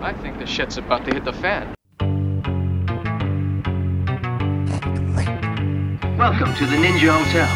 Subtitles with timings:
[0.00, 1.74] I think the shit's about to hit the fan.
[6.16, 7.48] Welcome to the Ninja Hotel.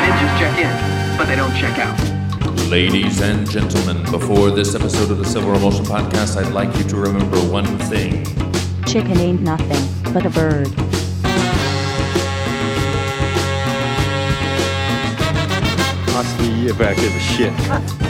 [0.00, 2.70] Ninjas check in, but they don't check out.
[2.70, 6.96] Ladies and gentlemen, before this episode of the Silver Emulsion Podcast, I'd like you to
[6.96, 8.24] remember one thing.
[8.86, 10.68] Chicken ain't nothing but a bird.
[16.16, 18.09] Ask me if I give a shit.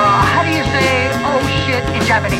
[0.00, 2.38] Uh, how do you say oh shit in Japanese?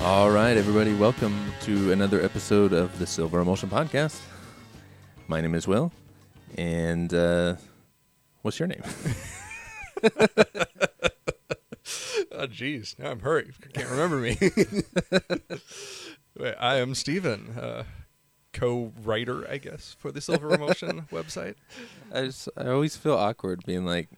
[0.00, 4.20] All right, everybody, welcome to another episode of the Silver Emulsion Podcast.
[5.26, 5.90] My name is Will,
[6.56, 7.56] and uh,
[8.42, 8.84] what's your name?
[12.38, 12.98] Oh, jeez.
[12.98, 13.46] Now I'm hurt.
[13.46, 14.36] You can't remember me.
[16.38, 17.84] Wait, I am Steven, uh,
[18.52, 21.54] co-writer, I guess, for the Silver Emulsion website.
[22.12, 24.10] I just, I always feel awkward being like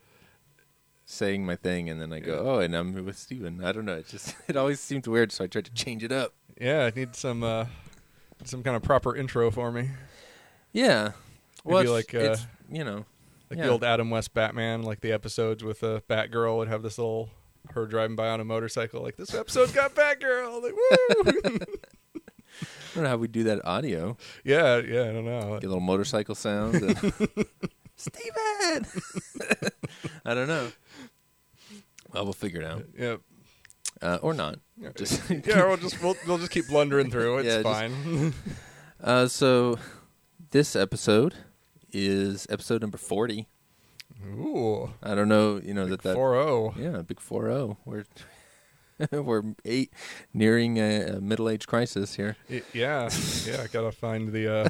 [1.05, 3.63] saying my thing, and then I go, "Oh, and I'm with Steven.
[3.63, 3.95] I don't know.
[3.95, 6.33] It just it always seemed weird, so I tried to change it up.
[6.59, 7.65] Yeah, I need some uh,
[8.43, 9.89] some kind of proper intro for me.
[10.71, 11.11] Yeah,
[11.63, 12.35] well, Maybe like, uh,
[12.71, 13.05] you know,
[13.49, 13.65] Like Yeah.
[13.65, 17.29] the old Adam West Batman, like the episodes with uh, Batgirl would have this little
[17.73, 19.01] her driving by on a motorcycle.
[19.01, 20.61] Like this episode got Batgirl.
[20.61, 21.59] Like woo!
[22.61, 24.17] I don't know how we do that audio.
[24.43, 25.03] yeah, yeah.
[25.03, 25.53] I don't know.
[25.59, 26.75] Get a little motorcycle sound.
[26.75, 26.97] and-
[27.95, 28.85] Steven!
[30.25, 30.71] I don't know.
[32.13, 32.85] Well, we'll figure it out.
[32.97, 33.17] Yeah,
[34.01, 34.59] Uh, or not.
[34.95, 35.65] Just yeah.
[35.67, 37.39] We'll just we'll, we'll just keep blundering through.
[37.39, 38.33] It's Yeah, just- fine.
[39.01, 39.77] Uh, so
[40.51, 41.35] this episode
[41.91, 43.47] is episode number 40.
[44.25, 46.73] Ooh, I don't know, you know, that that four zero.
[46.77, 47.77] Yeah, big 4-0.
[47.85, 48.03] We're
[49.11, 49.93] we're eight
[50.33, 52.35] nearing a, a middle-age crisis here.
[52.49, 53.09] Y- Yeah,
[53.45, 53.61] yeah.
[53.63, 54.53] I gotta find the.
[54.65, 54.69] uh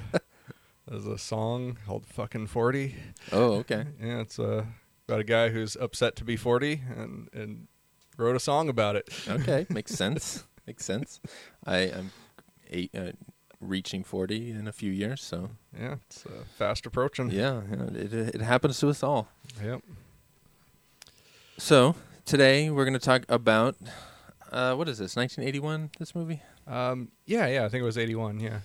[0.87, 2.95] There's a song called "Fucking 40.
[3.31, 3.85] Oh, okay.
[4.01, 4.65] Yeah, it's uh,
[5.07, 7.67] about a guy who's upset to be 40 and and
[8.19, 9.09] wrote a song about it.
[9.27, 10.43] Okay, makes sense.
[10.67, 11.19] makes sense.
[11.65, 12.11] I am
[12.69, 13.11] eight uh,
[13.59, 17.31] reaching 40 in a few years, so Yeah, it's uh, fast approaching.
[17.31, 17.61] yeah,
[17.93, 19.27] it it happens to us all.
[19.63, 19.81] Yep.
[21.57, 23.75] So, today we're going to talk about
[24.51, 25.15] uh, what is this?
[25.15, 26.41] 1981 this movie?
[26.67, 27.09] Um.
[27.25, 27.47] Yeah.
[27.47, 27.65] Yeah.
[27.65, 28.39] I think it was 81.
[28.39, 28.59] Yeah.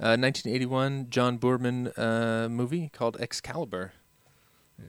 [0.00, 3.92] Uh, 1981 John Boorman uh, movie called Excalibur.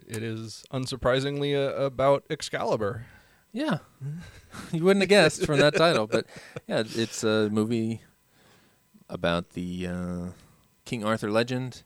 [0.07, 3.05] It is unsurprisingly uh, about Excalibur.
[3.53, 3.79] Yeah.
[4.71, 6.25] you wouldn't have guessed from that title, but
[6.67, 8.01] yeah, it's a movie
[9.09, 10.25] about the uh,
[10.85, 11.83] King Arthur legend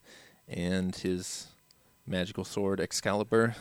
[0.48, 1.48] and his
[2.06, 3.56] magical sword Excalibur.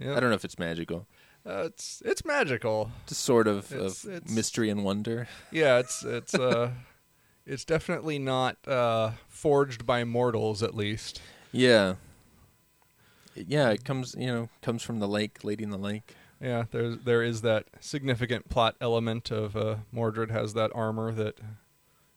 [0.00, 0.14] Yeah.
[0.16, 1.06] I don't know if it's magical.
[1.44, 2.90] Uh, it's it's magical.
[3.06, 5.26] Just sort of, It's- of it's- mystery and wonder.
[5.50, 5.78] Yeah.
[5.78, 6.70] It's it's uh,
[7.46, 11.20] it's definitely not uh forged by mortals at least.
[11.50, 11.94] Yeah.
[13.34, 16.14] Yeah, it comes, you know, comes from the lake, Lady in the Lake.
[16.42, 16.64] Yeah.
[16.70, 21.38] There's there is that significant plot element of uh, Mordred has that armor that,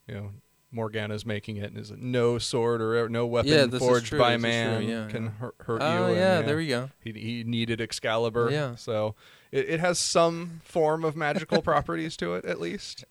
[0.07, 0.31] you know.
[0.71, 4.41] Morgana's making it, and is no sword or no weapon Yeah, forged true, by true,
[4.41, 5.29] man yeah, can yeah.
[5.39, 5.87] hurt, hurt you.
[5.87, 6.89] Oh, and, yeah, there we go.
[6.99, 8.49] He, he needed Excalibur.
[8.51, 8.75] Yeah.
[8.75, 9.15] So
[9.53, 13.05] it, it has some form of magical properties to it, at least.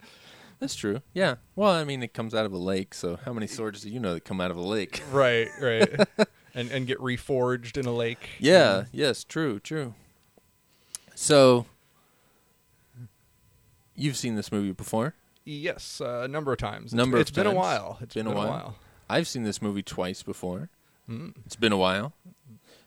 [0.59, 1.01] That's true.
[1.13, 1.35] Yeah.
[1.55, 3.99] Well, I mean, it comes out of a lake, so how many swords do you
[3.99, 5.01] know that come out of a lake?
[5.11, 5.89] Right, right.
[6.53, 8.29] and and get reforged in a lake.
[8.39, 9.95] Yeah, yes, true, true.
[11.15, 11.65] So,
[13.95, 15.15] you've seen this movie before.
[15.45, 16.87] Yes, uh, a number of times.
[16.87, 17.97] It's- Number It's of been a while.
[18.01, 18.49] It's Been been, a a while.
[18.49, 18.75] while.
[19.09, 20.69] I've seen this movie twice before.
[21.09, 21.35] Mm.
[21.45, 22.13] It's been a while.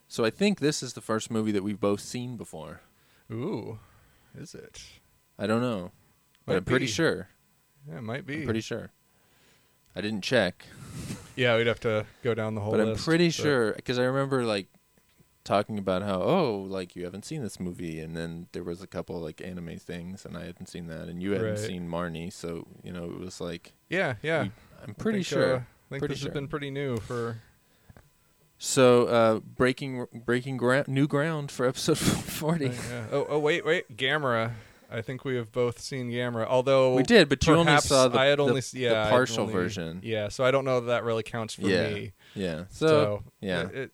[0.09, 2.81] So I think this is the first movie that we've both seen before.
[3.31, 3.79] Ooh,
[4.37, 4.83] is it?
[5.39, 5.93] I don't know,
[6.47, 7.29] but I'm pretty sure.
[7.89, 8.39] Yeah, it might be.
[8.39, 8.91] I'm pretty sure.
[9.95, 10.65] I didn't check,
[11.37, 14.05] Yeah, we'd have to go down the whole but I'm pretty but- sure because I
[14.05, 14.67] remember like
[15.49, 18.87] talking about how oh like you haven't seen this movie, and then there was a
[18.87, 21.59] couple like anime things, and I hadn't seen that, and you hadn't Right.
[21.59, 24.43] seen Marnie, so you know it was like Yeah, yeah.
[24.45, 24.51] we-
[24.85, 25.55] I'm I pretty think, sure.
[25.55, 26.29] Uh, I think Pretty this sure.
[26.31, 27.39] has been pretty new for.
[28.59, 32.67] So uh, breaking breaking ground, new ground for episode forty.
[32.67, 33.07] Yeah.
[33.13, 34.53] Oh, oh, wait, wait, Gamera.
[34.91, 36.47] I think we have both seen Gamera.
[36.47, 39.05] Although We did, but you only saw the- I had the- only the yeah I
[39.05, 40.01] had partial only- version.
[40.03, 41.91] Yeah, so I don't know that that really counts for Yeah.
[41.91, 42.13] me.
[42.35, 42.65] Yeah.
[42.71, 43.69] So, So, yeah.
[43.69, 43.91] it,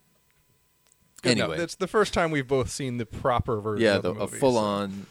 [1.24, 1.50] good enough.
[1.50, 1.64] Anyway.
[1.64, 3.84] it's the first time we've both seen the proper version.
[3.84, 5.06] yeah, of the, the, a full so- on,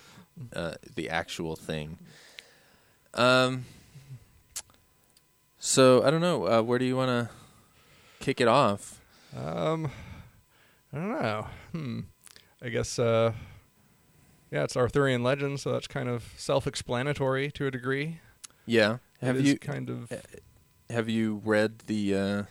[0.56, 1.98] uh, the actual thing.
[3.14, 3.66] Um,
[5.60, 6.48] So I don't know.
[6.48, 7.30] Uh, where do you want to
[8.20, 9.00] kick it off?
[9.36, 9.90] Um,
[10.92, 11.48] I don't know.
[11.72, 12.00] Hmm.
[12.62, 13.00] I guess.
[13.00, 13.34] Uh,
[14.52, 18.20] yeah, it's Arthurian legend, so that's kind of self-explanatory to a degree.
[18.66, 18.98] Yeah.
[19.22, 20.12] Have you kind of?
[20.90, 22.44] have you read the uh,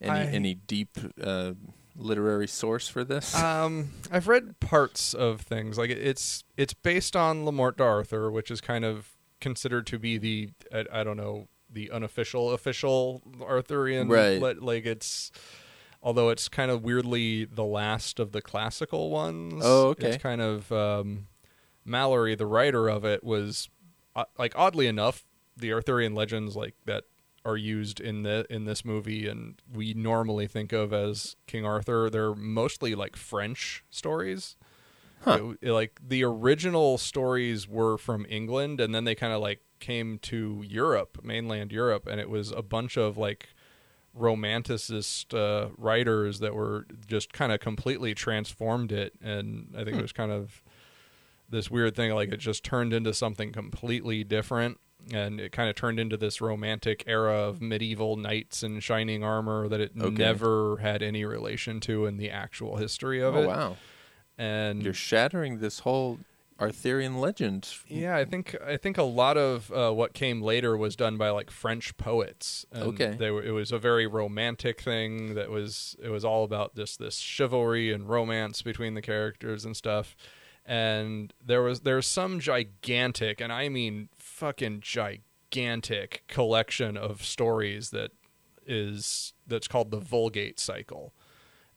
[0.00, 1.52] any I- any deep uh,
[1.98, 3.34] literary source for this?
[3.34, 5.76] Um, I've read parts of things.
[5.76, 10.18] Like it's it's based on Le Morte d'Arthur, which is kind of considered to be
[10.18, 14.08] the I, I don't know the unofficial official Arthurian.
[14.08, 14.40] Right.
[14.40, 15.30] le- like it's
[16.02, 19.62] although it's kind of weirdly the last of the classical ones.
[19.64, 20.08] Oh, okay.
[20.08, 21.26] It's kind of um,
[21.86, 23.68] Malory, the writer of it, was
[24.14, 25.24] uh, like oddly enough
[25.56, 27.04] the Arthurian legends like that
[27.48, 32.10] are used in the in this movie and we normally think of as King Arthur
[32.10, 34.56] they're mostly like French stories.
[35.22, 35.54] Huh.
[35.60, 40.18] It- like the original stories were from England and then they kind of like came
[40.18, 43.48] to Europe, mainland Europe and it was a bunch of like
[44.16, 50.02] romanticist uh, writers that were just kind of completely transformed it and I think it
[50.02, 50.62] was kind of
[51.48, 54.78] this weird thing like it just turned into something completely different
[55.12, 59.68] and it kind of turned into this romantic era of medieval knights and shining armor
[59.68, 60.10] that it Okay.
[60.10, 63.76] never had any relation to in the actual history of oh it wow!
[64.36, 66.18] and You're shattering this whole
[66.60, 67.68] Arthurian legend.
[67.86, 71.30] yeah i think i think a lot of uh, what came later was done by
[71.30, 73.14] like french poets Okay.
[73.16, 76.96] they were, it was a very romantic thing that was it was all about this
[76.96, 80.16] this chivalry and romance between the characters and stuff
[80.66, 84.08] and there was there's some gigantic and i mean
[84.38, 88.12] fucking gigantic collection of stories that
[88.66, 91.12] is that's called the vulgate cycle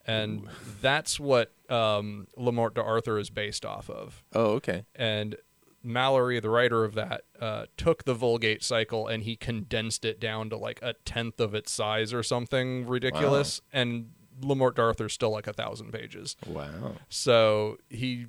[0.06, 0.48] and
[0.82, 4.86] that's what um, Le Morte d'Arthur is based off of Oh okay.
[4.96, 5.36] and
[5.84, 10.48] Malory, the writer of that, uh, took the Vulgate cycle and he condensed it down
[10.52, 13.62] to like a tenth of its size or something ridiculous.
[13.74, 14.12] And
[14.42, 16.36] Le Morte d'Arthur's still like a thousand pages.
[16.46, 16.98] Wow.
[17.10, 18.28] So he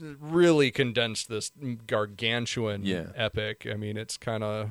[0.00, 1.50] really condensed this
[1.86, 3.06] gargantuan Yeah.
[3.14, 3.66] epic.
[3.70, 4.70] I mean, it's kind of.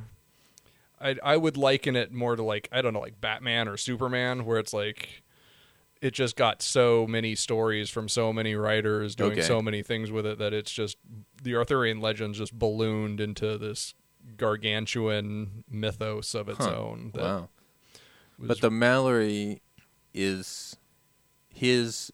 [1.00, 4.45] I I would liken it more to like I don't know like Batman or Superman,
[4.45, 5.21] where it's like
[6.01, 9.41] it just got so many stories from so many writers doing Okay.
[9.41, 10.97] so many things with it that it's just
[11.41, 13.94] the Arthurian legends just ballooned into this
[14.38, 16.75] gargantuan mythos of its Huh.
[16.75, 17.12] own.
[17.15, 17.50] Wow.
[18.39, 19.62] But the Malory
[20.13, 20.77] is
[21.50, 22.12] his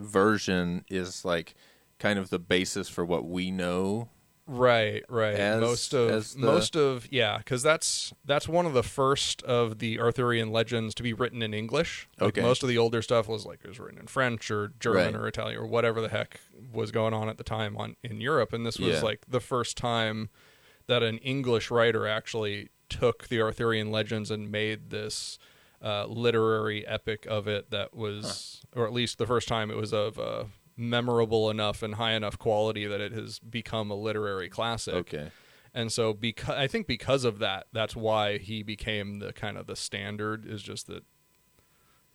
[0.00, 1.54] version is like
[1.98, 4.08] kind of the basis for what we know.
[4.50, 5.34] Right, right.
[5.34, 9.78] as- most of the- most of yeah, because that's that's one of the first of
[9.78, 12.08] the Arthurian legends to be written in English.
[12.18, 12.40] Like Okay.
[12.40, 15.14] most of the older stuff was like it was written in French or German Right.
[15.16, 16.40] or Italian or whatever the heck
[16.72, 19.00] was going on at the time on in Europe, and this was Yeah.
[19.02, 20.30] like the first time
[20.86, 25.38] that an English writer actually took the Arthurian legends and made this
[25.82, 29.92] uh, literary epic of it that was, or at least the first time it was
[29.92, 30.44] of uh,
[30.78, 34.94] memorable enough and high enough quality that it has become a literary classic.
[34.94, 35.30] Okay.
[35.74, 39.66] And so, because I think because of that, that's why he became the kind of
[39.66, 40.46] the standard.
[40.46, 41.04] Is just that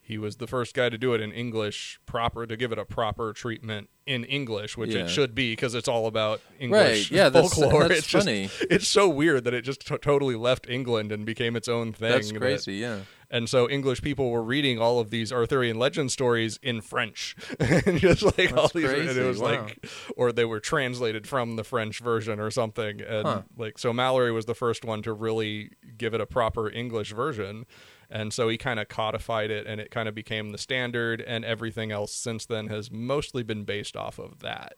[0.01, 2.83] he was the first guy to do it in English proper to give it a
[2.83, 5.03] proper treatment in English, which Yeah.
[5.03, 7.87] it should be because it's all about English Right, yeah, folklore.
[7.87, 8.49] that's it's just- funny.
[8.69, 12.09] it's so weird that it just t- totally left England and became its own thing.
[12.11, 12.73] That's that- crazy.
[12.75, 12.99] Yeah.
[13.33, 17.97] And so English people were reading all of these Arthurian legend stories in French, and
[17.99, 19.63] just like all That's these, and it was wow.
[19.63, 19.85] like,
[20.15, 23.41] or they were translated from the French version or something, and Huh.
[23.57, 27.65] like so Malory was the first one to really give it a proper English version,
[28.07, 31.43] and so he kind of codified it, and it kind of became the standard, and
[31.43, 34.73] everything else since then has mostly been based off of that.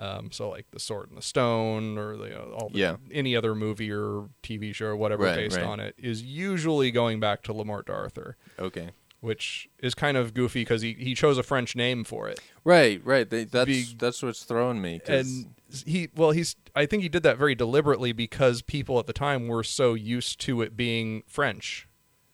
[0.00, 2.96] Um, so like the Sword and the Stone, or the, uh, all the, Yeah.
[3.10, 5.66] any other movie or TV show or whatever Right, based right.
[5.66, 8.90] on it is usually going back to Le Morte d'Arthur Okay.
[9.20, 12.38] which is kind of goofy because he, he chose a French name for it.
[12.62, 13.00] Right.
[13.04, 13.28] Right.
[13.28, 15.00] They, that's Be- that's what's throwing me.
[15.08, 19.12] And he, well, he's, I think he did that very deliberately because people at the
[19.12, 21.87] time were so used to it being French,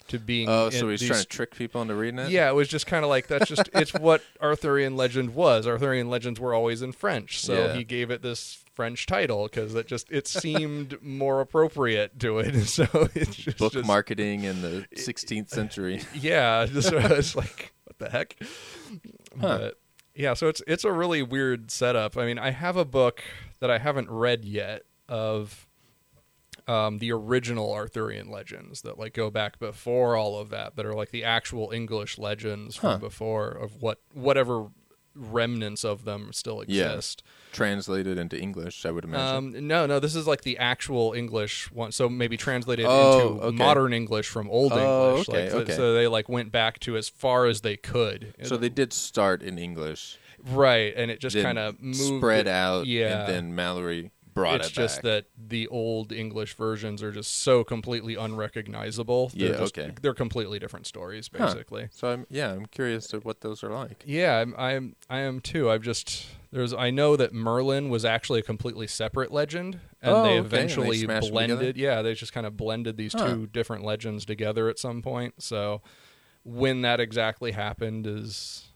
[0.09, 0.47] to being.
[0.49, 2.29] oh, so he's these- trying to trick people into reading it.
[2.29, 5.65] Yeah, it was just kind of like that's just it's what Arthurian legend was.
[5.67, 7.73] Arthurian legends were always in French, so Yeah.
[7.73, 12.53] he gave it this French title because it just it seemed more appropriate to it.
[12.67, 12.85] So
[13.15, 16.01] it's just Book just- marketing in the 16th century.
[16.13, 18.35] yeah, just it's like what the heck.
[19.35, 19.79] But
[20.13, 22.17] yeah, so it's it's a really weird setup.
[22.17, 23.21] I mean, I have a book
[23.59, 25.64] that I haven't read yet of
[26.67, 30.93] um, the original Arthurian legends that like go back before all of that, that are
[30.95, 32.97] like the actual English legends from Huh.
[32.97, 34.67] before of what whatever
[35.17, 36.87] remnants of them still Yeah.
[36.91, 37.23] exist.
[37.53, 39.55] Translated into English, I would imagine.
[39.57, 41.93] Um, no, no, this is like the actual English one.
[41.93, 43.55] So maybe translated Oh, into okay.
[43.55, 45.29] modern English from Old Oh, English.
[45.29, 45.73] okay, like, so- okay.
[45.75, 48.33] So they like went back to as far as they could.
[48.43, 50.17] so they did start in English,
[50.51, 54.59] right, and it just kind of moved spread it- out, Yeah, and then Malory brought
[54.59, 59.31] it's it just that the old English versions are just so completely unrecognizable.
[59.33, 59.91] They're Yeah, just- okay.
[60.01, 61.45] They're completely different stories, Huh.
[61.47, 61.87] basically.
[61.91, 64.03] So I'm yeah, I'm curious to what those are like.
[64.05, 65.69] Yeah, I'm, I'm I am too.
[65.71, 70.21] I've just there's I know that Merlin was actually a completely separate legend, and Oh,
[70.21, 71.55] they okay, and they eventually smashed them together?
[71.55, 71.77] blended.
[71.77, 73.25] Yeah, they just kind of blended these Huh.
[73.27, 75.41] two different legends together at some point.
[75.41, 75.81] So
[76.43, 78.67] when that exactly happened is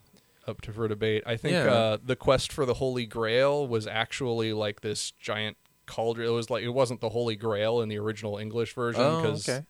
[0.46, 1.22] up to for debate.
[1.26, 1.72] I think Yeah.
[1.72, 5.56] uh, the quest for the Holy Grail was actually like this giant
[5.86, 6.28] cauldron.
[6.28, 9.48] It was like it wasn't the Holy Grail in the original English version Oh, because
[9.48, 9.66] okay.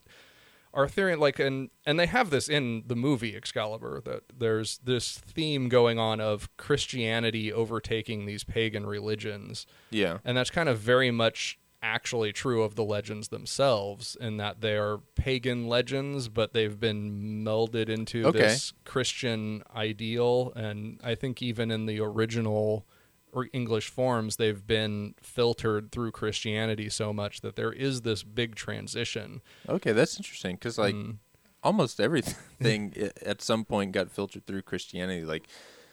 [0.73, 5.69] Arthurian like and and they have this in the movie Excalibur that there's this theme
[5.69, 10.19] going on of Christianity overtaking these pagan religions Yeah.
[10.25, 14.77] and that's kind of very much actually true of the legends themselves in that they
[14.77, 18.39] are pagan legends but they've been melded into Okay.
[18.41, 22.87] this Christian ideal and I think even in the original
[23.33, 28.57] or English forms they've been filtered through Christianity so much that there is this big
[28.57, 31.17] transition Okay, that's interesting because like Mm.
[31.63, 32.93] almost everything
[33.25, 35.25] at some point got filtered through Christianity.
[35.25, 35.47] Like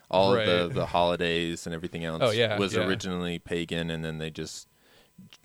[0.09, 2.85] all of the the holidays and everything else Oh, yeah, was yeah.
[2.87, 4.67] originally pagan, and then they just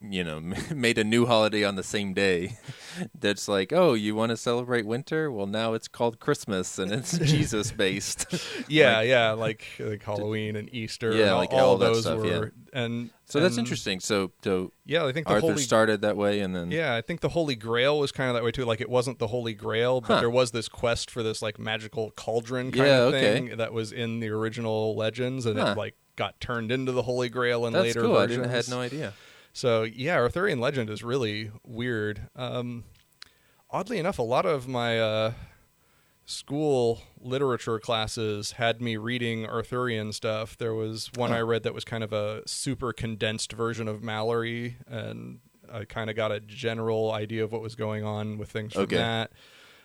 [0.01, 0.41] you know
[0.75, 2.57] made a new holiday on the same day.
[3.19, 5.31] That's like, oh, you want to celebrate winter?
[5.31, 8.27] Well, now it's called Christmas, and it's Jesus based.
[8.69, 11.13] Yeah, Like- yeah, like like Halloween and Easter.
[11.13, 12.39] Yeah, and all, like all all those stuff, yeah.
[12.39, 13.99] were, and so that's interesting.
[14.01, 15.63] So, so Yeah, I think the Arthur Holy.
[15.63, 18.45] started that way, and then Yeah, I think the Holy Grail was kind of that
[18.45, 18.65] way too.
[18.67, 20.21] Like it wasn't the Holy Grail, but Huh.
[20.21, 23.21] there was this quest for this like magical cauldron kind Yeah, of okay.
[23.33, 25.69] thing that was in the original legends, and Huh.
[25.69, 28.17] it like got turned into the Holy Grail in that's later cool.
[28.19, 28.43] I versions.
[28.43, 29.13] didn't I had no idea.
[29.53, 32.29] So yeah, Arthurian legend is really weird.
[32.37, 32.85] Um,
[33.71, 35.33] oddly enough, a lot of my uh,
[36.25, 40.57] school literature classes had me reading Arthurian stuff.
[40.57, 44.75] There was one I read that was kind of a super condensed version of Malory,
[44.87, 45.41] and
[45.71, 48.83] I kind of got a general idea of what was going on with things from
[48.83, 48.97] Okay.
[48.97, 49.33] that.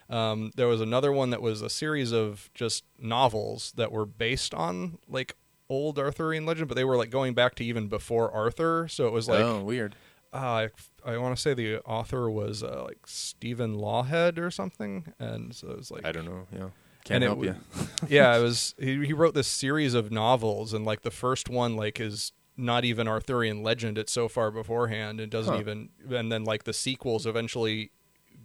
[0.09, 4.53] Um, there was another one that was a series of just novels that were based
[4.53, 5.35] on like
[5.69, 8.87] old Arthurian legend, but they were like going back to even before Arthur.
[8.87, 9.95] So it was like oh, weird.
[10.33, 10.69] uh, I,
[11.13, 15.69] I want to say the author was uh, like Stephen Lawhead or something, and so
[15.71, 16.47] it was like I don't know.
[16.51, 16.69] Yeah,
[17.03, 17.87] can't help w- you.
[18.09, 21.75] yeah, it was he, he wrote this series of novels, and like the first one
[21.75, 25.59] like is not even Arthurian legend; it's so far beforehand, and doesn't Huh.
[25.59, 25.89] even.
[26.09, 27.91] And then like the sequels eventually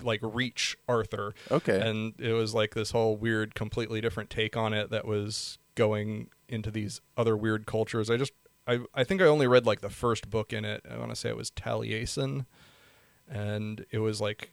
[0.03, 1.79] like reach Arthur, Okay.
[1.79, 6.29] and it was like this whole weird, completely different take on it that was going
[6.53, 8.11] into these other weird cultures.
[8.11, 8.33] I just,
[8.67, 10.85] I, I think I only read like the first book in it.
[10.91, 12.47] I want to say it was Taliesin,
[13.29, 14.51] and it was like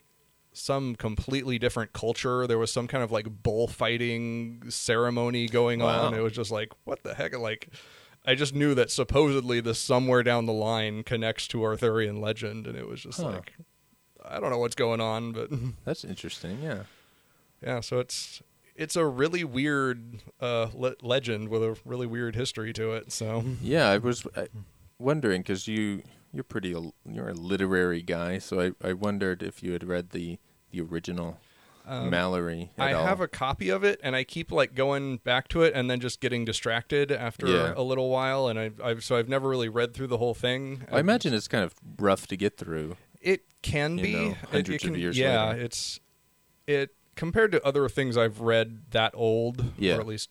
[0.54, 2.48] some completely different culture.
[2.48, 6.14] There was some kind of like bullfighting ceremony going on.
[6.14, 7.38] It was just like, what the heck?
[7.38, 7.70] Like,
[8.26, 12.76] I just knew that supposedly this somewhere down the line connects to Arthurian legend, and
[12.78, 13.30] it was just Huh.
[13.30, 13.54] like,
[14.26, 15.50] I don't know what's going on, but.
[15.86, 16.60] That's interesting.
[16.62, 16.84] Yeah.
[17.64, 18.42] Yeah, so it's
[18.80, 23.12] it's a really weird uh, le- legend with a really weird history to it.
[23.12, 24.46] So Yeah, I was uh,
[24.98, 26.02] wondering because you
[26.34, 26.70] you're pretty
[27.06, 30.40] you're a literary guy, so I, I wondered if you had read the
[30.72, 31.40] the original
[31.88, 32.64] Malory.
[32.64, 33.06] Um, I all.
[33.06, 36.00] have a copy of it, and I keep like going back to it, and then
[36.00, 37.74] just getting distracted after Yeah.
[37.76, 38.48] a little while.
[38.48, 40.84] And I've, I've so I've never really read through the whole thing.
[40.92, 42.96] I imagine it's kind of rough to get through.
[43.20, 45.62] it can be know, hundreds it of can, years Yeah, later.
[45.62, 46.00] it's
[46.68, 49.98] it compared to other things I've read that old, Yeah.
[49.98, 50.30] or at least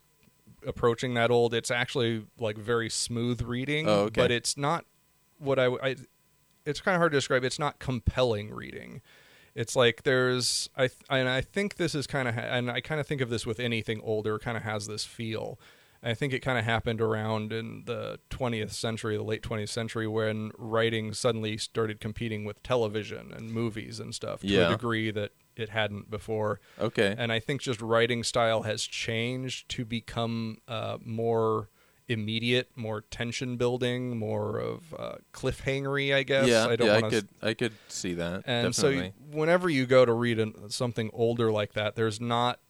[0.67, 1.53] approaching that old.
[1.53, 4.23] It's actually like very smooth reading, Oh, okay.
[4.23, 4.87] but it's not
[5.39, 5.97] what I, I
[6.65, 7.45] it's kind of hard to describe.
[7.45, 9.03] It's not compelling reading.
[9.55, 12.81] It's like there's I th- and I think this is kind of ha- and I
[12.81, 14.39] kind of think of this with anything older.
[14.39, 15.61] Kind of has this feel.
[16.03, 20.07] I think it kind of happened around in the 20th century, the late 20th century,
[20.07, 24.69] when writing suddenly started competing with television and movies and stuff to Yeah.
[24.69, 26.61] a degree that it hadn't before.
[26.81, 27.15] Okay.
[27.17, 31.69] And I think just writing style has changed to become uh, more
[32.09, 36.15] immediate, more tension building, more of uh, cliffhangery.
[36.15, 36.49] I guess.
[36.49, 38.45] yeah, I don't yeah, I could I could see that.
[38.47, 39.13] and definitely.
[39.31, 42.61] so whenever you go to read an, something older like that, there's not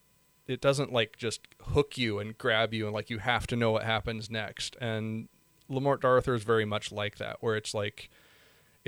[0.47, 3.71] it doesn't like just hook you and grab you and like you have to know
[3.71, 4.76] what happens next.
[4.80, 5.28] And
[5.68, 8.11] Le Morte D'Arthur is very much like that, where it's like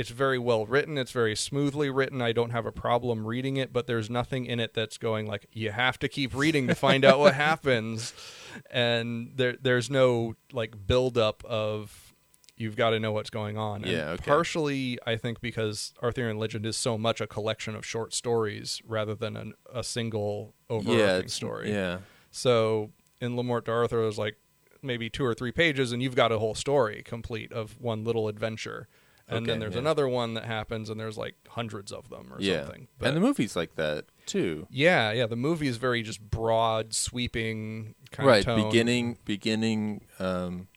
[0.01, 0.97] it's very well written.
[0.97, 2.23] It's very smoothly written.
[2.23, 5.47] I don't have a problem reading it, but there's nothing in it that's going like
[5.53, 8.15] you have to keep reading to find out what happens.
[8.69, 12.17] And there there's no like build up of
[12.57, 13.85] you've got to know what's going on.
[13.85, 14.25] And Yeah, okay.
[14.25, 19.15] Partially, I think because Arthurian Legend is so much a collection of short stories rather
[19.15, 21.73] than an, a single overarching yeah, story.
[21.73, 21.99] Yeah,
[22.33, 22.91] So
[23.21, 24.37] in Le Morte d'Arthur, there's like
[24.83, 28.27] maybe two or three pages, and you've got a whole story complete of one little
[28.27, 28.89] adventure.
[29.37, 29.81] And then there's yeah.
[29.81, 32.65] another one that happens, and there's like hundreds of them or yeah.
[32.65, 32.89] something.
[33.01, 34.67] and the movie's like that too.
[34.71, 38.65] yeah, yeah, the movie is very just broad, sweeping kind right, of tone.
[38.65, 40.69] beginning beginning um,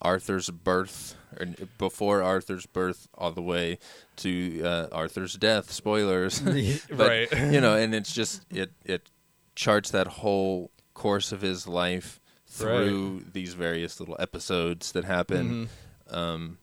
[0.00, 1.46] Arthur's birth, or
[1.78, 3.78] before Arthur's birth, all the way
[4.16, 5.70] to uh, Arthur's death.
[5.70, 6.40] Spoilers,
[6.90, 7.32] but, Right.
[7.32, 9.10] You know, and it's just it it
[9.54, 15.68] charts that whole course of his life through these various little episodes that happen.
[16.08, 16.14] Mm-hmm.
[16.14, 16.58] Um,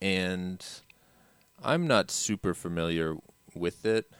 [0.00, 0.64] and
[1.62, 3.16] I'm not super familiar
[3.54, 4.10] with it.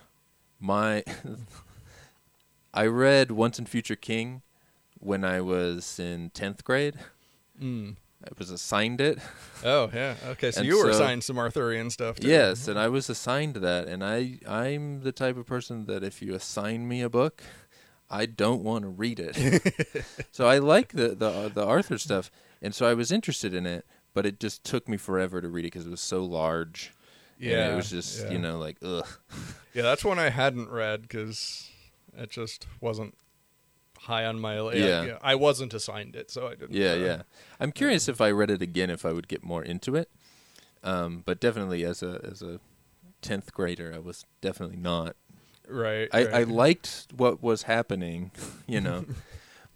[0.59, 1.05] My
[2.75, 4.43] I read Once and Future King
[4.99, 6.97] when I was in tenth grade.
[7.61, 7.97] Mm.
[8.23, 9.19] I was assigned it.
[9.63, 10.51] Oh yeah, okay.
[10.53, 12.19] So And you were so- assigned some Arthurian stuff.
[12.19, 12.29] Too.
[12.29, 16.23] Yes, and I was assigned that, and I I'm the type of person that if
[16.23, 17.43] you assign me a book,
[18.09, 19.37] I don't want to read it.
[20.33, 22.31] so I like the the the Arthur stuff,
[22.63, 23.85] and so I was interested in it,
[24.15, 26.93] but it just took me forever to read it because it was so large.
[27.39, 28.31] and Yeah, it was just yeah.
[28.33, 29.07] you know like ugh.
[29.75, 29.83] yeah.
[29.83, 31.71] That's one I hadn't read because
[32.17, 33.15] it just wasn't
[33.99, 34.57] high on my.
[34.73, 35.19] Yeah, Yeah.
[35.23, 36.73] I wasn't assigned it, so I didn't.
[36.73, 37.23] Yeah, uh, yeah.
[37.59, 40.11] I'm curious if I read it again, if I would get more into it.
[40.83, 42.61] Um, but definitely as a as a
[43.21, 45.17] tenth grader, I was definitely not.
[45.69, 46.09] Right.
[46.13, 46.35] I, right.
[46.35, 48.33] I liked what was happening,
[48.67, 49.05] you know.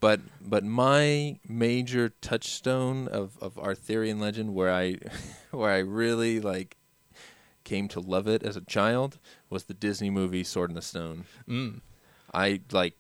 [0.05, 4.97] but but my major touchstone of, of Arthurian legend where I
[5.51, 6.77] where I really like
[7.65, 9.19] came to love it as a child
[9.49, 11.25] was the Disney movie Sword in the Stone.
[11.49, 11.81] Mm.
[12.35, 12.99] I like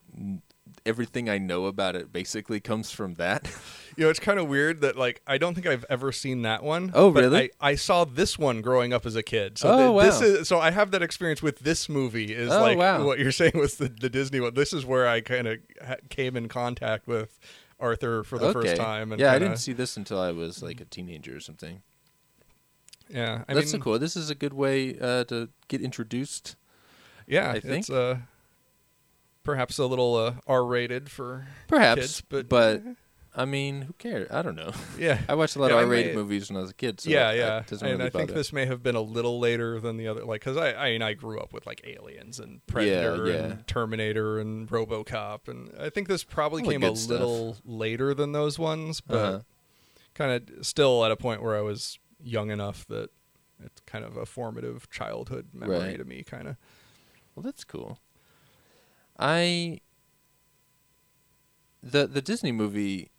[0.86, 3.52] everything I know about it basically comes from that.
[3.96, 6.62] You know, it's kind of weird that like I don't think I've ever seen that
[6.62, 6.90] one.
[6.94, 7.50] Oh, but really?
[7.60, 9.58] I, I saw this one growing up as a kid.
[9.58, 10.26] So Oh, th- this wow.
[10.40, 12.34] is so I have that experience with this movie.
[12.34, 13.04] Is Oh, like wow.
[13.04, 14.54] what you're saying was the, the Disney one.
[14.54, 17.38] This is where I kind of ha- came in contact with
[17.80, 18.52] Arthur for the okay.
[18.68, 19.12] first time.
[19.12, 21.82] And yeah, I kinda- didn't see this until I was like a teenager or something.
[23.08, 23.98] Yeah, I That's mean, so cool.
[23.98, 26.56] This is a good way uh, to get introduced.
[27.26, 27.80] Yeah, I think.
[27.80, 28.18] it's uh,
[29.44, 32.82] perhaps a little uh, R-rated for Perhaps, kids, but, but
[33.36, 34.30] I mean, who cares?
[34.30, 34.72] I don't know.
[34.98, 36.74] yeah, I watched a lot Yeah, I of R-rated may- movies when I was a
[36.74, 37.00] kid.
[37.00, 37.60] So yeah, that- yeah.
[37.66, 40.24] that and really I think this may have been a little later than the other,
[40.24, 43.34] like because I, I mean, I grew up with like Aliens and Predator yeah.
[43.34, 47.10] and Terminator and RoboCop, and I think this probably All came a stuff.
[47.10, 49.40] little later than those ones, but Uh-huh.
[50.14, 53.10] kind of still at a point where I was young enough that
[53.64, 55.98] it's kind of a formative childhood memory Right.
[55.98, 56.56] to me, kind of.
[57.34, 57.98] Well, that's cool.
[59.18, 59.80] I
[61.82, 63.10] the the Disney movie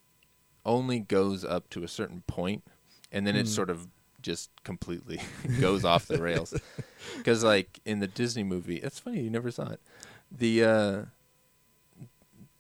[0.66, 2.64] only goes up to a certain point,
[3.12, 3.54] and then it Hmm.
[3.54, 3.88] sort of
[4.22, 5.22] just completely
[5.60, 6.54] goes off the rails.
[7.18, 9.80] Because like in the Disney movie, it's funny you never saw it.
[10.32, 11.02] The uh,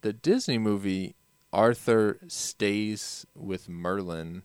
[0.01, 1.15] the Disney movie,
[1.51, 4.43] Arthur stays with Merlin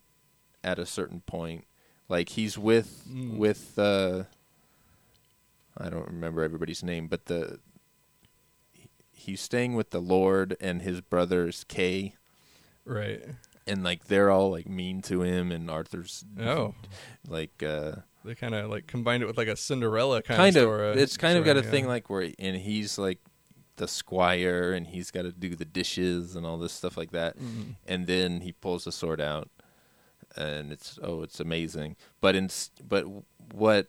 [0.65, 1.65] at a certain point.
[2.09, 3.37] Like he's with Mm.
[3.37, 4.25] with uh,
[5.77, 7.59] I don't remember everybody's name, but the
[9.13, 12.15] he's staying with the Lord and his brothers Kay,
[12.85, 13.23] Right.
[13.71, 16.75] And like they're all like mean to him, and Arthur's Oh,
[17.29, 17.93] like uh,
[18.25, 20.63] they kind of like combined it with like a Cinderella kind, kind of.
[20.65, 23.19] story- it's kind of got a story, thing like where and he's like
[23.77, 27.39] the squire, and he's got to do the dishes and all this stuff like that,
[27.39, 27.77] Mhm.
[27.87, 29.49] and then he pulls the sword out,
[30.37, 31.97] and it's oh, it's amazing.
[32.21, 32.51] But in
[32.87, 33.05] but
[33.53, 33.89] what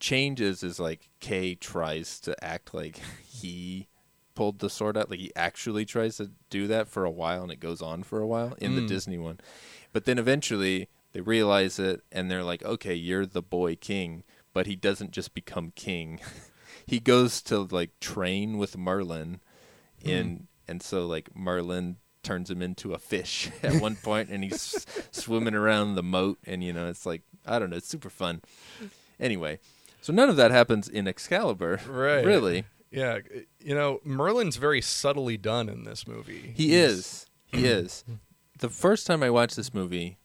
[0.00, 3.86] changes is like Kay tries to act like he
[4.34, 7.52] pulled the sword out, like he actually tries to do that for a while, and
[7.52, 8.88] it goes on for a while in the Mm.
[8.88, 9.38] Disney one.
[9.92, 14.66] But then eventually they realize it, and they're like, okay, you're the boy king, but
[14.66, 16.20] he doesn't just become king.
[16.86, 19.40] he goes to like train with Merlin,
[20.02, 24.86] in and so like Merlin turns him into a fish at one point, and he's
[25.10, 28.40] swimming around the moat, and you know it's like I don't know, it's super fun.
[29.20, 29.58] Anyway,
[30.00, 32.24] so none of that happens in Excalibur, Right.
[32.24, 33.18] Really, Yeah,
[33.60, 36.52] you know, Merlin's very subtly done in this movie.
[36.56, 38.04] he He's- is, he is.
[38.60, 40.16] The first time I watched this movie,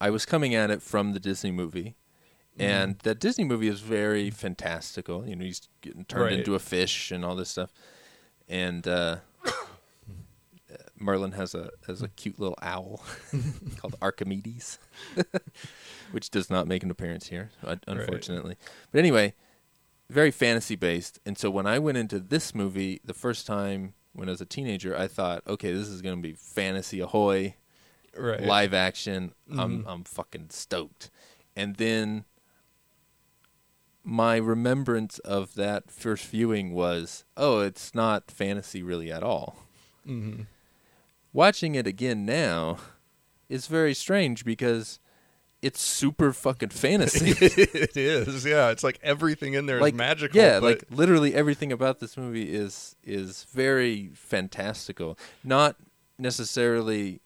[0.00, 1.94] I was coming at it from the Disney movie.
[2.60, 5.24] And that Disney movie is very fantastical.
[5.28, 6.32] You know, he's getting turned Right.
[6.32, 7.70] into a fish and all this stuff.
[8.48, 9.18] And uh,
[10.98, 13.04] Merlin has a has a cute little owl
[13.76, 14.78] called Archimedes,
[16.10, 18.56] which does not make an appearance here, un- unfortunately.
[18.90, 19.34] But anyway,
[20.10, 21.18] very fantasy based.
[21.26, 24.46] And so when I went into this movie the first time when I was a
[24.46, 27.54] teenager, I thought, okay, this is going to be fantasy ahoy,
[28.16, 28.40] Right.
[28.42, 29.32] live action.
[29.56, 31.10] I'm I'm fucking stoked.
[31.54, 32.24] And then
[34.02, 39.56] my remembrance of that first viewing was, oh, it's not fantasy really at all.
[40.04, 40.42] hmm
[41.32, 42.78] Watching it again now
[43.50, 44.98] is very strange because
[45.62, 47.30] it's super fucking fantasy.
[47.40, 48.44] it is.
[48.44, 50.40] Yeah, it's like everything in there is like magical.
[50.40, 55.18] Yeah, like literally everything about this movie is is very fantastical.
[55.42, 55.76] Not
[56.18, 57.20] necessarily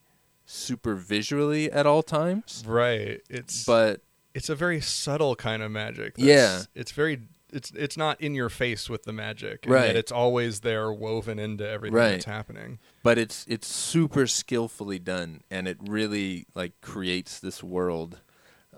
[0.47, 3.21] super visually at all times, right.
[3.29, 4.01] It's but
[4.35, 6.14] it's a very subtle kind of magic.
[6.16, 6.62] Yeah.
[6.75, 7.21] it's very
[7.53, 9.87] it's it's not in your face with the magic, and Right.
[9.88, 12.11] yet it's always there, woven into everything Right.
[12.12, 12.79] that's happening.
[13.03, 18.21] but it's it's super skillfully done and it really like creates this world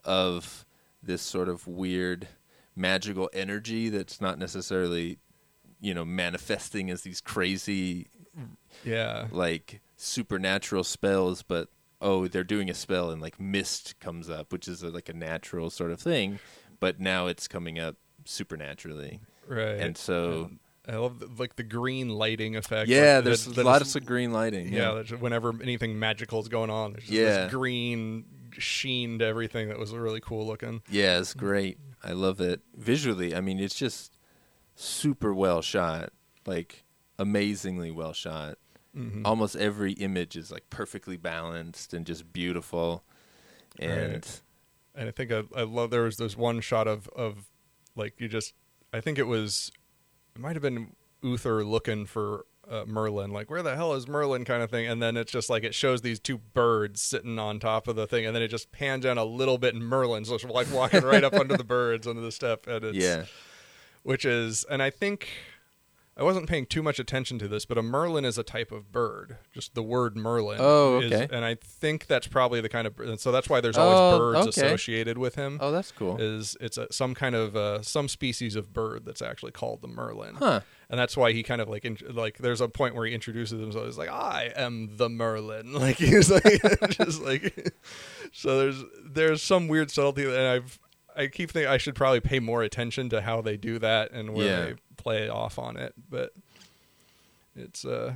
[0.04, 0.64] of
[1.02, 2.28] this sort of weird
[2.76, 5.18] magical energy that's not necessarily
[5.80, 8.08] you know manifesting as these crazy
[8.84, 11.68] Yeah, like supernatural spells but
[12.00, 15.12] oh they're doing a spell and like mist comes up which is a, like a
[15.14, 16.38] natural sort of thing
[16.80, 19.80] but now it's coming up supernaturally right.
[19.80, 20.50] and so
[20.86, 22.88] I love the, like the green lighting effect.
[22.88, 24.92] yeah like, there's that- lot is- of green lighting yeah.
[24.92, 27.44] that's whenever anything magical is going on, there's just Yeah.
[27.44, 28.24] this green
[28.58, 30.80] sheen to everything that was really cool looking.
[30.88, 31.76] Yeah, it's great.
[32.04, 32.60] I love it.
[32.76, 34.16] Visually, I mean, it's just
[34.76, 36.12] super well shot.
[36.46, 36.84] Like
[37.18, 38.58] amazingly well shot.
[38.96, 39.26] Mm-hmm.
[39.26, 43.02] Almost every image is like perfectly balanced and just beautiful.
[43.78, 44.40] And Right.
[44.94, 47.46] and I think I, I love there was this one shot of of
[47.96, 48.54] like you just
[48.92, 49.70] I think it was
[50.34, 54.44] it might have been Uther looking for uh, Merlin like where the hell is Merlin?
[54.44, 54.86] kind of thing.
[54.86, 58.06] And then it's just like it shows these two birds sitting on top of the
[58.06, 61.02] thing and then it just pans down a little bit and Merlin's just like walking
[61.02, 63.24] right up under the birds under the step and it's yeah,
[64.02, 65.28] which is and I think
[66.16, 68.92] I wasn't paying too much attention to this, but a merlin is a type of
[68.92, 69.36] bird.
[69.52, 70.58] Just the word merlin.
[70.60, 73.76] Oh, is- and I think that's probably the kind of and so that's why there's
[73.76, 74.66] always Oh, birds okay.
[74.66, 75.58] associated with him.
[75.60, 76.16] oh, that's cool.
[76.20, 79.88] Is it's a, some kind of uh, some species of bird that's actually called the
[79.88, 80.60] merlin, Huh?
[80.88, 83.58] and that's why he kind of like in, like there's a point where he introduces
[83.60, 83.84] himself.
[83.86, 87.74] He's like, "I am the merlin," like he's like just like
[88.32, 88.58] so.
[88.58, 90.78] There's there's some weird subtlety, and I've
[91.16, 94.34] I keep thinking I should probably pay more attention to how they do that and
[94.34, 94.64] where Yeah.
[94.66, 96.32] they play off on it, but
[97.54, 98.14] it's uh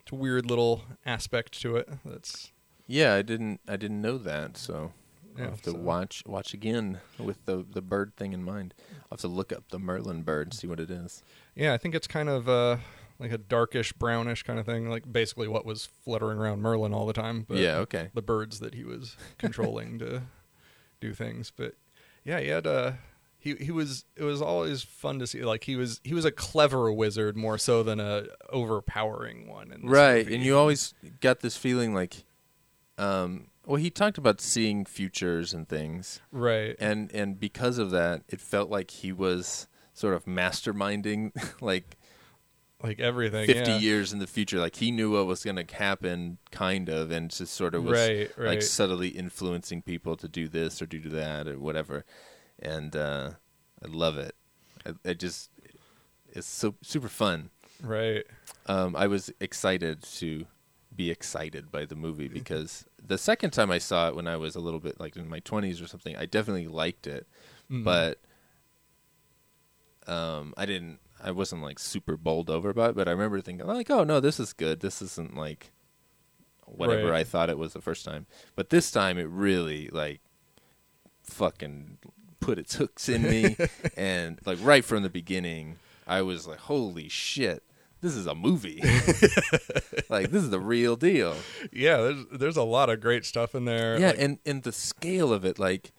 [0.00, 1.88] it's a weird little aspect to it.
[2.04, 2.52] That's
[2.86, 3.60] Yeah, I didn't.
[3.68, 4.56] I didn't know that.
[4.56, 4.92] So
[5.36, 8.74] Yeah, I'll have to so- watch watch again with the the bird thing in mind.
[9.04, 11.22] I'll have to look up the Merlin bird and see what it is.
[11.54, 11.72] yeah.
[11.74, 12.76] I think it's kind of uh
[13.18, 17.06] like a darkish brownish kind of thing, like basically what was fluttering around Merlin all
[17.06, 17.44] the time.
[17.48, 17.76] But yeah.
[17.78, 18.10] Okay.
[18.14, 20.22] the birds that he was controlling to
[21.00, 21.52] do things.
[21.54, 21.74] But
[22.24, 22.92] yeah, he had uh
[23.44, 26.32] he he was it was always fun to see like he was he was a
[26.32, 29.68] clever wizard more so than a overpowering one.
[29.82, 30.34] Right movie.
[30.34, 32.24] and you always got this feeling like
[32.96, 38.22] um well he talked about seeing futures and things right and and because of that
[38.28, 41.98] it felt like he was sort of masterminding like
[42.82, 43.78] like everything 50 yeah.
[43.78, 47.30] years in the future like he knew what was going to happen kind of and
[47.30, 51.46] just sort of was Right, like subtly influencing people to do this or do that
[51.46, 52.04] or whatever
[52.64, 53.30] and uh
[53.84, 54.34] i love it
[54.86, 55.50] i, I just
[56.32, 57.50] it's so super fun
[57.82, 58.24] right
[58.66, 60.46] um, I was excited to
[60.96, 64.56] be excited by the movie because the second time I saw it when I was
[64.56, 67.26] a little bit like in my 20s or something, I definitely liked it,
[67.70, 67.84] Mhm.
[67.84, 68.20] but
[70.06, 71.00] um, I didn't.
[71.22, 74.18] I wasn't like super bowled over about it, but I remember thinking like, "Oh no,
[74.20, 74.80] this is good.
[74.80, 75.72] This isn't like
[76.64, 77.20] whatever Right.
[77.20, 80.20] I thought it was the first time." But this time, it really like
[81.24, 81.98] fucking
[82.44, 83.56] put its hooks in me,
[83.96, 85.76] and like right from the beginning,
[86.06, 87.62] I was like, "Holy shit,
[88.00, 88.80] this is a movie!
[90.08, 91.34] like this is the real deal."
[91.72, 94.72] yeah there's there's a lot of great stuff in there Yeah, like- and and the
[94.72, 95.92] scale of it, like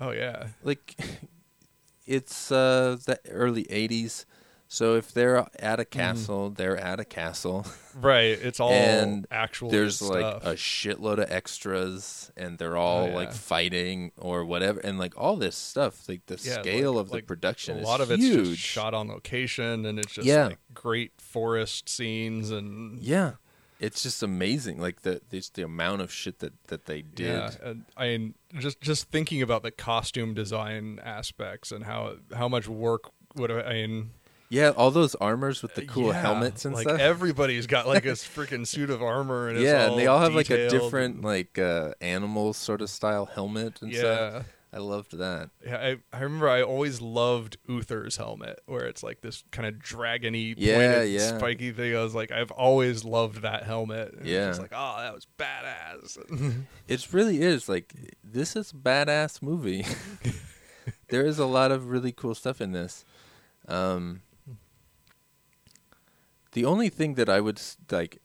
[0.00, 0.96] oh yeah like
[2.06, 4.24] it's uh the early 80s
[4.72, 5.98] so if they're at a mm-hmm.
[5.98, 7.66] castle they're at a castle.
[7.94, 13.02] Right it's all and actual there's good like a shitload of extras and they're all
[13.04, 13.14] Oh, yeah.
[13.14, 17.08] like fighting or whatever and like all this stuff like the Yeah, scale like- of
[17.08, 18.48] the like, production a lot of it's huge.
[18.56, 20.46] just shot on location and it's just Yeah.
[20.46, 23.32] like great forest scenes and yeah
[23.78, 27.26] it's just amazing like the just the amount of shit that that they did.
[27.26, 32.48] Yeah, and I mean, just just thinking about the costume design aspects and how how
[32.48, 34.10] much work would I mean,
[34.52, 37.00] Yeah, all those armors with the cool Yeah, helmets and like stuff.
[37.00, 40.34] everybody's got like a freaking suit of armor and it's yeah, and they all have
[40.34, 43.98] like a different like uh animal sort of style helmet and yeah.
[43.98, 44.46] stuff.
[44.74, 45.50] I loved that.
[45.66, 49.74] Yeah, I, I remember I always loved Uther's helmet, where it's like this kind of
[49.74, 51.36] dragony, Yeah, pointed, yeah.
[51.38, 51.94] spiky thing.
[51.94, 54.14] I was like, I've always loved that helmet.
[54.14, 54.48] And Yeah.
[54.48, 56.16] it's like, oh, that was badass.
[56.88, 59.84] It really is like this is a badass movie.
[61.08, 63.04] there is a lot of really cool stuff in this.
[63.68, 64.22] Um,
[66.52, 67.60] the only thing that I would
[67.90, 68.20] like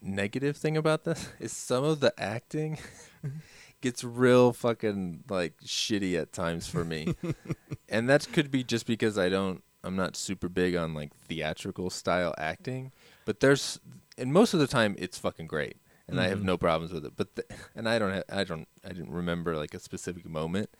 [0.00, 2.78] negative thing about this is some of the acting
[3.80, 7.14] gets real fucking like shitty at times for me.
[7.88, 11.90] and that could be just because I don't I'm not super big on like theatrical
[11.90, 12.92] style acting,
[13.24, 13.80] but there's
[14.16, 15.76] and most of the time it's fucking great
[16.08, 16.46] and I have mm-hmm.
[16.46, 17.12] no problems with it.
[17.16, 20.70] But the, and I don't have, I don't I didn't remember like a specific moment,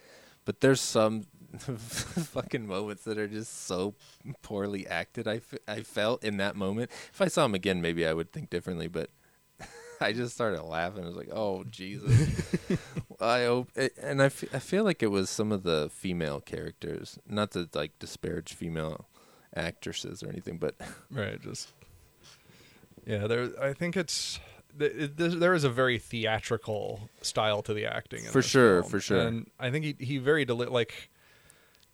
[0.45, 1.25] but there's some
[1.61, 3.95] fucking moments that are just so
[4.43, 5.29] poorly acted.
[5.29, 6.91] I, f- I felt in that moment.
[7.13, 8.89] If I saw him again, maybe I would think differently.
[8.89, 9.11] But
[10.01, 11.05] I just started laughing.
[11.05, 12.79] I was like, "Oh Jesus!"
[13.21, 16.41] I hope, eh, and I, f- I feel like it was some of the female
[16.41, 19.07] characters, not to like disparage female
[19.55, 20.75] actresses or anything, but
[21.11, 21.69] right, just
[23.07, 23.27] yeah.
[23.27, 24.41] There, I think it's
[24.79, 28.25] th- it, there is a very theatrical style to the acting.
[28.25, 28.91] In For sure, film.
[28.91, 29.21] for sure.
[29.21, 31.11] And I think he he very deli- like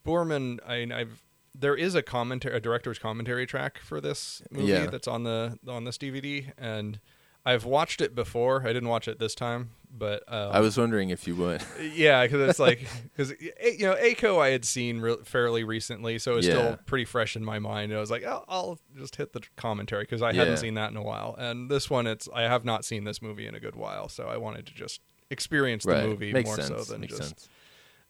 [0.09, 0.59] Boorman.
[0.67, 1.23] I I've
[1.55, 4.87] there is a commentary, a director's commentary track for this movie Yeah.
[4.87, 7.01] that's on the on this DVD, and
[7.45, 8.63] I've watched it before.
[8.63, 11.63] I didn't watch it this time, but um, I was wondering if you would.
[11.95, 16.37] yeah, because it's like because you know Aiko I had seen re- fairly recently, so
[16.37, 16.53] it's Yeah.
[16.53, 17.91] still pretty fresh in my mind.
[17.91, 20.41] And I was like, oh, I'll just hit the commentary because I Yeah.
[20.41, 23.21] hadn't seen that in a while, and this one it's I have not seen this
[23.23, 26.47] movie in a good while, so I wanted to just experience the right, movie makes
[26.47, 26.69] more sense.
[26.87, 27.29] so than makes just.
[27.31, 27.49] sense.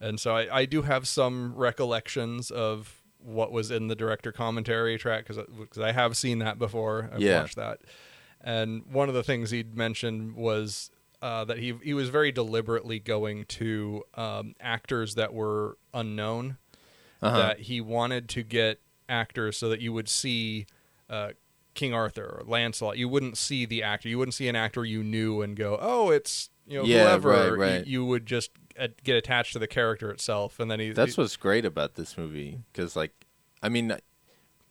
[0.00, 4.96] And so I, I do have some recollections of what was in the director commentary
[4.98, 7.10] track because I have seen that before.
[7.12, 7.40] I've Yeah.
[7.40, 7.80] watched that.
[8.40, 13.00] And one of the things he'd mentioned was uh, that he he was very deliberately
[13.00, 16.58] going to um, actors that were unknown.
[17.20, 17.36] Uh-huh.
[17.36, 20.66] That he wanted to get actors so that you would see
[21.10, 21.30] uh,
[21.74, 22.96] King Arthur or Lancelot.
[22.96, 24.08] You wouldn't see the actor.
[24.08, 27.56] You wouldn't see an actor you knew and go, "Oh, it's you know Yeah, whoever."
[27.56, 28.52] right, You- You, would just
[29.04, 30.92] get attached to the character itself, and then he.
[30.92, 33.26] That's he- what's great about this movie because, like,
[33.62, 33.96] I mean,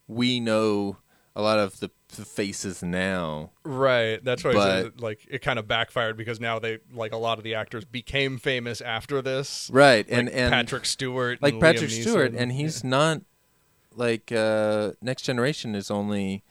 [0.08, 0.98] we know
[1.36, 3.52] a lot of the, the faces now.
[3.64, 4.24] Right.
[4.24, 7.44] That's why But- like it kind of backfired because now they like a lot of
[7.44, 9.70] the actors became famous after this.
[9.72, 13.22] Right, Like and and Patrick Stewart, like Patrick Stewart, and he's not
[13.96, 16.44] like uh, Next Generation is only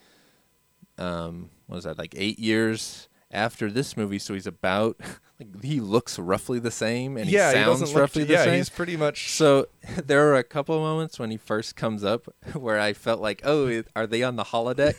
[0.98, 4.98] um, what was that like eight years after this movie, so he's about
[5.38, 8.44] like he looks roughly the same and yeah, he he sounds look, roughly the yeah,
[8.44, 8.54] same.
[8.54, 9.66] he's pretty much So
[10.04, 13.42] there are a couple of moments when he first comes up where I felt like,
[13.44, 14.96] oh, are they on the holodeck?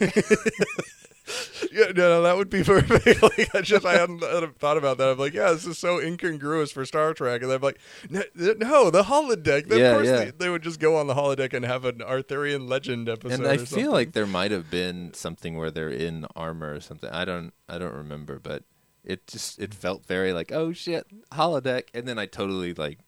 [1.72, 3.22] Yeah, no, no, that would be perfect.
[3.22, 4.20] like, I just I hadn't,
[4.60, 5.10] thought about that.
[5.10, 8.90] I'm like, yeah, this is so incongruous for Star Trek, and I'm like, no, no
[8.90, 9.70] the holodeck.
[9.72, 10.18] Of Yeah, course yeah.
[10.26, 13.40] They, they would just go on the holodeck and have an Arthurian legend episode.
[13.40, 17.10] and I feel like there might have been something where they're in armor or something.
[17.10, 18.64] I don't, I don't remember, but
[19.04, 23.00] it just it felt very like, oh shit, holodeck, and then I totally like,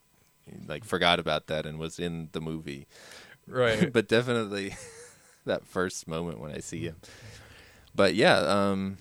[0.68, 2.88] like forgot about that and was in the movie.
[3.48, 3.92] right.
[3.94, 4.76] but definitely
[5.46, 6.98] that first moment when I see him.
[7.96, 8.98] But yeah, um,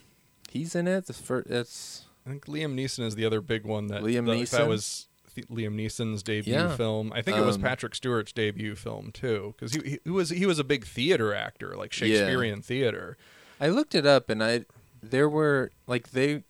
[0.51, 1.07] he's in it.
[1.07, 4.33] The first, it's I think Liam Neeson is the other big one that Liam that,
[4.37, 4.51] Neeson?
[4.51, 6.75] that was Liam Neeson's debut Yeah.
[6.77, 7.13] film.
[7.13, 10.47] I think it was Um, Patrick Stewart's debut film too, because he, he was he
[10.47, 13.17] was a big theater actor, like Shakespearean theater.
[13.61, 14.65] I looked it up and I
[15.03, 16.43] there were like they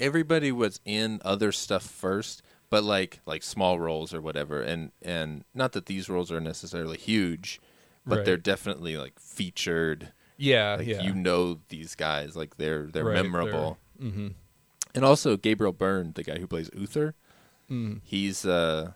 [0.00, 5.44] everybody was in other stuff first, but like like small roles or whatever and and
[5.54, 7.60] not that these roles are necessarily huge,
[8.04, 8.24] but Right.
[8.24, 10.12] they're definitely like featured.
[10.42, 13.78] Yeah, Like yeah, you know these guys like they're they're Right, memorable.
[13.98, 14.28] hmm
[14.94, 17.14] And also Gabriel Byrne, the guy who plays Uther,
[17.70, 18.00] Mm.
[18.02, 18.92] he's uh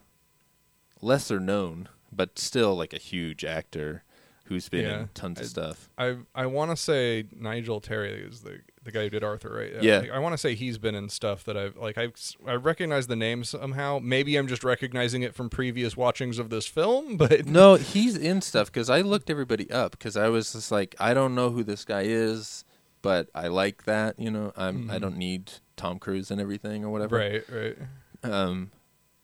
[1.00, 4.02] lesser known, but still like a huge actor
[4.46, 5.00] who's been Yeah.
[5.02, 5.88] in tons of stuff.
[5.96, 9.83] I I want to say Nigel Terry is the the guy who did Arthur, right?
[9.83, 10.05] Yeah.
[10.12, 12.09] I, want to say he's been in stuff that I've like I
[12.46, 13.99] I recognize the name somehow.
[14.03, 18.40] Maybe I'm just recognizing it from previous watchings of this film, but No, he's in
[18.40, 21.62] stuff because I looked everybody up because I was just like, I don't know who
[21.62, 22.64] this guy is,
[23.03, 24.18] but I like that.
[24.18, 25.01] You know, I'm I Mhm.
[25.03, 27.16] don't need Tom Cruise and everything or whatever.
[27.18, 27.77] right, right.
[28.22, 28.70] Um,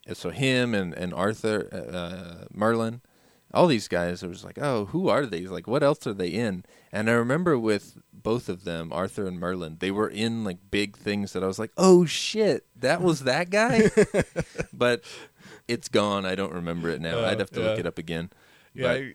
[0.06, 3.00] and so him and and Arthur uh, Merlin,
[3.54, 4.22] all these guys.
[4.22, 5.50] it was like, oh, who are these?
[5.50, 6.64] Like, what else are they in?
[6.90, 10.96] And I remember with both of them, Arthur and Merlin, they were in like big
[10.96, 13.90] things that I was like, oh shit, that was that guy.
[14.72, 15.02] but
[15.68, 16.24] it's gone.
[16.26, 17.18] I don't remember it now.
[17.20, 18.30] Uh, I'd have to look it up again.
[18.74, 19.12] Yeah, But- I,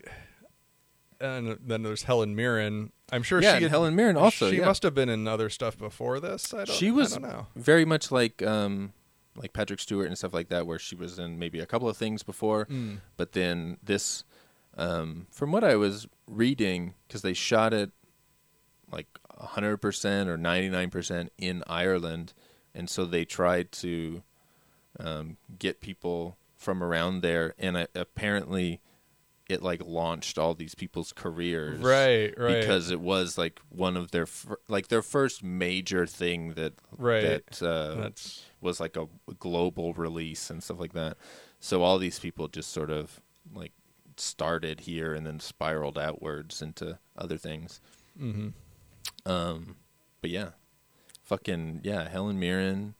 [1.19, 2.91] and then there's Helen Mirren.
[3.11, 4.65] I'm sure Yeah, she had- Helen Mirren also, She yeah.
[4.65, 6.53] must have been in other stuff before this.
[6.53, 6.69] I don't.
[6.69, 7.47] she was I don't know.
[7.55, 8.93] very much like um
[9.35, 11.95] like Patrick Stewart and stuff like that, where she was in maybe a couple of
[11.97, 12.97] things before, Mm.
[13.17, 14.23] but then this,
[14.75, 17.91] um, from what I was reading, because they shot it
[18.91, 22.33] like hundred percent or ninety nine percent in Ireland,
[22.73, 24.23] and so they tried to
[24.99, 28.81] um, get people from around there, and I, apparently.
[29.49, 32.59] It like launched all these people's careers, Right, right.
[32.59, 37.47] Because it was like one of their fir- like their first major thing that Right.
[37.47, 39.07] that uh, That's was like a
[39.39, 41.15] global release and stuff like that.
[41.61, 43.21] So all these people just sort of
[43.53, 43.71] like
[44.17, 47.79] started here and then spiraled outwards into other things.
[48.17, 48.49] hmm
[49.27, 49.75] Um,
[50.21, 50.49] but yeah,
[51.23, 52.95] fucking yeah, Helen Mirren,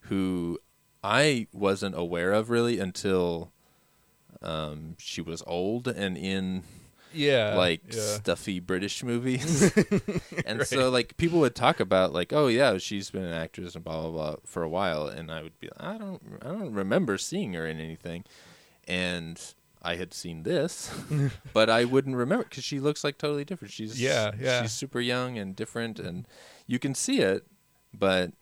[0.00, 0.58] who
[1.02, 3.52] I wasn't aware of really until
[4.42, 6.62] um, she was old and in
[7.14, 8.00] yeah, like yeah.
[8.00, 9.72] stuffy British movies.
[10.46, 13.84] and so like people would talk about like, oh yeah, she's been an actress and
[13.84, 17.16] blah blah blah for a while, and I would be, I don't, I don't remember
[17.18, 18.24] seeing her in anything,
[18.86, 19.40] and
[19.82, 20.90] I had seen this,
[21.52, 23.72] but I wouldn't remember because she looks like totally different.
[23.72, 24.62] She's Yeah, yeah.
[24.62, 26.26] she's super young and different, and
[26.66, 27.46] you can see it,
[27.92, 28.32] but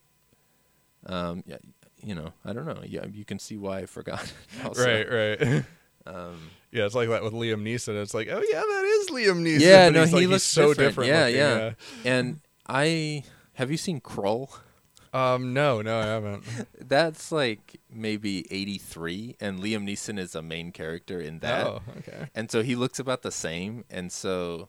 [1.07, 1.57] um, yeah,
[2.03, 2.83] you know, I don't know.
[2.85, 4.33] Yeah, you can see why I forgot.
[4.65, 4.85] also.
[4.85, 5.65] right, right.
[6.07, 8.01] Um, yeah, it's like that with Liam Neeson.
[8.01, 9.61] It's like, oh yeah, that is Liam Neeson.
[9.61, 10.89] Yeah, but no, he's he like, he's looks so different.
[10.89, 11.11] different.
[11.11, 11.37] Yeah, looking,
[12.05, 12.11] yeah.
[12.11, 13.23] And I
[13.53, 14.49] have you seen Krull?
[15.13, 16.45] Um, no, no, I haven't.
[16.81, 21.67] That's like maybe 83 and Liam Neeson is a main character in that.
[21.67, 22.29] Oh, okay.
[22.35, 24.69] And so he looks about the same and so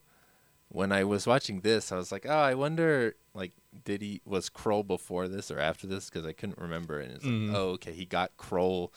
[0.70, 3.52] when I was watching this I was like, "Oh, I wonder like
[3.86, 7.26] did he was Krull before this or after this because I couldn't remember and it's
[7.26, 7.48] Mhm.
[7.50, 8.90] like, "Oh, okay, he got Krull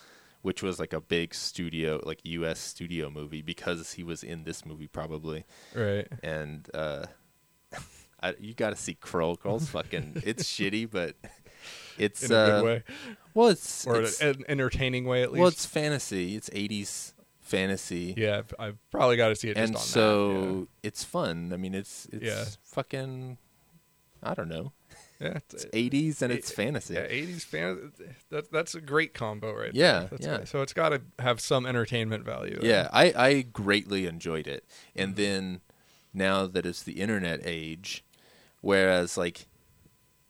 [0.43, 4.65] which was like a big studio like US studio movie because he was in this
[4.65, 6.09] movie probably." Right.
[6.23, 7.07] and uh,
[8.25, 9.39] I, you got to see Krull.
[9.39, 10.23] Krull's fucking.
[10.25, 11.15] It's shitty, but
[11.99, 12.83] it's In a uh, good way,
[13.35, 15.41] well, it's, or it's an entertaining way at least.
[15.41, 16.35] well, it's fantasy.
[16.37, 19.57] It's '80s fantasy, yeah, I've- I've probably got to see it.
[19.57, 21.53] Just and so that, it's fun.
[21.53, 22.45] I mean, it's it's Yeah.
[22.65, 23.39] fucking.
[24.23, 24.73] I don't know.
[25.21, 26.95] yeah, yeah, It's '80s and it's it- fantasy.
[26.95, 27.93] Yeah, eighties fan.
[28.31, 29.75] That that's a great combo, right?
[29.75, 30.37] Yeah, yeah.
[30.39, 30.49] great.
[30.49, 32.59] So it's got to have some entertainment value.
[32.63, 34.65] Yeah, I, I greatly enjoyed it.
[34.67, 35.03] Mm-hmm.
[35.03, 35.61] And then
[36.15, 38.03] now that it's the internet age,
[38.65, 39.47] whereas like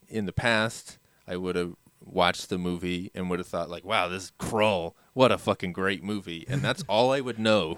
[0.08, 4.08] in the past, I would have watched the movie and would have thought like, "Wow,
[4.08, 7.76] this is Krull, what a fucking great movie," and that's all I would know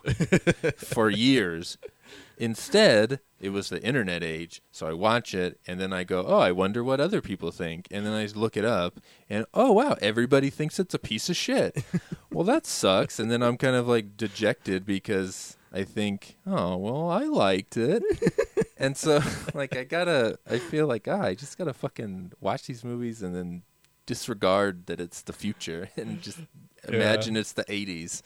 [0.76, 1.78] for years.
[2.38, 6.38] Instead, it was the internet age, so I watch it and then I go, "Oh,
[6.38, 9.96] I wonder what other people think," and then I look it up, and oh wow,
[10.00, 11.84] everybody thinks it's a piece of shit.
[12.32, 17.10] well, that sucks, and then I'm kind of like dejected because I think, "Oh, well,
[17.10, 18.02] I liked it,"
[18.76, 19.20] and so
[19.54, 23.34] like I gotta, I feel like ah, I just gotta fucking watch these movies and
[23.34, 23.62] then
[24.06, 26.38] disregard that it's the future and just
[26.86, 28.22] imagine it's the 80s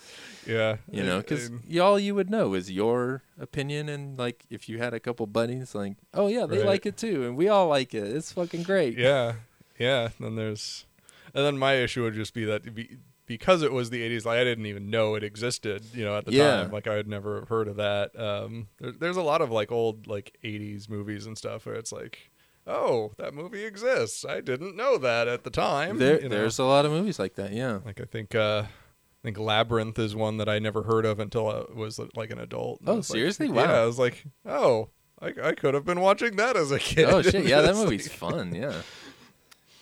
[0.47, 0.77] yeah.
[0.91, 4.93] you know because all you would know is your opinion and like if you had
[4.93, 6.67] a couple buddies like oh yeah they Right.
[6.67, 9.35] like it too and we all like it it's fucking great yeah,
[9.79, 10.05] yeah.
[10.05, 10.85] and Then there's,
[11.33, 12.99] and then my issue would just be that be,
[13.31, 15.85] because it was the '80s, like I didn't even know it existed.
[15.95, 16.63] You know, at the Yeah.
[16.63, 18.11] time, like I had never heard of that.
[18.19, 21.93] Um, there, there's a lot of like old like '80s movies and stuff where it's
[21.93, 22.31] like,
[22.67, 24.25] oh, that movie exists.
[24.25, 25.99] I didn't know that at the time.
[25.99, 26.35] there, you know?
[26.37, 29.99] there's a lot of movies like that yeah Like I think uh I think Labyrinth
[29.99, 32.81] is one that I never heard of until I was like an adult.
[32.81, 33.49] And Oh, was like- seriously?
[33.51, 33.63] Wow.
[33.65, 34.89] Yeah, I was like, oh,
[35.23, 37.05] I, I could have been watching that as a kid.
[37.09, 38.81] oh shit yeah that movie's like- fun yeah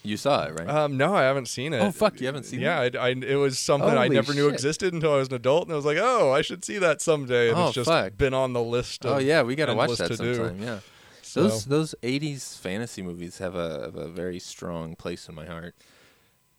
[0.09, 1.81] you saw it right Um, no, I haven't seen it.
[1.81, 2.65] Oh, fuck, you haven't seen it.
[2.65, 4.55] yeah, I, I- it was something I Holy never knew shit.
[4.55, 7.01] existed until I was an adult, and I was like, oh, I should see that
[7.01, 7.51] someday.
[7.51, 8.17] And Oh, it's just fuck.
[8.17, 9.05] been on the list.
[9.05, 10.35] Of oh yeah we gotta watch that to do.
[10.35, 10.81] sometime yeah
[11.23, 15.45] So- those those 80s fantasy movies have a, have a very strong place in my
[15.47, 15.75] heart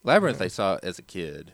[0.03, 1.53] labyrinth i saw as a kid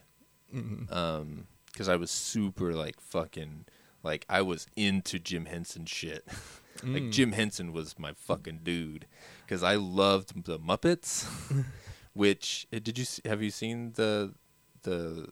[0.54, 0.92] Mhm.
[0.94, 3.66] um because i was super like fucking
[4.04, 6.24] like i was into jim henson shit
[6.84, 7.12] like Mm.
[7.12, 9.06] jim henson was my fucking dude
[9.46, 11.26] because i loved the muppets
[12.14, 14.34] which uh, did you have you seen the
[14.84, 15.30] the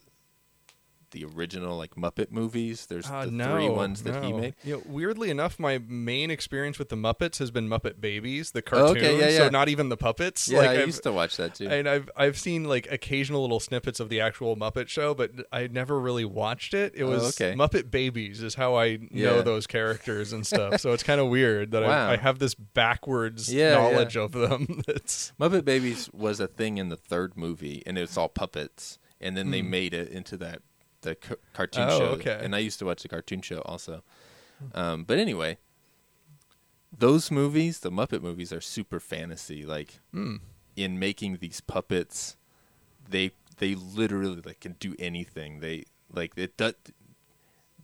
[1.13, 4.73] the original like muppet movies there's Uh, the no, three ones that he made You
[4.75, 8.61] know, weirdly enough, my main experience with the Muppets has been Muppet Babies, the Oh,
[8.63, 8.97] cartoon.
[8.97, 10.47] okay, yeah, So not even the puppets.
[10.49, 13.41] yeah like, i I've- used to watch that too And I've I've seen like occasional
[13.41, 16.93] little snippets of the actual Muppet Show, but I never really watched it.
[16.95, 17.55] It Oh, was okay.
[17.55, 19.41] Muppet Babies is how I know Yeah.
[19.41, 20.81] those characters and stuff.
[20.81, 22.09] so it's kind of weird that Wow.
[22.09, 24.23] I, I have this backwards Yeah, knowledge yeah.
[24.23, 24.81] of them.
[24.87, 28.97] That's Muppet Babies was a thing in the third movie, and it's all puppets.
[29.21, 29.69] And then they Mm.
[29.69, 30.61] made it into that
[31.03, 32.05] the ca- cartoon Oh, show.
[32.15, 32.39] okay.
[32.41, 34.03] And I used to watch the cartoon show also.
[34.73, 35.57] Um, but anyway,
[36.97, 39.65] those movies, the Muppet movies, are super fantasy.
[39.65, 40.37] Like Hmm.
[40.75, 42.35] in making these puppets,
[43.09, 45.59] they they literally like can do anything.
[45.59, 46.57] They like it.
[46.57, 46.73] does.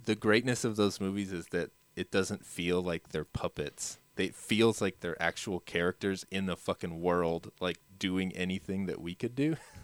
[0.05, 3.99] the greatness of those movies is that it doesn't feel like they're puppets.
[4.15, 8.99] They, it feels like they're actual characters in the fucking world, like doing anything that
[9.01, 9.57] we could do.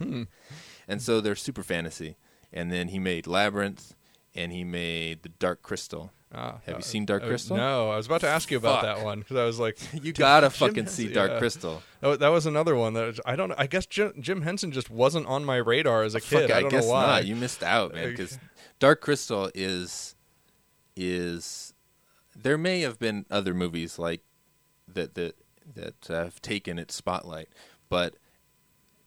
[0.88, 2.16] and so they're super fantasy.
[2.56, 3.94] And then he made Labyrinth,
[4.34, 6.10] and he made the Dark Crystal.
[6.34, 7.56] Ah, Have uh, you seen Dark uh, Crystal?
[7.56, 8.96] No, I was about to ask you about Fuck.
[8.96, 11.38] that one because I was like, You gotta fucking see Dark yeah.
[11.38, 11.82] Crystal.
[12.02, 13.52] Oh, that was another one that I don't.
[13.58, 16.48] I guess Jim, Jim Henson just wasn't on my radar as a kid.
[16.48, 17.06] Fuck, I I, don't guess know why.
[17.06, 17.26] not.
[17.26, 18.10] You missed out, man.
[18.10, 18.38] Because
[18.78, 20.14] Dark Crystal is
[20.96, 21.74] is
[22.34, 24.22] there may have been other movies like
[24.88, 25.36] that that
[25.74, 27.48] that have taken its spotlight,
[27.88, 28.16] but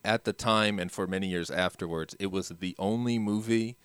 [0.03, 3.77] at the time and for many years afterwards, it was the only movie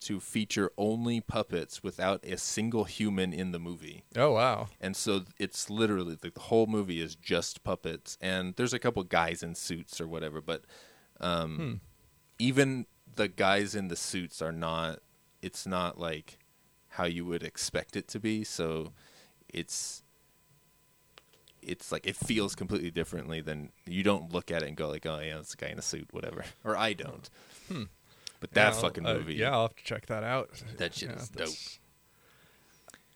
[0.00, 4.04] to feature only puppets without a single human in the movie.
[4.16, 4.68] oh wow.
[4.80, 9.42] And so it's literally the whole movie is just puppets, and there's a couple guys
[9.42, 10.62] in suits or whatever, but
[11.20, 11.80] um,
[12.38, 15.00] even the guys in the suits are not.
[15.42, 16.38] It's not like
[16.88, 18.44] how you would expect it to be.
[18.44, 18.92] So
[19.48, 20.02] it's
[21.62, 25.06] it's like it feels completely differently than you don't look at it and go like,
[25.06, 26.44] oh yeah, it's a guy in a suit, whatever.
[26.64, 27.28] Or I don't.
[28.40, 30.50] But that Yeah, fucking uh, movie, yeah, I'll have to check that out.
[30.78, 31.48] That shit Yeah, is dope.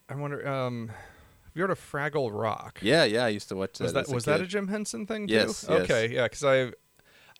[0.08, 0.46] I wonder.
[0.46, 2.78] Um, have you heard of Fraggle Rock?
[2.82, 3.24] yeah, yeah.
[3.24, 3.84] I used to watch that.
[3.84, 5.34] Was that as a was that a Jim Henson thing too?
[5.34, 5.82] Yes, yes.
[5.84, 6.72] Okay, yeah, because I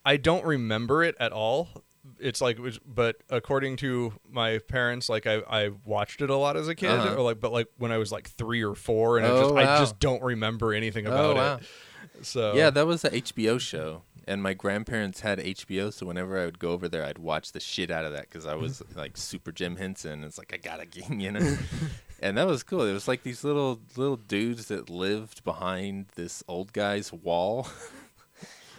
[0.05, 1.84] I don't remember it at all.
[2.19, 6.69] It's like, but according to my parents, like I I watched it a lot as
[6.69, 7.15] a kid, Uh-huh.
[7.17, 9.55] or like, but like when I was like three or four, and I Oh, just
[9.55, 11.57] I just don't remember anything Oh, about wow.
[11.57, 12.27] it.
[12.27, 16.45] So Yeah, that was a HBO show, and my grandparents had HBO, so whenever I
[16.45, 19.17] would go over there, I'd watch the shit out of that because I was like
[19.17, 20.25] super Jim Henson.
[20.25, 21.57] It's like I gotta you know,
[22.21, 22.83] and that was cool.
[22.83, 27.67] It was like these little little dudes that lived behind this old guy's wall,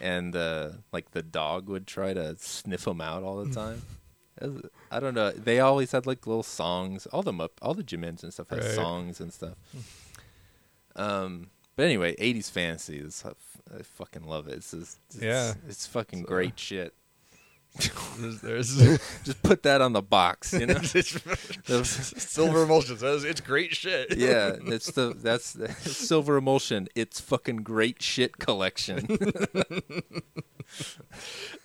[0.02, 3.82] and uh, like the dog would try to sniff them out all the time.
[4.41, 5.32] Was- I don't know.
[5.32, 7.06] They always had like little songs.
[7.08, 8.72] All the up, all the Jim and stuff had Right.
[8.72, 9.56] songs and stuff.
[10.96, 14.56] Um, but anyway, '80s fantasy is I fucking love it.
[14.56, 15.54] It's just, it's, Yeah.
[15.68, 16.93] it's fucking great shit.
[18.17, 18.76] There's, there's
[19.23, 20.76] Just put that on the box, you know.
[21.84, 24.17] silver emulsion says it's great shit.
[24.17, 26.88] yeah, it's the that's the silver emulsion.
[26.95, 29.05] It's fucking great shit collection.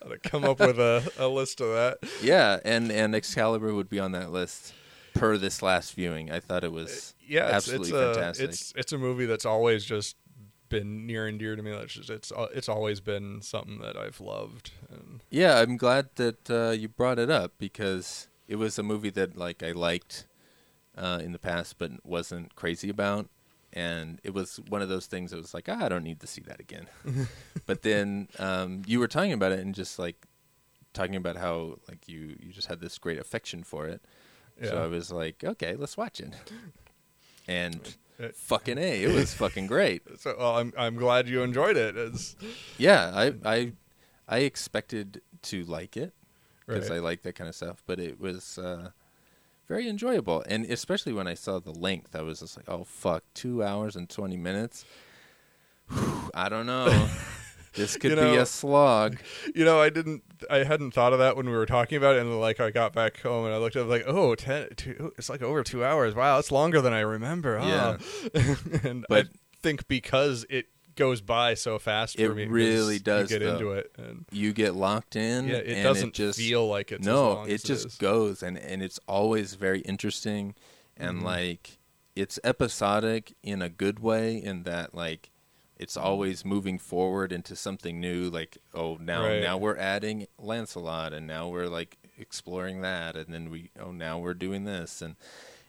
[0.02, 1.98] Gotta come up with a, a list of that.
[2.22, 4.74] yeah, and and Excalibur would be on that list
[5.14, 6.30] per this last viewing.
[6.30, 8.48] I thought it was uh, yeah, it's, absolutely it's a, fantastic.
[8.48, 10.16] It's it's a movie that's always just
[10.70, 11.70] been near and dear to me.
[11.72, 14.70] That's just, it's uh, it's always been something that I've loved.
[14.90, 19.10] And Yeah, I'm glad that uh, you brought it up because it was a movie
[19.10, 20.26] that like I liked
[20.96, 23.28] uh, in the past, but wasn't crazy about,
[23.72, 26.26] and it was one of those things that was like, ah, I don't need to
[26.26, 26.86] see that again.
[27.66, 30.16] but then um, you were talking about it and just like
[30.92, 34.02] talking about how like you you just had this great affection for it.
[34.62, 36.34] So I was like, okay, let's watch it.
[37.48, 37.96] And
[38.34, 40.02] fucking a, it was fucking great.
[40.20, 41.96] so well, I'm I'm glad you enjoyed it.
[41.96, 42.36] It's,
[42.78, 43.72] Yeah, I I
[44.28, 46.12] I expected to like it
[46.66, 46.96] because Right.
[46.96, 48.90] I like that kind of stuff, but it was uh,
[49.68, 53.24] very enjoyable, and especially when I saw the length, I was just like, "Oh fuck,
[53.34, 54.84] two hours and twenty minutes."
[55.88, 57.08] Whew, I don't know.
[57.74, 59.18] this could You be a slog.
[59.54, 62.20] you know, I didn't, I hadn't thought of that when we were talking about it,
[62.20, 65.12] and like I got back home and I looked at it like, oh, ten, two,
[65.18, 66.14] it's like over two hours.
[66.14, 67.58] Wow, it's longer than I remember.
[67.62, 67.96] Yeah.
[68.34, 68.56] Ah.
[68.84, 69.28] and But- I
[69.62, 70.66] think because it
[70.96, 73.52] goes by so fast It for me, really does, You get though.
[73.54, 75.46] into it, and You get locked in.
[75.48, 78.98] yeah, it and doesn't just, feel like it's no, it just goes, and and it's
[79.06, 80.54] always very interesting,
[80.96, 81.26] and Mm-hmm.
[81.26, 81.78] like
[82.16, 85.30] it's episodic in a good way, in that like
[85.81, 88.28] it's always moving forward into something new.
[88.28, 89.41] Like oh now Right.
[89.43, 94.18] now we're adding Lancelot, and now we're like exploring that, and then we oh now
[94.18, 95.16] we're doing this, and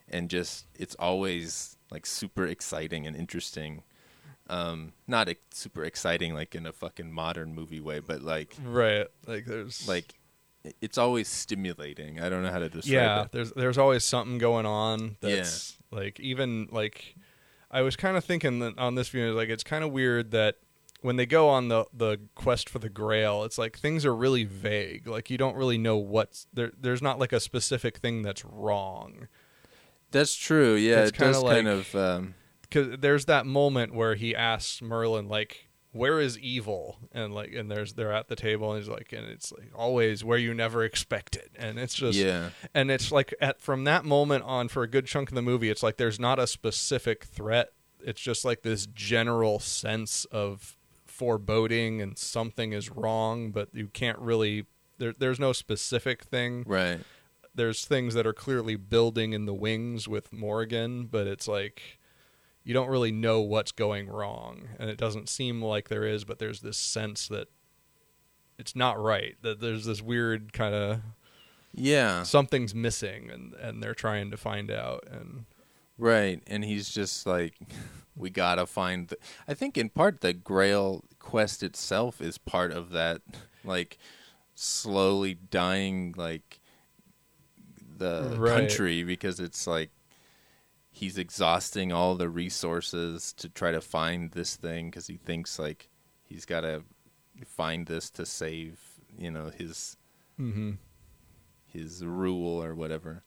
[0.10, 3.84] and just it's always like super exciting and interesting.
[4.50, 9.08] Um, not ex- super exciting like in a fucking modern movie way, but like right.
[9.26, 10.14] Like there's like
[10.82, 12.20] it's always stimulating.
[12.20, 13.32] I don't know how to describe yeah, it.
[13.32, 17.16] there's there's always something going on that's like even like
[17.72, 20.56] I was kind of thinking that on this view like it's kind of weird that
[21.02, 24.44] when they go on the the quest for the grail it's like things are really
[24.44, 28.44] vague like you don't really know what's there there's not like a specific thing that's
[28.46, 29.28] wrong
[30.12, 30.76] That's true.
[30.76, 31.96] Yeah, It's it does kinda kind like- of.
[31.96, 32.34] Um,
[32.70, 37.70] cuz there's that moment where he asks Merlin like where is evil and like and
[37.70, 40.84] there's they're at the table and he's like and it's like always where you never
[40.84, 44.84] expect it and it's just yeah, and it's like at from that moment on for
[44.84, 47.74] a good chunk of the movie it's like there's not a specific threat
[48.04, 50.78] it's just like this general sense of
[51.22, 54.66] foreboding and something is wrong, but you can't really.
[54.98, 56.64] There, there's no specific thing.
[56.66, 57.00] Right.
[57.54, 62.00] There's things that are clearly building in the wings with Morgan, but it's like
[62.64, 66.24] you don't really know what's going wrong, and it doesn't seem like there is.
[66.24, 67.48] But there's this sense that
[68.58, 69.36] it's not right.
[69.42, 71.02] That there's this weird kind of
[71.74, 72.24] Yeah.
[72.24, 75.08] something's missing, and and they're trying to find out.
[75.10, 75.46] And
[75.98, 77.54] Right, and he's just like,
[78.16, 79.08] we gotta find.
[79.10, 83.22] The, I think in part the Grail quest itself is part of that,
[83.64, 83.98] like,
[84.56, 86.60] slowly dying like
[87.98, 88.54] the Right.
[88.54, 89.92] country because it's like
[91.02, 95.90] he's exhausting all the resources to try to find this thing because he thinks like
[96.24, 96.84] he's got to
[97.44, 98.80] find this to save
[99.18, 99.98] you know his
[100.40, 100.74] mm-hmm.
[101.66, 103.24] his rule or whatever.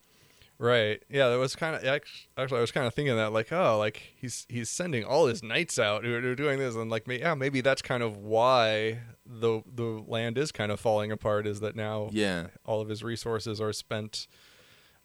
[0.57, 1.03] Right.
[1.11, 4.01] Yeah, that was kind of actually I was kind of thinking that like oh like
[4.17, 7.61] he's he's sending all his knights out who are doing this and like yeah maybe
[7.61, 12.09] that's kind of why the the land is kind of falling apart is that now
[12.13, 14.29] Yeah, all of his resources are spent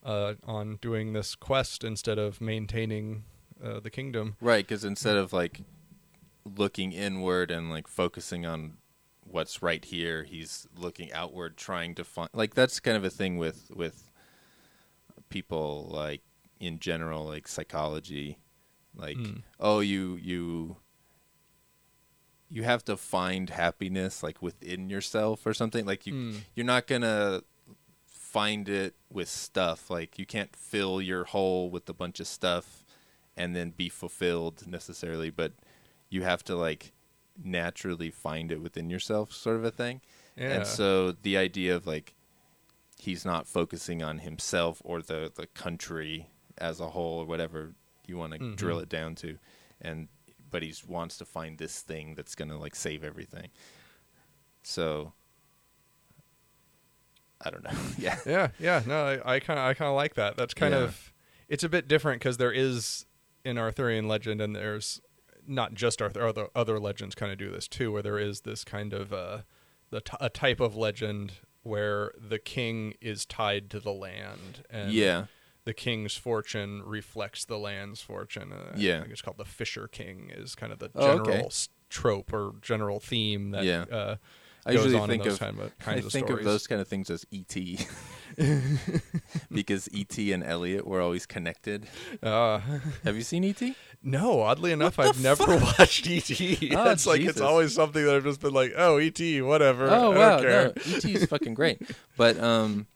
[0.04, 3.24] uh, on doing this quest instead of maintaining
[3.64, 4.36] uh, the kingdom.
[4.42, 5.62] Right, because instead of like
[6.46, 8.78] looking inward and like focusing on
[9.24, 12.30] what's right here, he's looking outward, trying to find.
[12.34, 14.10] Like that's kind of a thing with with
[15.30, 16.22] people like
[16.60, 18.38] in general, like psychology.
[18.96, 19.44] Like, Mm.
[19.60, 20.78] oh, you you
[22.50, 25.86] you have to find happiness like within yourself or something.
[25.86, 26.42] Like you Mm.
[26.56, 27.44] you're not gonna
[28.32, 29.90] find it with stuff.
[29.90, 32.84] Like you can't fill your hole with a bunch of stuff
[33.36, 35.54] and then be fulfilled necessarily, but
[36.10, 36.92] you have to like
[37.42, 40.02] naturally find it within yourself, sort of a thing.
[40.36, 40.52] Yeah.
[40.54, 42.14] And so the idea of like
[43.00, 46.28] he's not focusing on himself or the the country
[46.58, 47.74] as a whole or whatever
[48.06, 48.56] you want to Mhm.
[48.58, 49.38] drill it down to,
[49.82, 50.08] and
[50.52, 53.50] but he wants to find this thing that's gonna like save everything.
[54.64, 55.14] So
[57.44, 57.72] I don't know.
[57.98, 58.18] yeah.
[58.26, 58.82] yeah, yeah.
[58.86, 60.36] No, I kind of I kind of like that.
[60.38, 60.82] That's kind Yeah.
[60.82, 61.14] of
[61.48, 63.06] it's a bit different because there is
[63.46, 65.02] an Arthurian legend, and there's
[65.48, 66.26] not just Arthur.
[66.28, 69.40] Other other legends kind of do this too, where there is this kind of uh,
[69.90, 71.34] the t- a type of legend
[71.64, 75.26] where the king is tied to the land, and Yeah.
[75.66, 78.52] the king's fortune reflects the land's fortune.
[78.54, 78.98] Uh, Yeah.
[78.98, 80.32] I think it's called the Fisher King.
[80.34, 81.52] Is kind of the Oh, general okay.
[81.90, 83.84] trope or general theme that Yeah.
[83.92, 84.16] uh,
[84.70, 86.46] I goes usually on think in those of kind of, I of think stories.
[86.46, 87.56] of those kind of things as ET,
[89.52, 91.88] because ET and Elliot were always connected.
[92.22, 92.60] Uh,
[93.04, 93.62] Have you seen ET?
[94.02, 95.46] No, oddly enough, I've never
[95.80, 96.30] watched ET.
[96.76, 97.42] Oh, it's like it's Jesus.
[97.42, 99.90] always something that I've just been like, oh, ET, whatever.
[99.90, 100.64] Oh I wow, don't care.
[100.66, 101.82] no, ET is fucking great.
[102.16, 102.88] But um,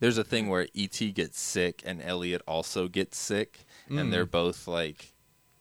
[0.00, 4.66] there's a thing where ET gets sick and Elliot also gets sick, and they're both
[4.66, 5.14] like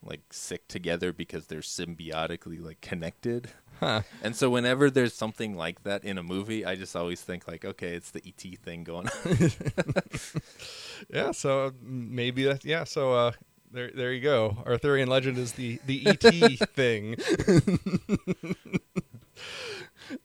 [0.03, 3.51] like sick together because they're symbiotically like connected.
[4.23, 7.63] And so whenever there's something like that in a movie, I just always think like,
[7.65, 9.49] okay, it's the ET thing going on.
[11.09, 12.63] Yeah, so uh, maybe that.
[12.63, 13.31] Yeah, so uh,
[13.71, 14.57] there, there you go.
[14.67, 17.15] Arthurian legend is the the ET thing.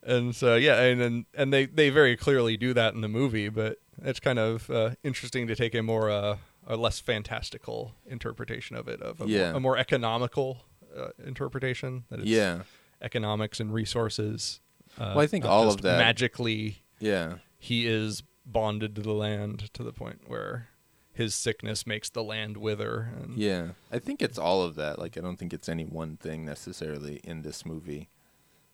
[0.02, 3.48] and so yeah, and, and and they they very clearly do that in the movie,
[3.48, 6.36] but it's kind of uh, interesting to take a more uh,
[6.66, 9.48] a less fantastical interpretation of it, of a, Yeah.
[9.48, 10.64] more, a more economical
[10.96, 12.04] uh, interpretation.
[12.10, 12.62] That it's yeah,
[13.00, 14.60] economics and resources.
[14.98, 19.72] Uh, Well, I think all of that- magically yeah, he is bonded to the land
[19.74, 20.68] to the point where
[21.12, 23.10] his sickness makes the land wither.
[23.20, 23.68] And, yeah.
[23.90, 24.98] I think it's all of that.
[24.98, 28.10] Like, I don't think it's any one thing necessarily in this movie.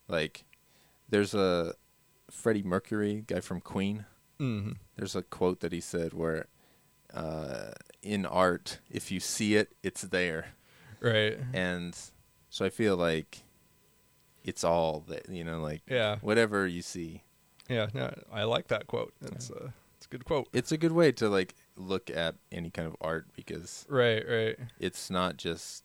[0.09, 0.43] Like,
[1.09, 1.75] there's a
[2.29, 4.05] Freddie Mercury guy from Queen.
[4.39, 4.75] Mhm.
[4.97, 6.47] There's a quote that he said where,
[7.13, 7.71] uh,
[8.01, 10.47] in art, if you see it, it's there.
[10.99, 11.37] right.
[11.53, 11.97] And
[12.49, 13.43] so I feel like
[14.43, 17.23] it's all that, you know, like Yeah, whatever you see.
[17.69, 17.87] yeah.
[17.93, 19.13] No, I like that quote.
[19.21, 20.47] It's a it's a good quote.
[20.53, 24.55] It's a good way to like look at any kind of art because Right, right.
[24.79, 25.83] it's not just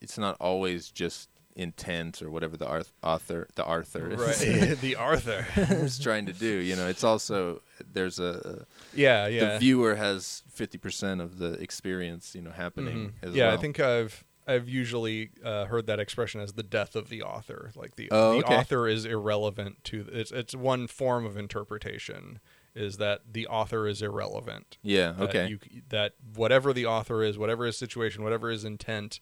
[0.00, 4.78] it's not always just intent or whatever the arth- author the author is, Right.
[4.80, 5.44] the Arthur.
[5.56, 6.46] is trying to do.
[6.46, 7.62] You know, it's also
[7.92, 8.64] there's a
[8.94, 9.54] yeah, yeah.
[9.54, 13.28] the viewer has fifty percent of the experience, you know, happening Mhm.
[13.28, 13.54] as yeah, well.
[13.54, 17.70] I think I've I've usually uh, heard that expression as the death of the author.
[17.76, 18.56] Like the Oh, the okay.
[18.56, 22.40] author is irrelevant to it's it's one form of interpretation
[22.74, 24.78] is that the author is irrelevant.
[24.82, 25.12] Yeah.
[25.12, 25.48] that Okay.
[25.48, 29.20] you, that whatever the author is, whatever his situation, whatever his intent,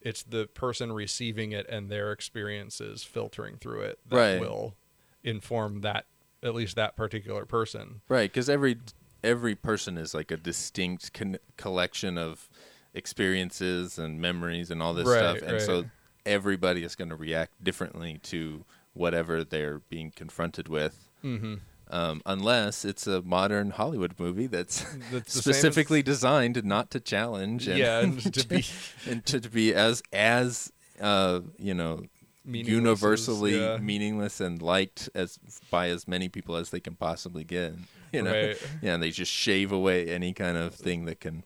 [0.00, 4.40] it's the person receiving it and their experiences filtering through it that Right.
[4.40, 4.76] will
[5.24, 6.06] inform that
[6.42, 8.00] at least that particular person.
[8.08, 8.78] Right, because every
[9.24, 12.48] every person is like a distinct con- collection of
[12.94, 15.60] experiences and memories and all this Right, stuff, and right.
[15.62, 15.84] so
[16.24, 18.64] everybody is going to react differently to
[18.94, 21.08] whatever they're being confronted with.
[21.24, 21.54] Mm-hmm.
[21.90, 27.00] Um, unless it's a modern Hollywood movie that's, That's same as- specifically designed not to
[27.00, 28.64] challenge and, Yeah, and to be
[29.08, 32.04] and to, to be as as uh, you know
[32.46, 33.76] universally yeah.
[33.78, 35.38] meaningless and liked as
[35.70, 37.74] by as many people as they can possibly get.
[38.12, 38.56] You know, Right.
[38.82, 41.42] yeah, and they just shave away any kind of thing that can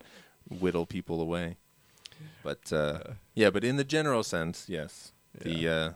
[0.49, 1.57] whittle people away.
[2.43, 3.01] But uh,
[3.35, 5.91] yeah, but in the general sense, yes, the uh,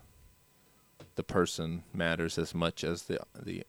[1.16, 3.64] the person matters as much as the the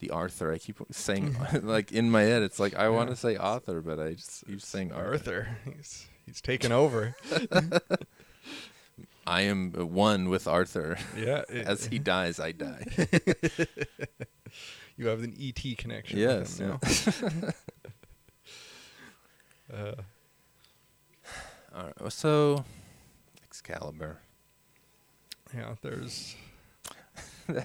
[0.00, 0.52] the author.
[0.52, 3.98] I keep saying like in my head, it's like I want to say author, but
[4.00, 5.48] I just keep saying Arthur.
[5.64, 5.72] Arthur.
[5.76, 7.14] He's he's taken over.
[9.26, 10.98] I am one with Arthur.
[11.16, 12.84] Yeah, it- As he dies, I die.
[14.96, 16.18] you have an ET connection.
[16.18, 16.58] yes.
[16.58, 17.52] with him now.
[19.72, 19.94] Uh,
[21.74, 22.12] right.
[22.12, 22.64] So,
[23.44, 24.18] Excalibur.
[25.54, 26.34] yeah, there's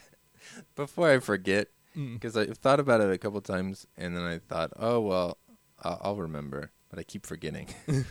[0.76, 2.14] Before I forget, Mm.
[2.14, 5.38] because I thought about it a couple times, and then I thought, oh well,
[5.84, 7.70] I'll, I'll remember, but I keep forgetting.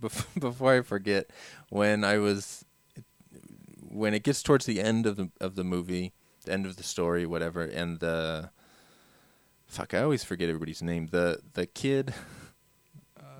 [0.40, 1.30] Before I forget,
[1.68, 2.64] when I was,
[3.88, 6.82] when it gets towards the end of the of the movie, the end of the
[6.82, 8.50] story, whatever, and the,
[9.68, 11.06] fuck, I always forget everybody's name.
[11.12, 12.12] The the kid,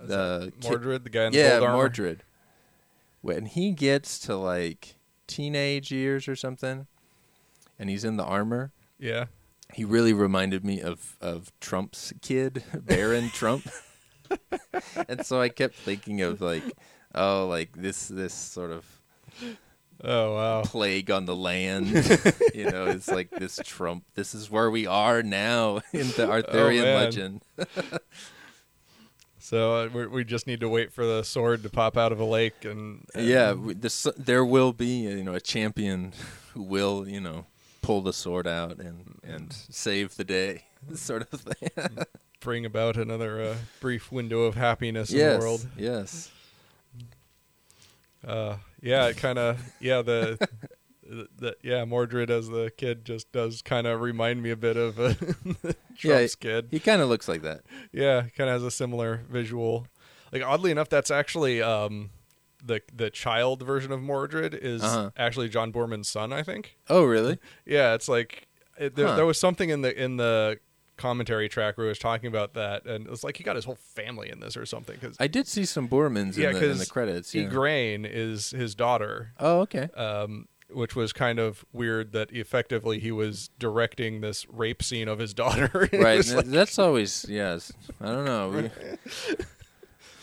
[0.05, 1.77] the Mordred, the guy in the yeah, gold armor.
[1.77, 2.23] Mordred.
[3.21, 4.97] When he gets to like
[5.27, 6.87] teenage years or something,
[7.79, 9.27] and he's in the armor, Yeah,
[9.75, 13.69] he really reminded me of of Trump's kid, Barron Trump.
[15.09, 16.63] and so I kept thinking of like,
[17.15, 18.85] oh, like this this sort of
[20.05, 20.63] Oh wow.
[20.63, 21.89] plague on the land.
[22.55, 24.05] you know, it's like this Trump.
[24.15, 26.95] This is where we are now in the oh, Arthurian man.
[26.95, 27.43] legend.
[29.49, 32.21] So uh, we we just need to wait for the sword to pop out of
[32.21, 36.13] a lake and, and Yeah, we- this, there will be you know a champion
[36.53, 37.47] who will you know
[37.81, 41.71] pull the sword out and and save the day, sort of thing.
[42.41, 45.67] bring about another uh, brief window of happiness in the world.
[45.79, 46.31] yes.
[48.27, 50.37] Uh, yeah, it kind of yeah the.
[51.09, 55.01] The, yeah, Mordred as the kid just does kind of remind me a bit of
[55.01, 55.15] uh,
[55.97, 56.69] Trump's Yeah, kid.
[56.71, 57.63] He kind of looks like that.
[57.93, 59.87] Yeah, kind of has a similar visual.
[60.33, 62.11] Like oddly enough, that's actually um,
[62.65, 65.11] the the child version of Mordred is Uh-huh.
[65.17, 66.33] actually John Boorman's son.
[66.33, 66.77] I think.
[66.91, 67.39] Oh, really?
[67.65, 68.47] Yeah, it's like
[68.79, 69.17] it, there, Huh.
[69.17, 70.59] there was something in the in the
[70.99, 73.77] commentary track where he was talking about that, and it's like he got his whole
[73.77, 74.99] family in this or something.
[74.99, 77.35] Cause, I did see some Boormans yeah, in, the, in the credits.
[77.35, 77.45] Yeah.
[77.49, 79.31] Igraine is his daughter.
[79.39, 79.89] oh, okay.
[79.97, 85.19] Um, which was kind of weird that effectively he was directing this rape scene of
[85.19, 85.89] his daughter.
[85.93, 86.27] Right.
[86.27, 87.73] like- that's always yes.
[88.01, 88.49] I don't know.
[88.51, 88.71] We,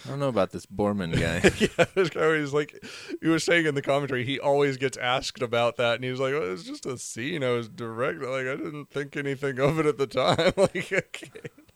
[0.06, 1.50] I don't know about this Boorman guy.
[1.78, 2.76] yeah, this guy was like,
[3.24, 6.20] he was saying in the commentary, he always gets asked about that, and he was
[6.20, 8.30] like, well, "It's just a scene I was directing.
[8.30, 10.54] Like, I didn't think anything of it at the time.
[10.58, 11.32] like, okay.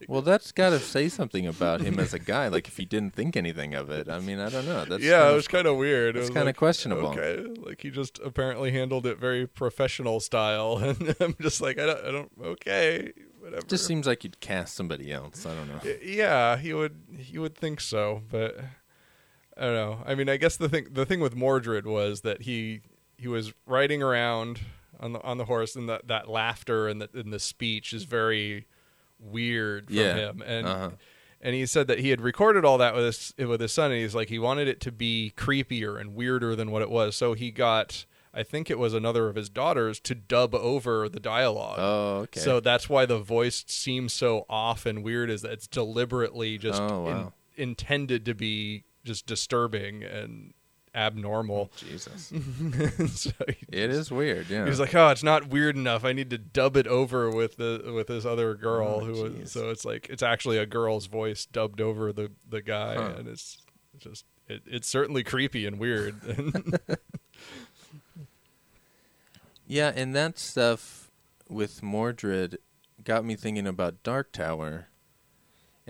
[0.10, 2.48] Well, that's got to say something about him as a guy.
[2.48, 4.10] Like if he didn't think anything of it.
[4.10, 4.84] I mean, I don't know.
[4.84, 6.16] That's yeah, kind it was kind of weird.
[6.16, 7.10] It that's was kinda like, questionable.
[7.10, 11.86] Okay, like he just apparently handled it very professional style, and I'm just like, I
[11.86, 12.32] don't, I don't.
[12.44, 13.62] Okay, whatever.
[13.68, 15.46] just seems like you'd cast somebody else.
[15.46, 15.94] I don't know.
[16.04, 18.60] Yeah, he would he would think so, but
[19.56, 20.00] I don't know.
[20.08, 22.82] I mean, I guess the thing the thing with Mordred was that he
[23.16, 24.62] he was riding around
[25.00, 28.06] on the on the horse, and that that laughter and the and the speech is
[28.06, 28.66] very
[29.20, 30.14] weird from Yeah.
[30.16, 30.68] him, and.
[30.68, 30.90] Uh-huh.
[31.42, 34.02] And he said that he had recorded all that with his with his son, and
[34.02, 37.16] he's like he wanted it to be creepier and weirder than what it was.
[37.16, 41.22] So he got, I think it was another of his daughters to dub over the
[41.22, 41.78] dialogue.
[41.80, 42.42] Oh, okay.
[42.42, 46.82] So that's why the voice seems so off and weird is that it's deliberately just
[46.82, 50.54] Oh, in- intended to be just disturbing and
[51.00, 51.70] abnormal.
[51.74, 52.28] Oh, Jesus,
[53.14, 54.50] so he, it is weird.
[54.50, 54.66] Yeah.
[54.66, 56.04] He's like, oh, it's not weird enough.
[56.06, 59.52] I need to dub it over with the with this other girl Oh, who was.
[59.52, 63.14] So it's like it's actually a girl's voice dubbed over the the guy, Huh.
[63.18, 63.58] and it's
[63.98, 66.16] just it, it's certainly creepy and weird.
[69.68, 71.12] Yeah, and that stuff
[71.48, 72.58] with Mordred
[73.04, 74.88] got me thinking about Dark Tower.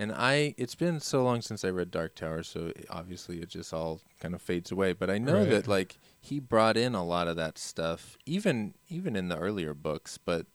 [0.00, 3.74] And I it's been so long since I read Dark Tower, so obviously it just
[3.74, 5.50] all kind of fades away, but I know Right.
[5.50, 9.74] that like he brought in a lot of that stuff even even in the earlier
[9.74, 10.46] books, but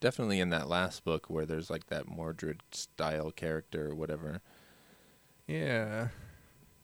[0.00, 4.40] definitely in that last book where there's like that Mordred style character or whatever.
[5.46, 6.08] yeah.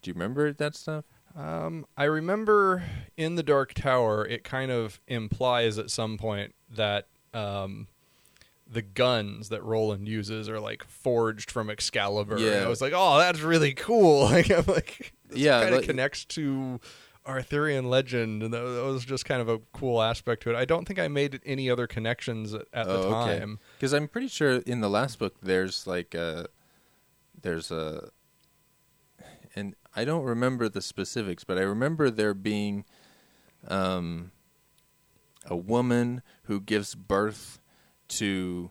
[0.03, 1.05] Do you remember that stuff?
[1.37, 2.85] Um, I remember
[3.17, 7.89] in the Dark Tower, it kind of implies at some point that um,
[8.71, 12.37] the guns that Roland uses are like forged from Excalibur.
[12.37, 12.65] And Yeah.
[12.65, 14.23] I was like, oh, that's really cool.
[14.31, 16.81] Like I'm like, this Yeah, kind of like- connects to
[17.27, 20.57] Arthurian legend, and that, was just kind of a cool aspect to it.
[20.57, 23.59] I don't think I made any other connections at, at the time.
[23.79, 26.47] Because I'm pretty sure in the last book there's like a
[27.41, 28.11] there's a
[29.57, 32.85] and I don't remember the specifics, but I remember there being
[33.69, 34.31] um
[35.47, 37.59] a woman who gives birth
[38.19, 38.71] to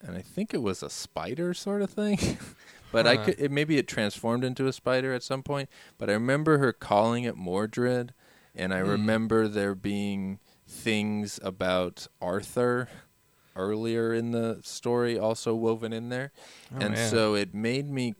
[0.00, 2.18] and I think it was a spider sort of thing.
[2.92, 5.68] but I could it, maybe it transformed into a spider at some point,
[5.98, 8.12] but I remember her calling it Mordred
[8.54, 8.90] and I Hmm.
[8.90, 12.88] remember there being things about Arthur
[13.56, 16.32] earlier in the story also woven in there.
[16.74, 17.10] Oh, and man.
[17.10, 18.14] so it made me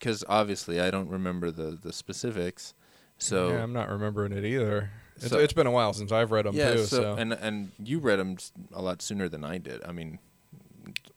[0.00, 2.74] cuz obviously I don't remember the the specifics.
[3.18, 4.90] So yeah, I'm not remembering it either.
[5.16, 6.84] It's, So- it's been a while since I've read them yeah, too.
[6.84, 8.36] so, So, and and you read them
[8.72, 9.82] a lot sooner than I did.
[9.84, 10.18] I mean,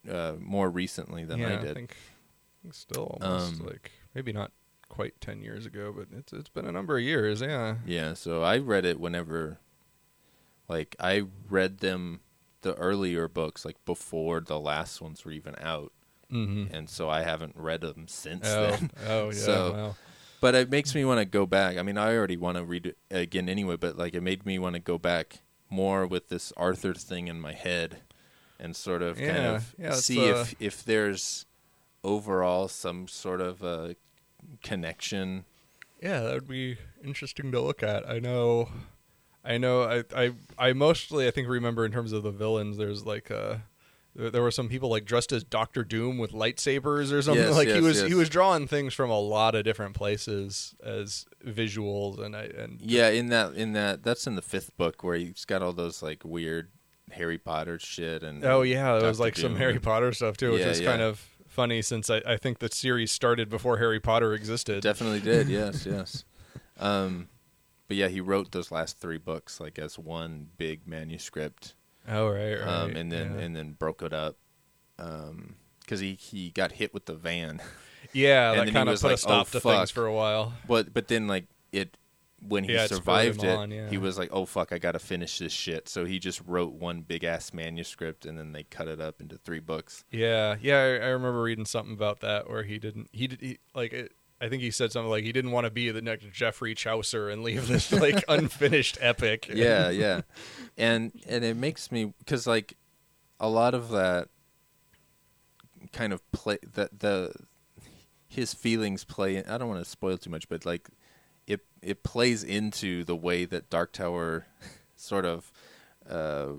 [0.10, 1.74] uh, more recently than yeah, I did.
[1.76, 4.52] think, I think still almost Um, like maybe not
[4.88, 7.41] quite ten years ago, but it's it's been a number of years.
[7.41, 7.76] Yeah.
[7.86, 9.60] Yeah, so I read it whenever,
[10.68, 12.22] like, I read them,
[12.62, 15.91] the earlier books, like, before the last ones were even out.
[16.32, 16.74] Mm-hmm.
[16.76, 18.91] And so I haven't read them since Oh, then.
[19.08, 19.32] oh yeah.
[19.38, 19.95] So- wow.
[20.42, 21.78] But it makes me want to go back.
[21.78, 24.58] I mean, I already want to read it again anyway, but, like, it made me
[24.58, 28.00] want to go back more with this Arthur thing in my head
[28.60, 31.46] and sort of kind of yeah, see uh, if, if there's
[32.04, 33.96] overall some sort of a
[34.64, 35.46] connection.
[36.02, 38.10] Yeah, that would be interesting to look at.
[38.10, 38.70] I know,
[39.44, 39.84] I know.
[39.84, 42.78] I I I mostly I think remember in terms of the villains.
[42.78, 43.58] There's like uh
[44.16, 47.45] there, were some people like dressed as Doctor Doom with lightsabers or something.
[47.45, 50.76] Yes, like he yes, was he was drawing things from a lot of different places
[50.84, 55.03] as visuals and I and Yeah, in that in that that's in the fifth book
[55.03, 56.70] where he's got all those like weird
[57.12, 59.57] Harry Potter shit and Oh yeah, there was like some Doom.
[59.60, 60.89] Harry Potter stuff too, which Yeah, is yeah.
[60.89, 64.82] kind of funny since I, I think the series started before Harry Potter existed.
[64.84, 65.47] Definitely did.
[65.49, 66.24] Yes, yes.
[66.80, 67.28] Um,
[67.88, 71.74] but yeah, he wrote those last three books like as one big manuscript,
[72.10, 72.68] oh right, right.
[72.68, 73.41] um, and then yeah.
[73.41, 74.38] and then broke it up
[74.97, 77.62] because he he got hit with the van.
[78.14, 80.14] yeah, and that kind of put a like, stop "Oh, to fuck." things for a
[80.14, 80.53] while.
[80.68, 81.97] But but then like it
[82.47, 83.89] when he Yeah, survived it, on, yeah.
[83.89, 86.74] he was like, "Oh fuck, I got to finish this shit." So he just wrote
[86.74, 90.03] one big ass manuscript, and then they cut it up into three books.
[90.12, 93.60] Yeah, yeah, I, I remember reading something about that where he didn't he did he,
[93.74, 94.12] like it,
[94.42, 97.30] I think he said something like he didn't want to be the next Geoffrey Chaucer
[97.30, 99.50] and leave this like unfinished epic.
[99.54, 100.22] yeah, yeah,
[100.78, 102.78] and and it makes me because like
[103.40, 104.30] a lot of that
[105.92, 107.34] kind of play that the
[108.28, 109.44] his feelings play.
[109.44, 110.90] I don't want to spoil too much, but like
[111.46, 114.46] it it plays into the way that Dark Tower
[114.96, 115.52] sort of
[116.10, 116.54] uh,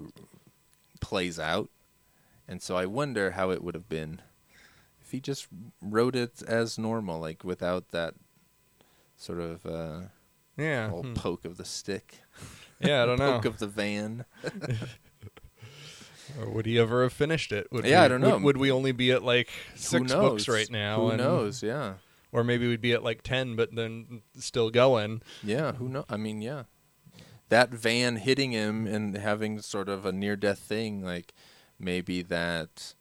[1.00, 1.70] plays out,
[2.46, 4.20] and so I wonder how it would have been
[5.10, 5.48] if he just
[5.82, 8.14] wrote it as normal, like without that
[9.16, 10.02] sort of uh,
[10.56, 11.14] yeah, hmm.
[11.14, 12.20] poke of the stick.
[12.78, 13.02] yeah.
[13.02, 13.32] I don't know.
[13.32, 14.24] poke of the van.
[16.38, 17.66] Or would he ever have finished it?
[17.72, 18.34] Would Yeah, we, I don't know.
[18.34, 21.00] Would, would we only be at like six books right now?
[21.00, 21.60] Who and- knows?
[21.60, 21.94] Yeah,
[22.30, 25.22] Or maybe we'd be at like ten, but then still going.
[25.42, 25.72] yeah.
[25.72, 26.04] Who know?
[26.08, 26.64] I mean, yeah.
[27.48, 31.34] That van hitting him and having sort of a near-death thing, like
[31.80, 32.94] maybe that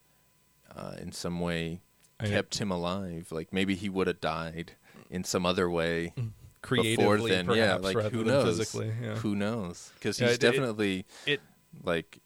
[0.75, 1.81] uh, in some way.
[2.27, 3.31] Kept him alive.
[3.31, 4.73] Like maybe he would have died
[5.09, 6.13] in some other way
[6.61, 7.45] Creatively, before then.
[7.47, 8.57] Yeah, perhaps, like rather who knows?
[8.57, 8.91] physically.
[9.01, 9.15] Yeah.
[9.15, 9.91] Who knows?
[9.95, 11.41] Because he's it- it- definitely it-
[11.83, 12.19] like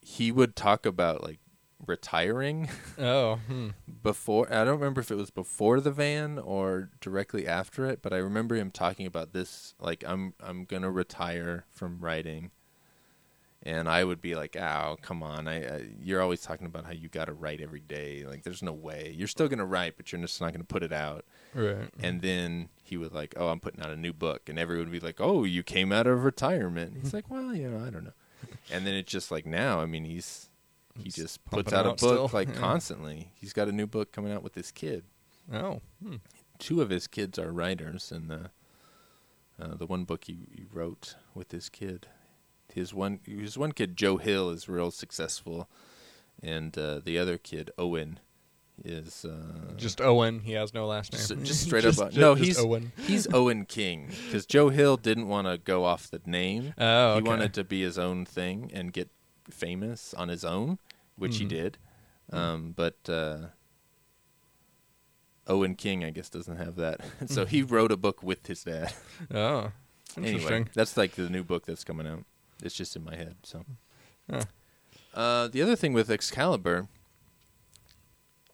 [0.00, 1.38] he would talk about like
[1.86, 2.68] retiring.
[2.98, 3.68] Oh, hmm.
[4.02, 8.12] before I don't remember if it was before the van or directly after it, but
[8.12, 12.50] I remember him talking about this like I'm I'm to retire from writing.
[13.66, 15.48] And I would be like, "Oh, come on!
[15.48, 18.24] I, I you're always talking about how you got to write every day.
[18.24, 20.92] Like, there's no way you're still gonna write, but you're just not gonna put it
[20.92, 21.88] out." right.
[22.00, 24.92] And then he would like, "Oh, I'm putting out a new book," and everyone would
[25.00, 28.04] be like, "Oh, you came out of retirement." He's like, "Well, you know, I don't
[28.04, 28.12] know."
[28.72, 30.48] And then it's just like now, I mean, he's
[31.02, 32.30] he just puts pumping out a book still.
[32.32, 32.54] like Yeah.
[32.60, 33.32] constantly.
[33.34, 35.04] He's got a new book coming out with his kid.
[35.52, 36.16] Oh, hmm.
[36.60, 38.50] Two of his kids are writers, and the
[39.60, 42.06] uh, the one book he, he wrote with his kid,
[42.76, 45.68] his one his one kid Joe Hill is real successful,
[46.42, 48.20] and uh, the other kid Owen
[48.84, 50.40] is uh, just Owen.
[50.40, 51.44] He has no last name.
[51.44, 52.08] just straight Just- up.
[52.10, 52.92] just- no, just he's Owen.
[53.06, 56.74] he's Owen King because Joe Hill didn't want to go off the name.
[56.78, 59.08] Oh, He wanted to be his own thing and get
[59.50, 60.78] famous on his own,
[61.16, 61.48] which he Mhm.
[61.48, 61.78] did.
[62.32, 63.46] Um, but uh,
[65.46, 67.00] Owen King, I guess, doesn't have that.
[67.26, 68.92] so he wrote a book with his dad.
[69.32, 69.70] Oh,
[70.16, 70.52] interesting.
[70.52, 72.24] anyway, that's like the new book that's coming out.
[72.62, 73.36] It's just in my head.
[73.42, 73.64] So
[75.14, 76.88] Uh, the other thing with Excalibur,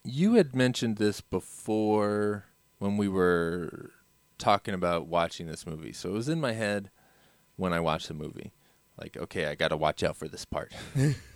[0.05, 2.45] you had mentioned this before
[2.79, 3.91] when we were
[4.39, 5.93] talking about watching this movie.
[5.93, 6.91] So it was in my head
[7.57, 8.53] when I watched the movie.
[9.01, 10.73] Like, okay, I got to watch out for this part.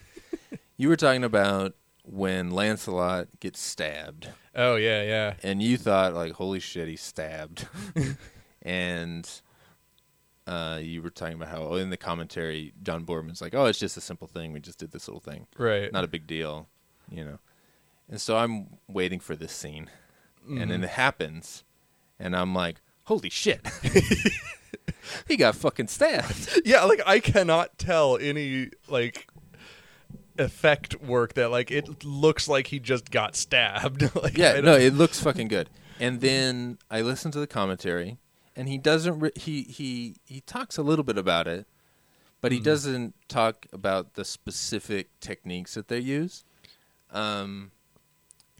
[0.76, 5.34] you were talking about when Lancelot gets stabbed, Oh yeah, yeah.
[5.42, 7.66] and you thought like, "Holy shit, he's stabbed,"
[8.62, 9.28] and
[10.46, 13.96] uh, you were talking about how in the commentary, John Boorman's like, "Oh, it's just
[13.96, 14.52] a simple thing.
[14.52, 15.92] We just did this little thing." Right.
[15.92, 16.68] not a big deal,
[17.10, 17.38] you know.
[18.08, 19.90] And so I'm waiting for this scene,
[20.46, 20.68] and Mm-hmm.
[20.70, 21.64] then it happens,
[22.20, 23.66] and I'm like, "Holy shit!"
[25.28, 26.60] he got fucking stabbed.
[26.64, 29.26] yeah, like I cannot tell any like
[30.38, 34.14] effect work that like it looks like he just got stabbed.
[34.22, 35.70] like, Yeah, no, it looks fucking good.
[35.98, 38.18] And then I listen to the commentary,
[38.56, 39.18] and he doesn't.
[39.20, 41.66] Re- he he he talks a little bit about it,
[42.40, 42.58] but Mm-hmm.
[42.58, 46.44] he doesn't talk about the specific techniques that they use.
[47.10, 47.70] Um,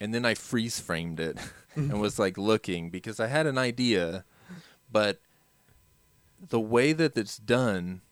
[0.01, 1.39] and then I freeze framed it
[1.75, 4.25] and was like looking because I had an idea,
[4.93, 5.21] but
[6.49, 8.03] the way that it's done,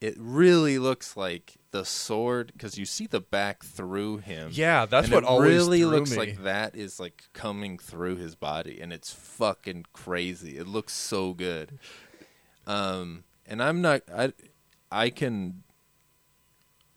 [0.00, 4.48] it really looks like the sword because you see the back through him.
[4.52, 6.16] Yeah, that's And what it always really looks me.
[6.16, 10.56] like that is like coming through his body, and it's fucking crazy.
[10.56, 11.80] It looks so good.
[12.64, 14.02] Um, and I'm not.
[14.14, 14.32] I
[14.92, 15.64] I can.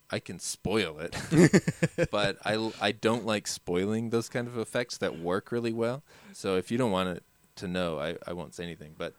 [0.10, 5.18] I can spoil it, but I I don't like spoiling those kind of effects that
[5.20, 6.04] work really well.
[6.34, 7.24] So if you don't want it
[7.58, 8.94] to know, I I won't say anything.
[8.98, 9.16] But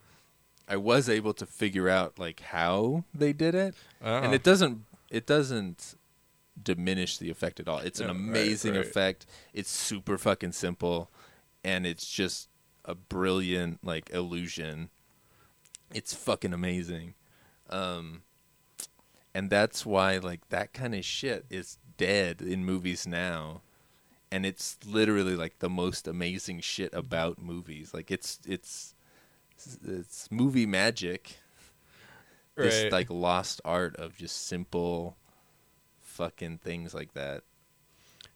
[0.68, 4.32] I was able to figure out like how they did it, and Oh.
[4.32, 5.94] it doesn't it doesn't
[6.60, 7.78] diminish the effect at all.
[7.78, 8.84] It's an Yeah, right, amazing right.
[8.84, 9.26] effect.
[9.52, 11.10] It's super fucking simple,
[11.64, 12.48] and it's just
[12.84, 14.90] a brilliant like illusion.
[15.94, 17.14] It's fucking amazing,
[17.70, 18.22] um,
[19.34, 23.62] and that's why like that kind of shit is dead in movies now.
[24.30, 27.94] And it's literally like the most amazing shit about movies.
[27.94, 28.94] Like it's it's
[29.86, 31.38] it's movie magic
[32.58, 32.92] this Right.
[32.92, 35.16] like lost art of just simple
[36.00, 37.42] fucking things like that.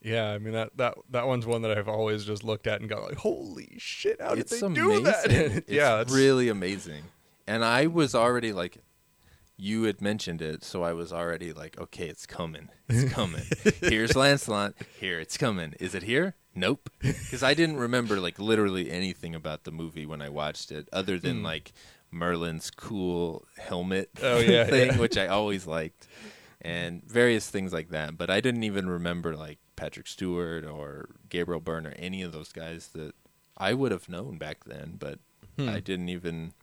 [0.00, 2.88] Yeah, I mean that that that one's one that I've always just looked at and
[2.88, 4.74] got like, holy shit, how did they amazing.
[4.74, 5.26] do that?
[5.30, 7.04] it's yeah, it's really amazing.
[7.46, 8.78] And I was already like
[9.56, 12.68] you had mentioned it, so I was already like, okay, it's coming.
[12.88, 13.42] It's coming.
[13.80, 14.74] Here's Lancelot.
[14.98, 15.74] Here it's coming.
[15.78, 16.34] Is it here?
[16.54, 16.90] Nope.
[17.00, 21.18] Because I didn't remember like literally anything about the movie when I watched it, other
[21.18, 21.44] than hmm.
[21.44, 21.72] like
[22.12, 24.10] Merlin's cool helmet.
[24.22, 24.98] Oh, yeah, thing, yeah.
[24.98, 26.06] which I always liked,
[26.60, 28.16] and various things like that.
[28.18, 32.52] But I didn't even remember like Patrick Stewart or Gabriel Byrne or any of those
[32.52, 33.14] guys that
[33.56, 35.18] I would have known back then, but
[35.58, 35.68] Hmm.
[35.68, 36.54] I didn't even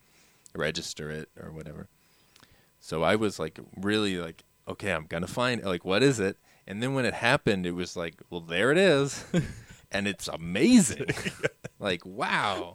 [0.56, 1.88] register it or whatever.
[2.80, 6.38] So I was like really like, okay, I'm gonna find like what is it?
[6.66, 9.26] And then when it happened, it was like, well, there it is,
[9.92, 11.08] and it's amazing.
[11.80, 12.74] like wow,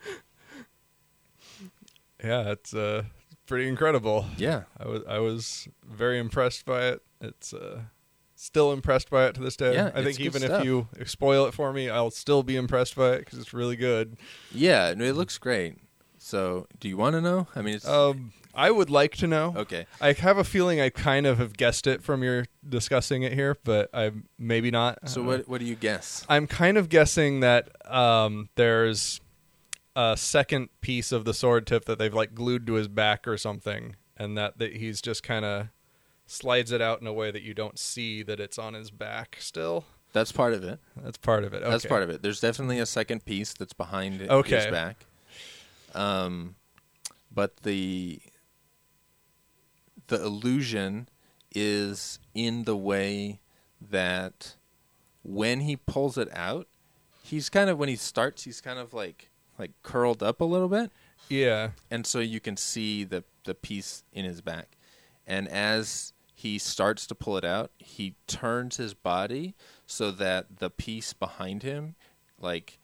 [2.25, 3.05] yeah, it's uh
[3.47, 4.27] pretty incredible.
[4.37, 7.03] yeah, I was I was very impressed by it.
[7.20, 7.83] It's uh
[8.37, 9.75] still impressed by it to this day.
[9.75, 10.61] Yeah, I think even stuff.
[10.61, 13.77] if you spoil it for me, I'll still be impressed by it because it's really
[13.77, 14.16] good.
[14.53, 14.89] yeah.
[14.91, 15.77] It looks great.
[16.18, 17.49] So, do you want to know?
[17.55, 19.53] I mean, it's Um, I would like to know.
[19.59, 19.85] okay.
[20.01, 23.59] I have a feeling I kind of have guessed it from your discussing it here,
[23.62, 25.07] but I maybe not.
[25.09, 25.29] So know.
[25.29, 26.25] what what do you guess?
[26.29, 29.20] I'm kind of guessing that um, there's
[29.97, 33.36] a second piece of the sword tip that they've like glued to his back or
[33.38, 35.68] something, and that, that he's just kind of
[36.26, 39.36] slides it out in a way that you don't see that it's on his back
[39.38, 39.84] still.
[40.12, 40.78] That's part of it.
[40.97, 41.62] That's part of it.
[41.62, 42.22] That's part of it.
[42.22, 44.70] There's definitely a second piece that's behind it- his Okay.
[44.70, 45.07] back.
[45.95, 46.55] Um,
[47.32, 48.20] but the
[50.09, 51.09] the illusion
[51.55, 53.40] is in the way
[53.80, 54.55] that
[55.22, 56.68] when he pulls it out,
[57.22, 60.69] he's kind of when he starts, he's kind of like like curled up a little
[60.69, 60.91] bit.
[61.29, 61.71] Yeah.
[61.91, 64.77] and so you can see the the piece in his back.
[65.27, 69.55] And as he starts to pull it out he turns his body
[69.87, 71.95] so that the piece behind him
[72.41, 72.79] like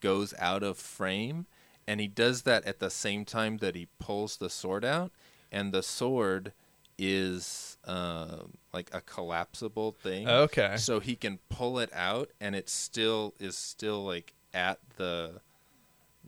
[0.00, 1.46] goes out of frame.
[1.86, 5.12] And he does that at the same time that he pulls the sword out.
[5.52, 6.52] And the sword
[6.98, 8.38] is uh,
[8.72, 10.28] like a collapsible thing.
[10.28, 10.76] Okay.
[10.78, 15.40] so he can pull it out and it still is still like at the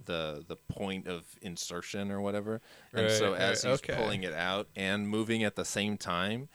[0.04, 2.60] the the point of insertion or whatever
[2.92, 3.94] and so Right, as right, he's okay.
[3.94, 6.48] pulling it out and moving at the same time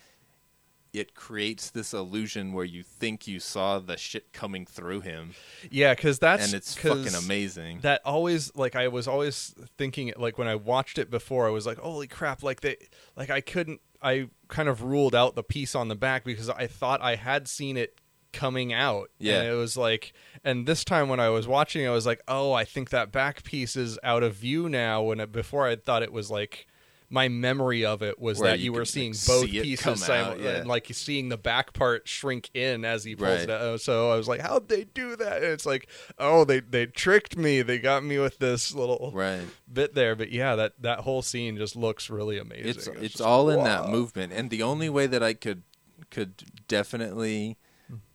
[0.93, 5.33] it creates this illusion where you think you saw the shit coming through him,
[5.69, 7.79] Yeah, because that's and it's fucking amazing.
[7.79, 11.65] That always like I was always thinking like when I watched it before, I was
[11.65, 12.43] like, holy crap!
[12.43, 12.75] Like they
[13.15, 13.79] like I couldn't.
[14.01, 17.47] I kind of ruled out the piece on the back because I thought I had
[17.47, 18.00] seen it
[18.33, 19.09] coming out.
[19.19, 19.39] Yeah.
[19.41, 20.13] and it was like,
[20.43, 23.43] and this time when I was watching, I was like, oh, I think that back
[23.43, 25.01] piece is out of view now.
[25.03, 26.67] When it, before I thought it was like.
[27.13, 30.09] My memory of it was Where that you you, were seeing like, both see pieces
[30.09, 30.59] out, yeah.
[30.59, 33.41] and like seeing the back part shrink in as he pulls Right.
[33.41, 33.81] it out.
[33.81, 35.43] So I was like, how'd they do that?
[35.43, 37.63] And it's like, oh, they they tricked me.
[37.63, 39.41] They got me with this little right.
[39.69, 40.15] bit there.
[40.15, 42.65] But yeah, that that whole scene just looks really amazing.
[42.69, 45.63] It's it's just all like, in that movement, and the only way that I could
[46.11, 47.57] could definitely.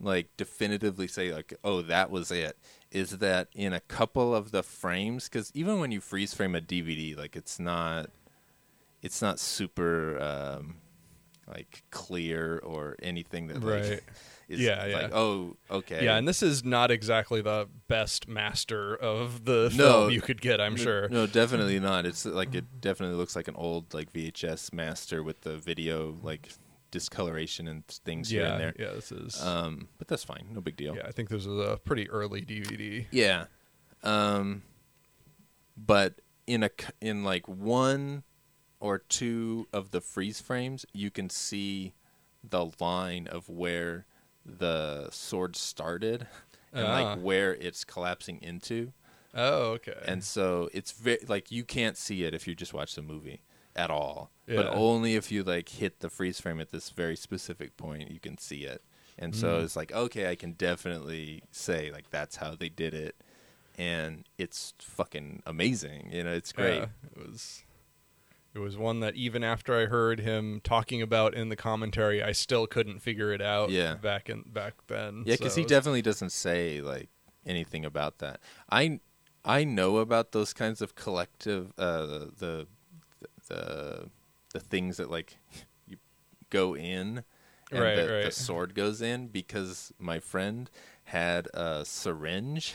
[0.00, 2.56] Like definitively say like oh that was it
[2.90, 6.60] is that in a couple of the frames because even when you freeze frame a
[6.60, 8.10] DVD like it's not
[9.02, 10.76] it's not super um,
[11.46, 14.00] like clear or anything that like Right.
[14.48, 15.08] is Yeah, like yeah.
[15.12, 19.84] oh okay Yeah, and this is not exactly the best master of the No.
[20.02, 20.60] film you could get.
[20.60, 21.08] I'm No- sure.
[21.08, 22.06] No, definitely not.
[22.06, 26.48] It's like it definitely looks like an old like VHS master with the video like
[26.90, 28.74] discoloration and things here and there.
[28.78, 28.92] yeah.
[28.94, 29.42] This is.
[29.42, 30.46] Um, but that's fine.
[30.52, 30.94] No big deal.
[30.96, 33.06] yeah, I think this was a pretty early DVD.
[33.10, 33.46] Yeah.
[34.02, 34.62] Um,
[35.76, 36.70] but in a
[37.00, 38.22] in like one
[38.80, 41.94] or two of the freeze frames, you can see
[42.48, 44.06] the line of where
[44.44, 46.26] the sword started
[46.72, 46.92] and Ah.
[47.02, 48.92] like where it's collapsing into.
[49.34, 49.98] Oh, okay.
[50.06, 53.42] and so it's very like you can't see it if you just watch the movie
[53.76, 57.76] at all but only if you like hit the freeze frame at this very specific
[57.76, 58.82] point you can see it
[59.18, 59.64] and so Mm.
[59.64, 63.16] it's like okay i can definitely say like that's how they did it
[63.78, 67.62] and it's fucking amazing you know it's great Yeah, it was.
[68.54, 72.32] It was one that even after I heard him talking about in the commentary, I
[72.32, 73.68] still couldn't figure it out.
[73.68, 73.96] Yeah.
[73.96, 75.24] Back in back then.
[75.26, 77.10] yeah because So he definitely doesn't say like
[77.44, 78.98] anything about that i
[79.44, 82.06] i know about those kinds of collective uh
[82.38, 82.66] the
[83.48, 84.10] the
[84.52, 85.36] the things that like
[85.86, 85.96] you
[86.50, 87.24] go in
[87.72, 90.70] and Right, the, the sword goes in because my friend
[91.04, 92.74] had a syringe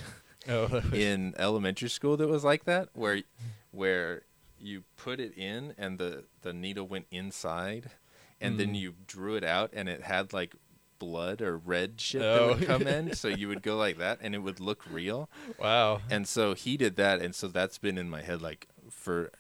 [0.50, 3.22] Oh, in elementary school that was like that where
[3.72, 4.24] where
[4.60, 7.92] you put it in and the the needle went inside
[8.42, 8.58] and Mm.
[8.58, 10.56] then you drew it out and it had like
[10.98, 12.48] blood or red shit Oh.
[12.48, 15.30] that would come in so you would go like that and it would look real
[15.60, 16.02] wow.
[16.10, 19.32] and so he did that and so that's been in my head like for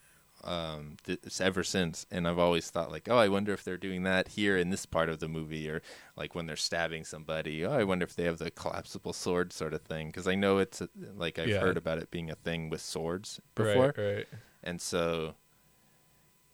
[0.43, 4.03] um th- ever since and i've always thought like oh i wonder if they're doing
[4.03, 5.81] that here in this part of the movie or
[6.15, 9.73] like when they're stabbing somebody oh i wonder if they have the collapsible sword sort
[9.73, 11.59] of thing because i know it's a, like i've Yeah.
[11.59, 14.27] heard about it being a thing with swords before Right, right.
[14.63, 15.35] and so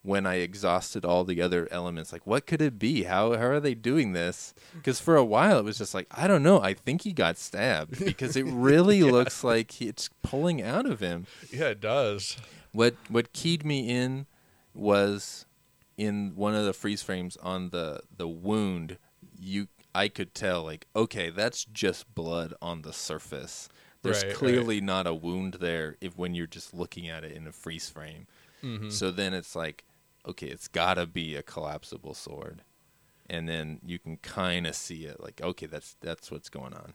[0.02, 3.02] when I exhausted all the other elements, like what could it be?
[3.02, 4.54] How how are they doing this?
[4.74, 6.60] Because for a while it was just like I don't know.
[6.62, 11.00] I think he got stabbed because it really looks like he, it's pulling out of
[11.00, 11.26] him.
[11.52, 12.36] Yeah, it does.
[12.78, 14.26] What what keyed me in
[14.72, 15.46] was
[15.96, 18.98] in one of the freeze frames on the the wound.
[19.36, 19.66] You
[19.96, 23.68] I could tell like okay, that's just blood on the surface.
[24.02, 27.48] There's Right, clearly not a wound there if when you're just looking at it in
[27.48, 28.28] a freeze frame.
[28.62, 28.90] Mm-hmm.
[28.90, 29.84] So then it's like,
[30.24, 32.62] okay, it's got to be a collapsible sword,
[33.28, 35.20] and then you can kind of see it.
[35.20, 36.92] Like, okay, that's that's what's going on.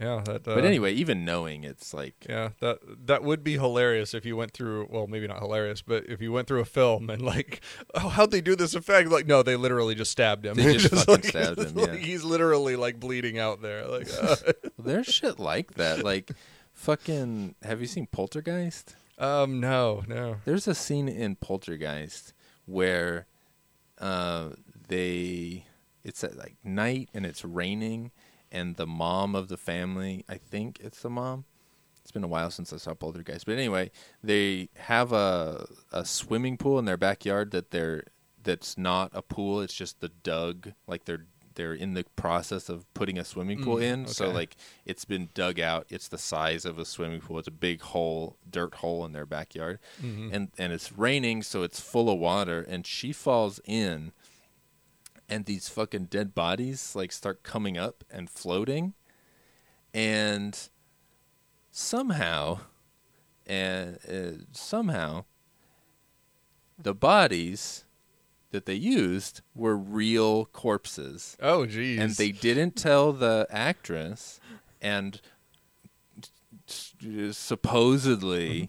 [0.00, 0.46] Yeah, that.
[0.46, 4.36] Uh, But anyway, even knowing it's like, Yeah, that that would be hilarious if you
[4.36, 4.86] went through.
[4.90, 7.60] Well, maybe not hilarious, but if you went through a film and like,
[7.94, 9.08] oh, how'd they do this effect?
[9.08, 10.54] Like, no, they literally just stabbed him.
[10.56, 13.86] They just fucking like, stabbed him, like, he's literally like bleeding out there.
[13.88, 14.36] Like, uh,
[14.78, 16.04] there's shit like that.
[16.04, 16.30] Like,
[16.74, 18.94] fucking, have you seen Poltergeist?
[19.18, 20.36] um, no, no.
[20.44, 22.32] There's a scene in Poltergeist
[22.66, 23.26] where
[24.00, 24.50] uh,
[24.86, 25.64] they
[26.04, 28.12] it's at like night and it's raining
[28.50, 31.44] and the mom of the family, I think it's the mom.
[32.02, 33.90] It's been a while since I saw Poltergeist, but anyway,
[34.22, 38.04] they have a a swimming pool in their backyard that they're
[38.42, 39.60] that's not a pool.
[39.60, 43.76] It's just the dug like they're they're in the process of putting a swimming pool
[43.76, 44.06] Mm, in.
[44.06, 45.86] So like it's been dug out.
[45.90, 47.40] It's the size of a swimming pool.
[47.40, 50.30] It's a big hole, dirt hole in their backyard, Mm-hmm.
[50.32, 52.62] and and it's raining, so it's full of water.
[52.66, 54.12] And she falls in,
[55.28, 58.94] and these fucking dead bodies like start coming up and floating,
[59.92, 60.68] and
[61.70, 62.60] somehow,
[63.46, 65.24] and uh, somehow,
[66.78, 67.84] the bodies
[68.50, 71.98] that they used were real corpses Oh, geez.
[72.00, 74.40] and they didn't tell the actress
[74.80, 75.20] and
[77.32, 78.68] supposedly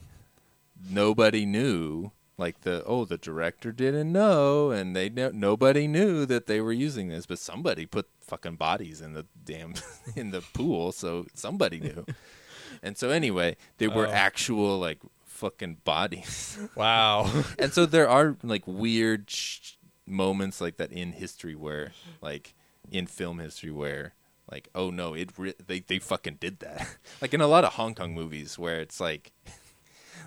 [0.90, 6.62] nobody knew like the oh the director didn't know and they nobody knew that they
[6.62, 9.74] were using this, but somebody put fucking bodies in the damn
[10.16, 12.06] in the pool, so somebody knew.
[12.82, 14.12] and so anyway, they were Oh.
[14.12, 16.58] actual like fucking bodies.
[16.76, 17.30] Wow.
[17.60, 19.74] and so there are like weird sh-
[20.08, 22.56] moments like that in history where like
[22.92, 24.14] in film history where
[24.52, 26.88] like oh no it re- they they fucking did that
[27.22, 29.32] like in a lot of Hong Kong movies where it's like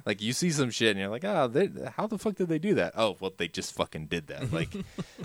[0.05, 2.59] like you see some shit and you're like oh they, how the fuck did they
[2.59, 2.93] do that?
[2.97, 4.43] Oh well they just fucking did that.
[4.53, 4.75] Like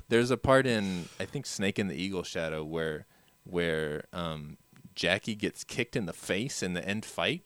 [0.10, 3.06] there's a part in I think Snake and the Eagle Shadow where
[3.44, 4.58] where um
[4.96, 7.44] Jackie gets kicked in the face in the end fight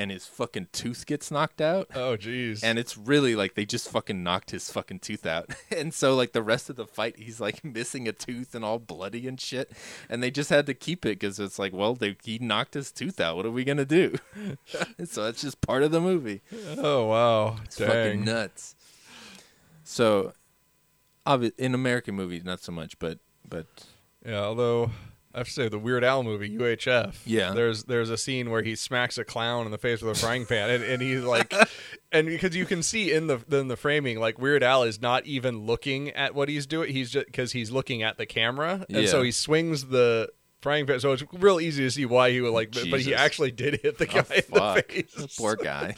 [0.00, 2.64] and his fucking tooth gets knocked out oh, jeez.
[2.64, 5.50] and it's really like they just fucking knocked his fucking tooth out.
[5.76, 8.78] And so like the rest of the fight, he's like missing a tooth and all
[8.78, 9.70] bloody and shit.
[10.08, 12.90] And they just had to keep it because it's like, well, they, he knocked his
[12.90, 13.36] tooth out.
[13.36, 14.16] What are we gonna do?
[15.04, 16.40] so that's just part of the movie.
[16.78, 17.58] oh, wow.
[17.64, 18.74] It's fucking nuts.
[19.84, 20.32] So,
[21.26, 23.66] obvi- in American movies, not so much, but but
[24.24, 24.90] Yeah, although
[25.32, 27.14] I have to say the Weird Al movie UHF.
[27.24, 27.52] Yeah.
[27.52, 30.44] there's there's a scene where he smacks a clown in the face with a frying
[30.44, 31.52] pan, and, and he's like,
[32.12, 35.26] and because you can see in the in the framing, like Weird Al is not
[35.26, 36.92] even looking at what he's doing.
[36.92, 40.30] He's just because he's looking at the camera, and so he swings the
[40.60, 41.00] frying pan.
[41.00, 43.80] So it's real easy to see why he would like, but, but he actually did
[43.82, 45.36] hit the oh, guy in the face.
[45.38, 45.94] poor guy.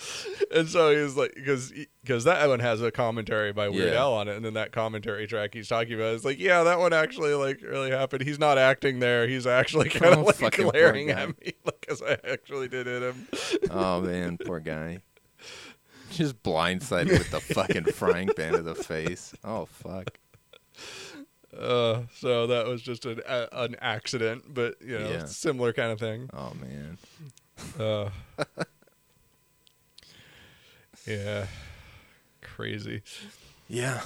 [0.55, 4.01] And so he was like, because because that one has a commentary by Weird Yeah.
[4.01, 6.79] Al on it, and then that commentary track he's talking about is like, yeah, that
[6.79, 8.23] one actually like really happened.
[8.23, 9.27] He's not acting there.
[9.29, 13.29] He's actually kind of Oh, like glaring at me because I actually did hit him.
[13.71, 14.99] Oh man, poor guy.
[16.11, 19.33] Just blindsided with the fucking frying pan to the face.
[19.45, 20.19] Oh fuck.
[21.59, 25.25] Uh, so that was just an a, an accident, but you know, Yeah.
[25.27, 26.31] similar kind of thing.
[26.33, 26.99] Oh man.
[27.79, 28.11] Uh,
[31.07, 31.47] yeah,
[32.41, 33.03] crazy.
[33.69, 34.03] Yeah,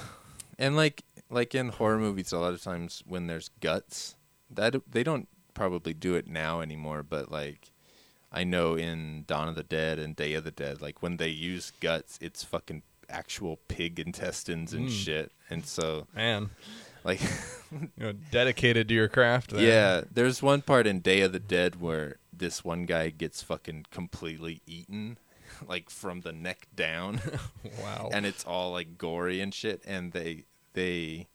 [0.59, 4.17] and like like in horror movies, a lot of times when there's guts,
[4.51, 7.03] that they don't probably do it now anymore.
[7.03, 7.71] But like,
[8.33, 11.29] I know in Dawn of the Dead and Day of the Dead, like when they
[11.29, 14.91] use guts, it's fucking actual pig intestines and Mm.
[15.05, 15.33] shit.
[15.49, 16.51] And so Man,
[17.07, 17.21] like,
[17.73, 19.51] you know, dedicated to your craft.
[19.53, 19.63] There.
[19.67, 23.87] yeah, there's one part in Day of the Dead where this one guy gets fucking
[23.91, 25.19] completely eaten.
[25.67, 27.21] Like from the neck down,
[27.83, 28.11] Wow.
[28.13, 30.45] and it's all like gory and shit and they
[30.75, 31.29] they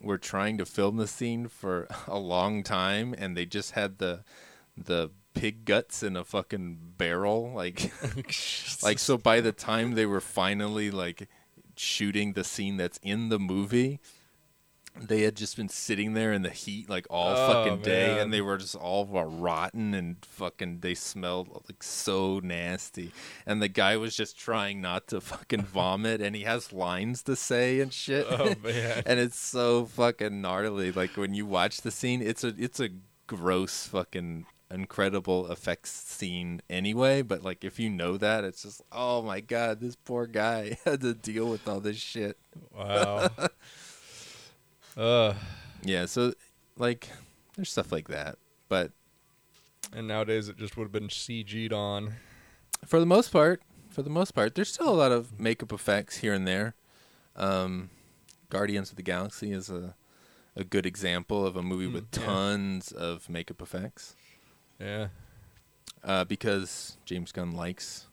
[0.00, 4.24] were trying to film the scene for a long time and they just had the
[4.76, 7.92] the pig guts in a fucking barrel like
[8.82, 11.28] like so by the time they were finally like
[11.76, 14.00] shooting the scene that's in the movie
[15.00, 18.18] they had just been sitting there in the heat like all Oh, fucking day man.
[18.20, 23.10] and they were just all rotten and fucking they smelled like so nasty
[23.44, 27.34] and the guy was just trying not to fucking vomit and he has lines to
[27.34, 29.02] say and shit Oh, man.
[29.06, 32.90] and it's so fucking gnarly like when you watch the scene it's a it's a
[33.26, 39.22] gross fucking incredible effects scene anyway but like if you know that it's just oh
[39.22, 42.38] my god this poor guy had to deal with all this shit
[42.72, 43.28] Wow.
[44.96, 45.34] Uh,
[45.82, 46.32] yeah so
[46.76, 47.08] like
[47.56, 48.36] there's stuff like that
[48.68, 48.92] but
[49.92, 52.14] and nowadays it just would have been CG'd on.
[52.84, 56.16] for the most part, for the most part, there's still a lot of makeup effects
[56.16, 56.74] here and there.
[57.36, 57.90] Um,
[58.50, 59.94] Guardians of the Galaxy is a
[60.56, 62.24] a good example of a movie with yeah.
[62.26, 64.14] tons of makeup effects
[64.80, 65.08] Yeah.
[66.04, 68.06] uh, because James Gunn likes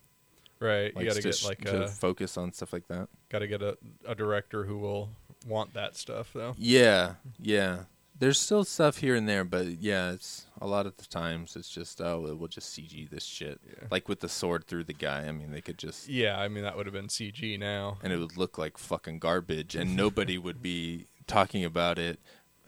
[0.59, 0.91] Right.
[0.95, 3.09] You got to to, get sh- like to a focus on stuff like that.
[3.29, 3.77] got to get a,
[4.07, 5.09] a director who will
[5.47, 6.55] want that stuff though.
[6.57, 7.83] Yeah, yeah.
[8.19, 11.69] There's still stuff here and there, but yeah, it's a lot of the times it's
[11.69, 13.87] just oh we'll just CG this shit, Yeah.
[13.89, 15.25] like with the sword through the guy.
[15.27, 17.97] I mean, they could just Yeah, I mean that would have been CG now.
[18.03, 22.19] and it would look like fucking garbage, and nobody would be talking about it.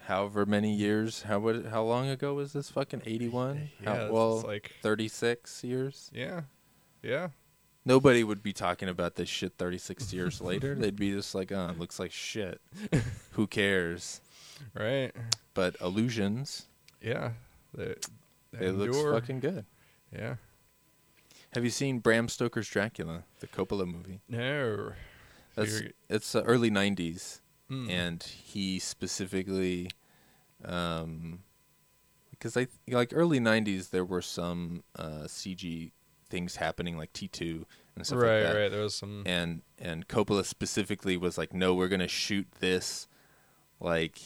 [0.08, 2.70] However many years, how would, how long ago was this?
[2.72, 3.70] Fucking eighty one.
[3.82, 6.10] Yeah, it's well, like- thirty six years.
[6.14, 6.42] Yeah.
[7.04, 7.30] Yeah.
[7.86, 10.74] Nobody would be talking about this shit thirty six years later.
[10.80, 12.62] They'd be just like, "Oh, it looks like shit.
[13.32, 14.22] Who cares?"
[14.74, 15.12] Right.
[15.54, 16.68] But illusions,
[17.02, 17.32] Yeah.
[17.74, 17.96] They,
[18.54, 19.14] they it looks endure.
[19.20, 19.66] fucking good.
[20.16, 20.36] Yeah.
[21.54, 24.22] Have you seen Bram Stoker's Dracula, the Coppola movie?
[24.30, 24.94] No.
[25.56, 27.40] That's You're- it's uh, early '90s,
[27.70, 27.90] Mm.
[27.90, 29.90] and he specifically,
[30.66, 31.40] um,
[32.32, 35.92] because I like early '90s, there were some uh, CG
[36.34, 37.64] things happening like T2
[37.96, 38.72] and stuff right, like that, right.
[38.72, 39.22] There was some.
[39.28, 43.08] and and Coppola specifically was like, no, we're gonna shoot this
[43.80, 44.20] like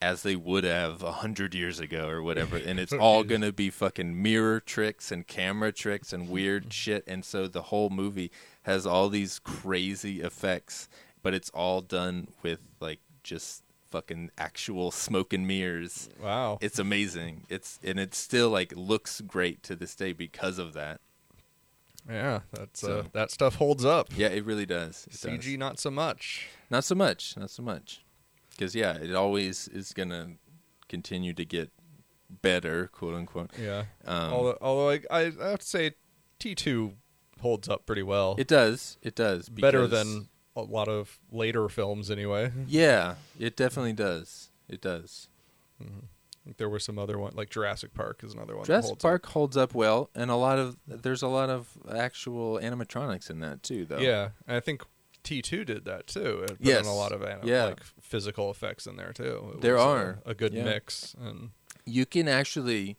[0.00, 3.68] as they would have a hundred years ago or whatever, and it's all gonna be
[3.68, 8.30] fucking mirror tricks and camera tricks and weird shit, and so the whole movie
[8.62, 10.88] has all these crazy effects,
[11.22, 16.08] but it's all done with like just fucking actual smoke and mirrors.
[16.22, 16.58] Wow.
[16.62, 17.44] It's amazing.
[17.50, 21.00] It's and it still like looks great to this day because of that.
[22.08, 24.08] Yeah, that's So- uh, that stuff holds up.
[24.16, 25.06] Yeah, it really does.
[25.10, 25.58] It CG does.
[25.58, 26.48] not so much.
[26.70, 27.36] Not so much.
[27.36, 28.02] Not so much.
[28.50, 30.32] Because yeah, it always is gonna
[30.88, 31.70] continue to get
[32.30, 33.50] better, quote unquote.
[33.60, 33.84] Yeah.
[34.04, 35.92] Um, although although I, I have to say
[36.38, 36.94] T two
[37.40, 38.34] holds up pretty well.
[38.38, 38.98] It does.
[39.02, 39.48] It does.
[39.48, 42.50] Better than a lot of later films anyway.
[42.66, 44.50] Yeah, it definitely does.
[44.68, 45.28] It does.
[46.56, 48.64] There were some other one like Jurassic Park is another one.
[48.64, 52.58] Jurassic holds Park holds up well, and a lot of there's a lot of actual
[52.58, 53.98] animatronics in that too, though.
[53.98, 54.82] Yeah, and I think
[55.22, 56.40] T two did that too.
[56.44, 56.86] It put Yes.
[56.86, 57.64] a lot of anim- Yeah.
[57.66, 59.52] like physical effects in there too.
[59.56, 60.18] It There was, uh, are.
[60.24, 60.64] a, good Yeah.
[60.64, 61.50] mix and
[61.84, 62.96] you can actually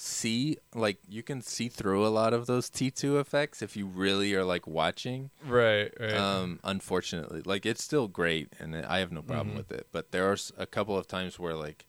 [0.00, 4.32] see like you can see through a lot of those T2 effects if you really
[4.34, 5.30] are like watching.
[5.44, 6.14] right, right.
[6.14, 9.58] Um unfortunately, like it's still great and I have no problem Mhm.
[9.58, 11.84] with it, but there are a couple of times where like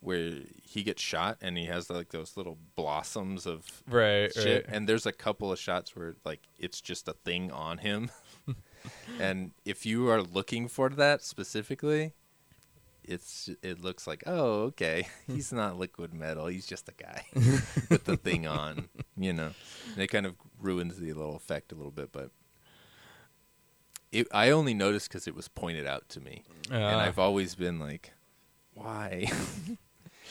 [0.00, 4.74] where he gets shot and he has like those little blossoms of right, shit right.
[4.74, 8.10] and there's a couple of shots where like it's just a thing on him.
[9.20, 12.12] and if you are looking for that specifically,
[13.02, 17.24] it's it looks like oh okay he's not liquid metal he's just a guy
[17.88, 19.50] with the thing on you know
[19.94, 22.30] and it kind of ruins the little effect a little bit but
[24.12, 26.98] it, i only noticed because it was pointed out to me and Ah.
[27.00, 28.12] i've always been like
[28.74, 29.26] why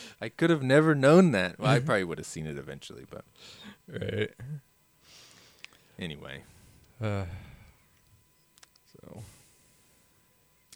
[0.22, 1.60] i could have never known that.
[1.60, 3.26] Well i probably would have seen it eventually but
[3.88, 4.32] right.
[6.00, 6.44] anyway.
[7.02, 7.26] Uh,
[8.92, 9.22] so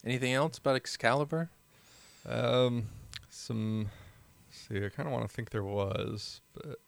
[0.05, 1.49] anything else about excalibur?
[2.27, 2.85] Um
[3.29, 3.89] some
[4.47, 6.79] let's see I kind of want to think there was, but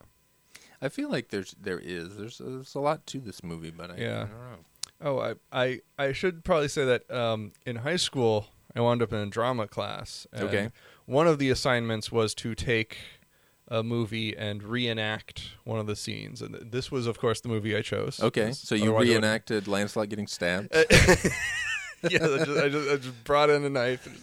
[0.82, 3.94] i feel like there's there is there's there's a lot to this movie but i,
[3.94, 4.20] I Yeah.
[4.20, 4.58] don't know.
[5.06, 9.12] Oh, I, I, I should probably say that um, in high school, I wound up
[9.14, 10.26] in a drama class.
[10.34, 10.70] and Okay.
[11.06, 12.98] One of the assignments was to take
[13.68, 17.50] a movie and reenact one of the scenes, and th- this was, of course, the
[17.50, 18.20] movie I chose.
[18.22, 20.70] Okay, so you otherwise I wouldn't- reenacted Lancelot getting stabbed.
[20.74, 20.82] yeah,
[22.04, 24.16] I just, I, just, I just brought in a knife and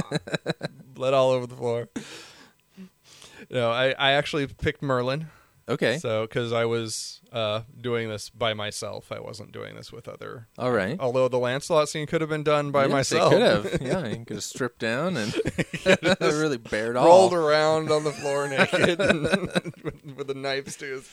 [0.00, 1.88] just bled all over the floor.
[3.50, 5.28] No, I, I actually picked Merlin.
[5.68, 10.08] Okay, So, because I was uh, doing this by myself, I wasn't doing this with
[10.08, 10.96] other all right.
[10.98, 13.32] Although the Lancelot scene could have been done by Yes, myself.
[13.32, 13.82] It could have.
[13.88, 15.34] Yeah, you could have stripped down and
[16.20, 17.06] really bared all.
[17.06, 18.98] Rolled around on the floor naked
[19.84, 21.08] with, with a knife to his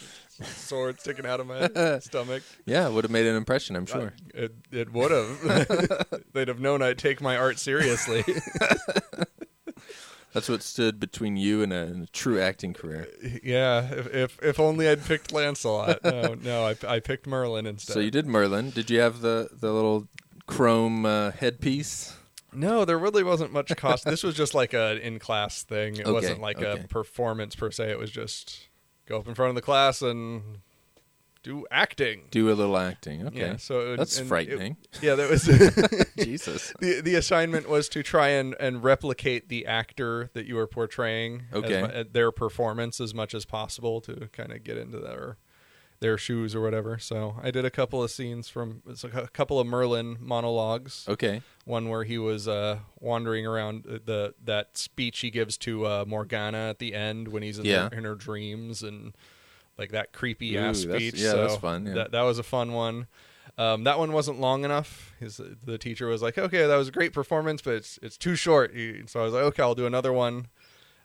[0.48, 2.44] sword sticking out of my stomach.
[2.66, 3.76] Yeah, would have made an impression.
[3.76, 4.14] I'm sure.
[4.34, 6.24] It, it would have.
[6.34, 8.24] They'd have known I'd take my art seriously.
[10.36, 13.08] That's what stood between you and a, and a true acting career.
[13.42, 16.04] yeah, if, if if only I'd picked Lancelot.
[16.04, 17.94] No, no, I, I picked Merlin instead.
[17.94, 18.70] So you did Merlin.
[18.70, 20.08] Did you have the the little
[20.46, 22.18] chrome uh, headpiece?
[22.54, 24.06] No, there really wasn't much cost.
[24.06, 25.96] this was just like a in class thing.
[25.96, 26.84] It Okay, wasn't like okay.
[26.84, 27.90] a performance per se.
[27.92, 28.68] It was just
[29.08, 30.60] go up in front of the class and
[31.46, 32.24] do acting.
[32.32, 33.28] Do a little acting.
[33.28, 34.78] Okay, Yeah, so it- that's and it- frightening.
[35.02, 35.44] yeah, that was
[36.18, 36.74] Jesus.
[36.80, 41.44] the the assignment was to try and, and replicate the actor that you were portraying.
[41.54, 41.82] Okay.
[41.82, 45.38] mu- uh, their performance as much as possible to kind of get into their
[46.02, 46.98] their shoes or whatever.
[47.00, 51.06] So I did a couple of scenes from it's a couple of Merlin monologues.
[51.08, 51.42] Okay.
[51.64, 56.06] One where he was uh, wandering around uh, the that speech he gives to uh,
[56.08, 57.90] Morgana at the end when he's in, Yeah.
[57.90, 59.16] her, in her dreams and
[59.78, 61.22] like that creepy Ooh, ass that's- speech.
[61.22, 61.94] yeah, so that's fun, yeah.
[61.94, 63.08] That that was a fun one.
[63.58, 65.14] Um, that one wasn't long enough.
[65.20, 68.36] His, the teacher was like, "Okay, that was a great performance, but it's it's too
[68.36, 70.48] short." He, so I was like, "Okay, I'll do another one."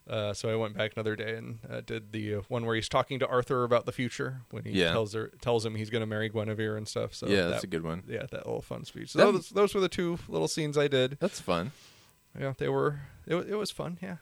[0.09, 2.89] Uh, so I went back another day and uh, did the uh, one where he's
[2.89, 4.91] talking to Arthur about the future when he Yeah.
[4.91, 7.15] tells her tells him he's going to marry Guinevere and stuff.
[7.15, 8.03] So yeah, that's that- a good one.
[8.09, 9.11] yeah, that little fun speech.
[9.11, 11.19] So That- those, those were the two little scenes I did.
[11.21, 11.71] That's fun.
[12.37, 13.01] Yeah, they were.
[13.27, 13.99] It, it was fun.
[14.03, 14.17] Yeah.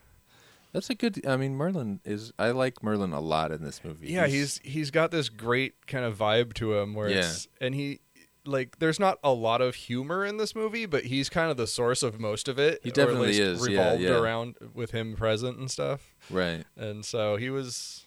[0.72, 1.26] That's a good.
[1.26, 2.32] I mean, Merlin is.
[2.38, 4.08] I like Merlin a lot in this movie.
[4.08, 7.18] Yeah, he's he's got this great kind of vibe to him where Yeah.
[7.20, 8.00] it's and he
[8.44, 11.66] like there's not a lot of humor in this movie, but he's kind of the
[11.66, 12.80] source of most of it.
[12.84, 14.10] He definitely is, yeah, Revolved yeah.
[14.18, 16.14] around with him present and stuff.
[16.30, 16.64] right.
[16.76, 18.06] And so he was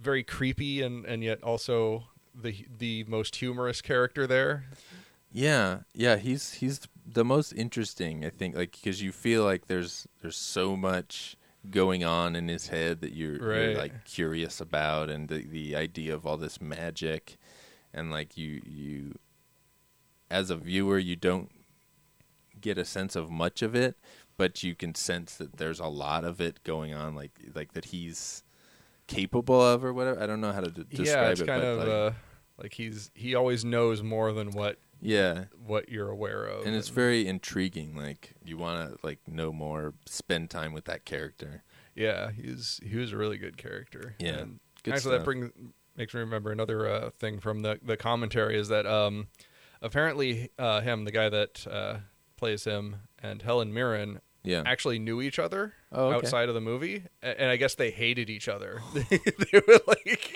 [0.00, 2.04] very creepy and and yet also
[2.34, 4.64] the the most humorous character there.
[5.32, 10.06] Yeah, yeah, he's he's the most interesting, I think, like because you feel like there's
[10.22, 11.36] there's so much
[11.70, 16.14] going on in his head that you're, you're like curious about, and the the idea
[16.14, 17.36] of all this magic,
[17.92, 19.14] and like you you,
[20.30, 21.50] as a viewer, you don't
[22.60, 23.96] get a sense of much of it,
[24.36, 27.86] but you can sense that there's a lot of it going on, like like that
[27.86, 28.42] he's
[29.06, 30.22] capable of or whatever.
[30.22, 32.10] I don't know how to d- describe yeah, it's it, kind but of like, uh,
[32.62, 36.88] like he's he always knows more than what yeah, what you're aware of, and it's
[36.88, 37.94] very intriguing.
[37.96, 41.62] Like you want to like know more, spend time with that character.
[41.94, 44.16] yeah, he's he was a really good character.
[44.18, 44.60] Yeah, And
[44.90, 45.50] actually, that brings
[45.96, 49.28] makes me remember another uh, thing from the the commentary is that um,
[49.82, 51.98] apparently uh, him, the guy that uh,
[52.36, 56.16] plays him, and Helen Mirren Yeah, actually knew each other Oh, okay.
[56.16, 58.82] outside of the movie, and I guess they hated each other.
[58.94, 60.33] they were like,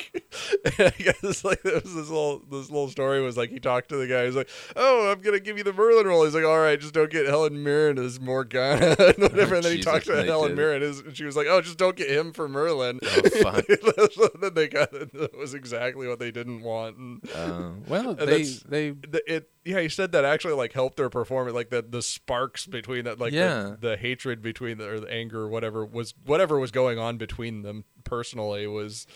[0.79, 3.97] I guess like there was this little this little story was like he talked to
[3.97, 4.25] the guy.
[4.27, 6.95] He's like, "Oh, I'm gonna give you the Merlin role." He's like, "All right, just
[6.95, 10.55] don't get Helen Mirren as Morgana and whatever." and then he talked to Helen.
[10.55, 14.55] Mirren, and she was like, "Oh, just don't get him for Merlin." Oh, so then
[14.55, 16.97] they got that was exactly what they didn't want.
[16.97, 20.97] And, Uh, well, And they they the, it yeah he said that actually like helped
[20.97, 23.75] their performance like the the sparks between that like Yeah.
[23.81, 27.19] the, the hatred between the or the anger or whatever was whatever was going on
[27.19, 29.07] between them personally was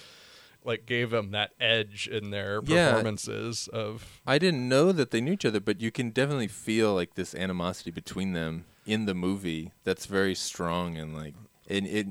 [0.64, 2.90] like gave them that edge in their Yeah.
[2.90, 6.94] performances of I didn't know that they knew each other, but you can definitely feel
[6.94, 9.72] like this animosity between them in the movie.
[9.84, 11.34] That's very strong and like
[11.66, 12.06] it it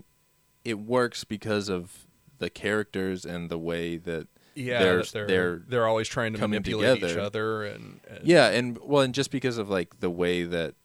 [0.64, 2.08] it works because of
[2.40, 7.04] the characters and the way that yeah they're they're they're they're always trying to manipulate
[7.04, 10.76] each other and, and yeah, and well, and just because of like the way that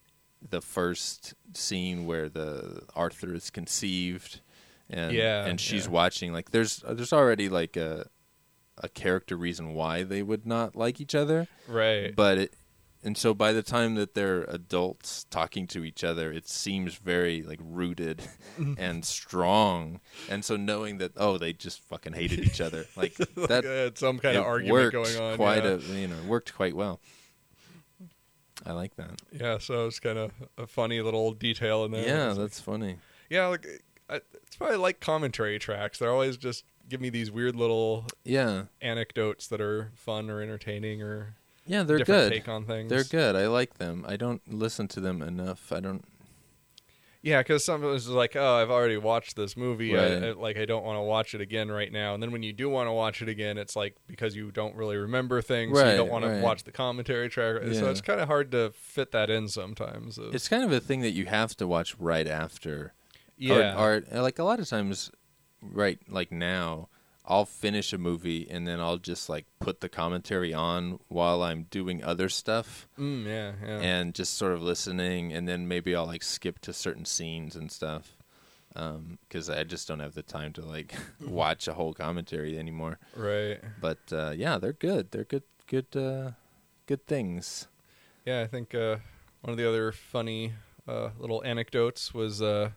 [0.49, 4.41] the first scene where the Arthur is conceived,
[4.91, 5.93] and Yeah, and she's yeah.
[5.93, 8.09] watching, like there's uh, there's already like a
[8.79, 12.55] a character reason why they would not like each other, right but it,
[13.03, 17.43] and so by the time that they're adults talking to each other, it seems very
[17.43, 18.23] like rooted
[18.79, 23.49] and strong, and so knowing that oh they just fucking hated each other, like like
[23.49, 25.71] that had some kind of argument worked going on quite yeah.
[25.71, 27.01] a you know worked quite well.
[28.65, 29.21] I like that.
[29.33, 32.97] yeah so it's kind of a funny little detail in there Yeah, that's funny.
[33.31, 33.67] Yeah, like
[34.09, 35.99] I, it's why I like commentary tracks.
[35.99, 41.03] They're always just give me these weird little Yeah, anecdotes that are fun or entertaining
[41.03, 41.35] or
[41.67, 42.33] yeah, they're different good.
[42.33, 42.89] take on things.
[42.91, 43.35] They're good.
[43.35, 44.05] I like them.
[44.07, 45.73] I don't listen to them enough.
[45.73, 46.05] I don't.
[47.23, 49.93] Yeah, because sometimes it's like, oh, I've already watched this movie.
[49.93, 50.23] Right.
[50.23, 52.15] I, like, I don't want to watch it again right now.
[52.15, 54.77] And then when you do want to watch it again, it's like because you don't
[54.77, 57.63] really remember things, so you don't want to watch the commentary track.
[57.73, 60.21] So it's kind of hard to fit that in sometimes.
[60.23, 62.93] It's kind of a thing that you have to watch right after.
[63.37, 65.11] Yeah, Or, or like a lot of times,
[65.61, 66.89] right like now,
[67.25, 71.65] I'll finish a movie and then I'll just like put the commentary on while I'm
[71.65, 73.81] doing other stuff mm, yeah, yeah.
[73.81, 77.71] and just sort of listening, and then maybe I'll like skip to certain scenes and
[77.71, 78.13] stuff.
[79.29, 80.95] Because I just don't have the time to like
[81.27, 82.99] watch a whole commentary anymore.
[83.17, 83.59] right.
[83.81, 85.11] But uh, yeah, they're good.
[85.13, 86.33] They're good, good, uh,
[86.87, 87.69] good things.
[88.27, 88.97] Yeah, I think uh,
[89.41, 90.53] one of the other funny
[90.87, 92.71] uh, little anecdotes was uh,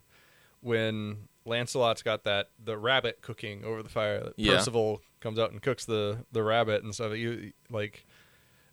[0.62, 4.20] when Lancelot's got that the rabbit cooking over the fire.
[4.24, 4.58] That Yeah.
[4.58, 7.16] Percival comes out and cooks the the rabbit and stuff.
[7.16, 8.06] You like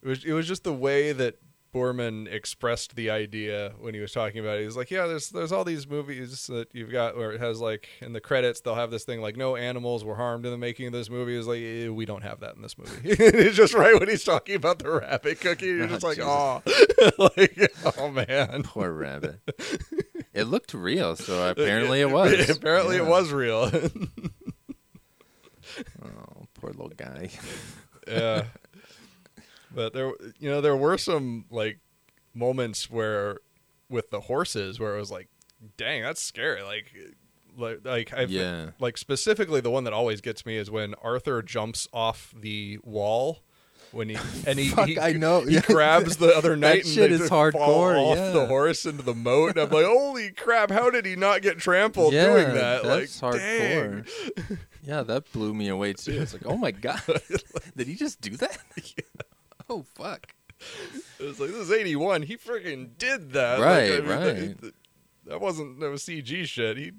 [0.02, 1.36] it was it was just the way that
[1.74, 4.60] Boorman expressed the idea when he was talking about it.
[4.60, 7.60] He was like, "Yeah, there's there's all these movies that you've got where it has
[7.60, 10.56] like in the credits they'll have this thing like no animals were harmed in the
[10.58, 12.92] making of this movie." It's like eh, we don't have that in this movie.
[13.04, 16.30] it's just right when he's talking about the rabbit cooking, you're Oh, just like, Jesus.
[16.30, 16.62] "Oh,
[17.36, 19.40] like oh man." Poor rabbit.
[20.36, 22.48] it looked real, so apparently it was.
[22.56, 23.08] Apparently, it Yeah.
[23.08, 23.70] was real.
[26.02, 27.30] Oh, poor little guy.
[28.08, 28.44] yeah.
[29.74, 31.80] But there, you know, there were some like
[32.34, 33.38] moments where
[33.88, 35.28] with the horses where it was like,
[35.76, 36.62] dang, that's scary.
[36.62, 36.92] Like,
[37.56, 38.70] like, like I've Yeah.
[38.78, 43.42] like specifically the one that always gets me is when Arthur jumps off the wall.
[43.96, 44.16] When he
[44.46, 45.40] and he, Fuck, he, I know.
[45.40, 48.30] he grabs the other knight and shit they is just fall hardcore, off yeah.
[48.30, 49.50] the horse into the moat.
[49.56, 50.70] And I'm like, holy crap!
[50.70, 52.82] How did he not get trampled yeah, doing that?
[52.82, 54.06] That's like, hardcore.
[54.48, 54.58] dang.
[54.86, 56.12] Yeah, that blew me away too.
[56.12, 57.00] It's like, oh my god,
[57.76, 58.58] did he just do that?
[59.68, 60.32] Oh fuck.
[61.18, 62.22] It was like this is eighty one.
[62.22, 63.58] He freaking did that.
[63.58, 64.08] Right, like, I mean,
[64.48, 64.60] right.
[64.60, 64.74] That,
[65.24, 66.76] that wasn't no CG shit.
[66.76, 66.92] He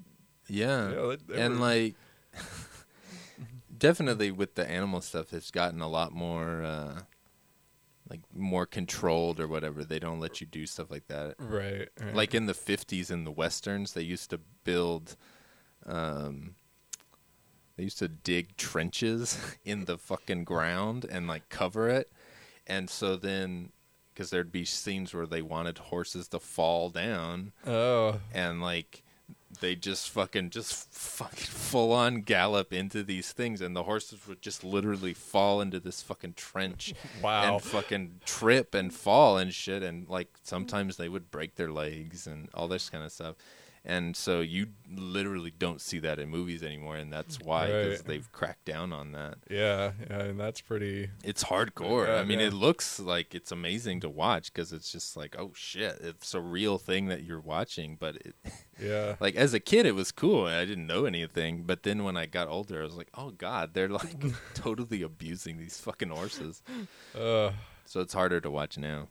[0.48, 1.94] Yeah, they- they and were- like
[3.78, 7.00] definitely with the animal stuff, it's gotten a lot more uh
[8.10, 9.84] like more controlled or whatever.
[9.84, 11.34] They don't let you do stuff like that.
[11.38, 12.14] right, right.
[12.14, 15.16] like in the 50s in the westerns they used to build
[15.86, 16.54] um
[17.76, 22.10] they used to dig trenches in the fucking ground and like cover it
[22.66, 23.70] and so then
[24.12, 29.02] because there'd be scenes where they wanted horses to fall down oh and like
[29.60, 34.42] they just fucking just fucking full on gallop into these things, and the horses would
[34.42, 36.94] just literally fall into this fucking trench.
[37.22, 37.54] Wow.
[37.54, 42.26] And fucking trip and fall and shit, and like sometimes they would break their legs
[42.26, 43.36] and all this kind of stuff.
[43.90, 48.04] And so you literally don't see that in movies anymore, and that's why 'cause Right.
[48.04, 49.38] they've cracked down on that.
[49.48, 51.08] Yeah, yeah, and that's pretty.
[51.24, 52.06] It's hardcore.
[52.06, 52.48] Yeah, I mean, yeah.
[52.48, 56.40] it looks like it's amazing to watch because it's just like, oh shit, it's a
[56.42, 57.96] real thing that you're watching.
[57.98, 58.36] But it,
[58.78, 60.46] Yeah, like as a kid, it was cool.
[60.46, 61.62] and I didn't know anything.
[61.64, 64.16] But then when I got older, I was like, oh god, they're like
[64.54, 66.62] totally abusing these fucking horses.
[67.14, 67.52] uh,
[67.86, 69.08] So it's harder to watch now.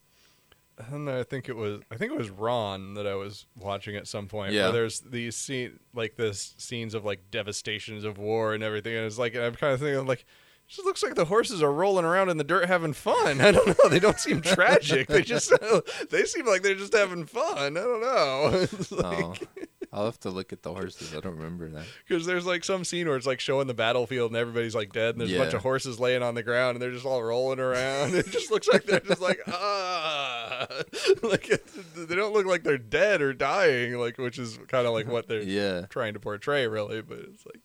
[0.77, 4.07] And I think it was I think it was Ran that I was watching at
[4.07, 4.53] some point.
[4.53, 4.63] Yeah.
[4.63, 9.05] where there's these scene like this scenes of like devastations of war and everything, and
[9.05, 10.25] it's like and I'm kind of thinking like.
[10.69, 13.39] It just looks like the horses are rolling around in the dirt having fun.
[13.41, 13.87] I don't know.
[13.89, 15.07] They don't seem tragic.
[15.07, 15.49] They just
[16.09, 17.77] they seem like they're just having fun.
[17.77, 18.49] I don't know.
[18.73, 18.95] It's oh.
[18.97, 21.11] like- Oh, I'll have to look at the horses.
[21.15, 21.85] I don't remember that.
[22.07, 25.15] Because there's like some scene where it's like showing the battlefield and everybody's like dead
[25.15, 27.59] and there's a bunch of horses laying on the ground and they're just all rolling
[27.59, 28.13] around.
[28.15, 30.67] It just looks like they're just like ah,
[31.23, 31.49] like
[31.95, 35.27] they don't look like they're dead or dying, like which is kind of like what
[35.27, 37.01] they're Yeah, trying to portray, really.
[37.01, 37.61] But it's like,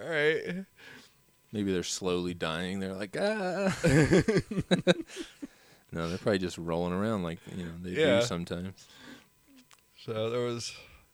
[0.00, 0.64] all right,
[1.52, 2.78] maybe they're slowly dying.
[2.78, 3.76] They're like ah.
[5.92, 8.20] no, they're probably just rolling around like you know they Yeah.
[8.20, 8.86] do sometimes.
[10.04, 10.72] so there was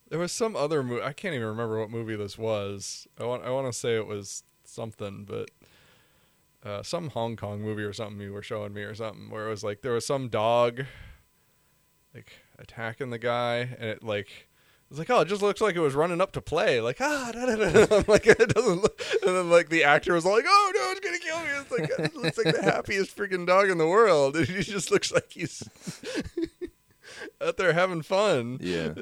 [0.09, 1.03] there was some other movie.
[1.03, 3.07] I can't even remember what movie this was.
[3.19, 5.49] I want I want to say it was something, but
[6.63, 9.49] uh, some Hong Kong movie or something you were showing me or something where it
[9.49, 10.83] was like there was some dog
[12.13, 15.75] like attacking the guy and it like it was like oh it just looks like
[15.75, 17.95] it was running up to play like ah da, da, da.
[17.97, 20.99] I'm like it doesn't look and then like the actor was like oh no it's
[20.99, 24.35] gonna kill me it's like it looks like the happiest freaking dog in the world
[24.35, 25.63] and he just looks like he's
[27.39, 28.93] out there having fun Yeah,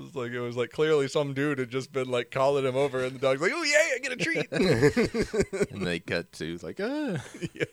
[0.00, 2.76] it was like it was like clearly some dude had just been like calling him
[2.76, 4.50] over, and the dog's like, "Oh yeah, I get a treat."
[5.70, 7.22] and they cut to like ah.
[7.54, 7.64] Yeah.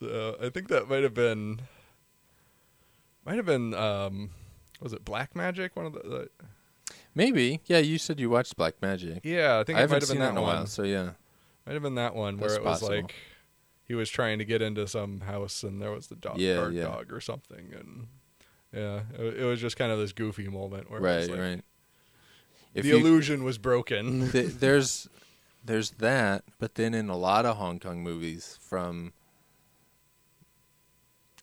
[0.00, 1.60] so I think that might have been,
[3.26, 4.30] might have been, um,
[4.80, 5.76] was it Black Magic?
[5.76, 6.28] One of the, the
[7.14, 7.60] Maybe.
[7.66, 9.20] Yeah, you said you watched Black Magic.
[9.24, 10.56] yeah, I think I it might haven't seen been that in a one.
[10.56, 10.66] while.
[10.66, 11.10] So yeah,
[11.66, 12.96] Might have been that one where That's it was possible.
[13.02, 13.14] like
[13.84, 16.74] he was trying to get into some house, and there was the dog, Yeah, guard
[16.74, 16.84] yeah.
[16.84, 18.06] dog or something, and
[18.72, 21.38] yeah, it, it was just kind of this goofy moment where it right, was like,
[21.38, 21.64] right.
[22.74, 24.28] If the you- illusion was broken.
[24.32, 25.08] th- there's
[25.64, 29.12] there's that, but then in a lot of Hong Kong movies from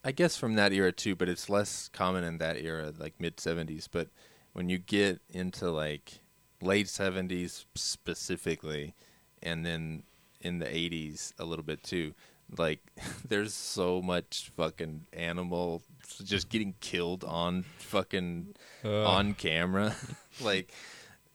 [0.04, 3.40] I guess from that era too, but it's less common in that era, like mid
[3.40, 3.88] seventies.
[3.92, 4.08] But
[4.54, 6.20] when you get into like
[6.62, 8.96] late seventies specifically,
[9.44, 10.04] and then
[10.42, 12.14] in the eighties a little bit too,
[12.56, 12.80] like
[13.28, 15.82] there's so much fucking animal
[16.24, 18.56] just getting killed on fucking
[18.86, 19.96] Uh, on camera.
[20.42, 20.72] like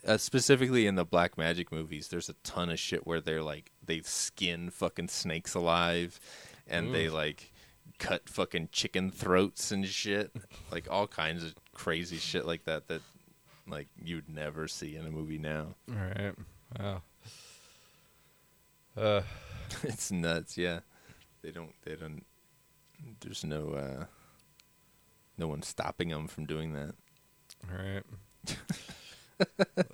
[0.07, 3.71] uh, specifically in the black magic movies, there's a ton of shit where they're like
[3.85, 6.19] they skin fucking snakes alive,
[6.67, 7.53] and they like
[7.99, 10.33] cut fucking chicken throats and shit,
[10.73, 13.01] like all kinds of crazy shit like that that
[13.69, 15.75] like you'd never see in a movie now.
[15.89, 16.35] All right.
[16.81, 17.03] Wow.
[18.95, 19.23] Uh,
[19.85, 20.59] it's nuts.
[20.59, 20.81] Yeah,
[21.43, 21.73] they don't.
[21.85, 22.25] They don't.
[23.21, 23.71] There's no.
[23.73, 24.05] uh
[25.39, 26.95] No one stopping them from doing that.
[27.71, 28.03] all right.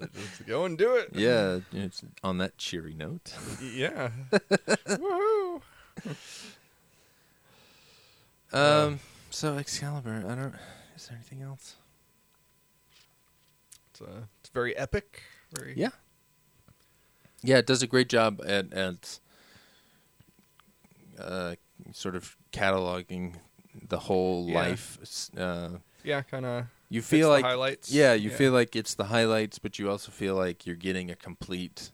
[0.01, 1.11] Let's go and do it.
[1.15, 3.33] Yeah, it's on that cheery note.
[3.63, 4.11] Yeah.
[4.33, 5.63] Woohoo.
[8.53, 9.01] Um.
[9.31, 10.25] So Excalibur.
[10.27, 10.55] I don't.
[10.97, 11.77] Is there anything else?
[13.91, 15.23] It's, uh, it's very epic.
[15.53, 15.91] Very Yeah.
[17.43, 19.21] Yeah, it does a great job at at
[21.19, 21.55] uh,
[21.93, 23.35] sort of cataloging
[23.89, 24.55] the whole Yeah.
[24.55, 24.99] life.
[25.37, 26.67] Uh, Yeah, kind of.
[26.89, 27.91] you feel like highlights.
[27.93, 31.17] yeah, you feel like it's the highlights, but you also feel like you're getting a
[31.17, 31.91] complete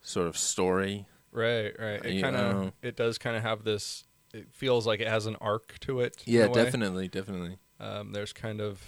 [0.00, 1.06] sort of story.
[1.32, 2.04] right, right.
[2.04, 2.66] It kind I don't know.
[2.68, 2.72] of.
[2.82, 4.04] It does kind of have this.
[4.34, 6.22] It feels like it has an arc to it.
[6.26, 7.56] Yeah, definitely, definitely.
[7.80, 8.82] Um, there's kind of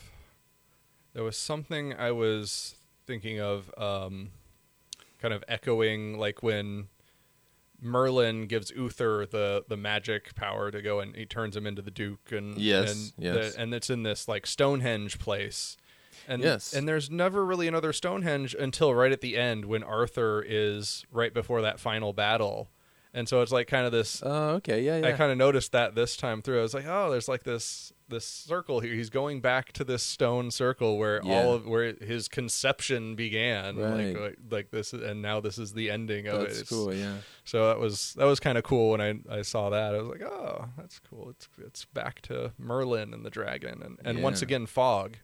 [1.14, 2.74] there was something I was
[3.06, 4.30] thinking of, um,
[5.20, 6.88] kind of echoing like when
[7.80, 11.90] Merlin gives Uther the the magic power to go and he turns him into the
[11.90, 13.54] Duke and Yes, and yes.
[13.54, 15.76] the, and it's in this like Stonehenge place.
[16.28, 16.72] And, Yes.
[16.74, 21.32] and there's never really another Stonehenge until right at the end when Arthur is right
[21.32, 22.70] before that final battle.
[23.12, 25.08] And so it's like kind of this Oh, okay, yeah, yeah.
[25.08, 26.60] I kind of noticed that this time through.
[26.60, 28.94] I was like, oh, there's like this this circle here.
[28.94, 31.32] He's going back to this stone circle where Yeah.
[31.42, 33.76] all of where his conception began.
[33.76, 34.14] Right.
[34.18, 36.48] Like, like this, and now this is the ending of it.
[36.48, 36.92] That's cool.
[36.94, 37.18] Yeah.
[37.44, 39.94] So that was that was kind of cool when I I saw that.
[39.94, 41.30] I was like, oh, that's cool.
[41.30, 45.16] It's it's back to Merlin and the dragon, and and once again Fog.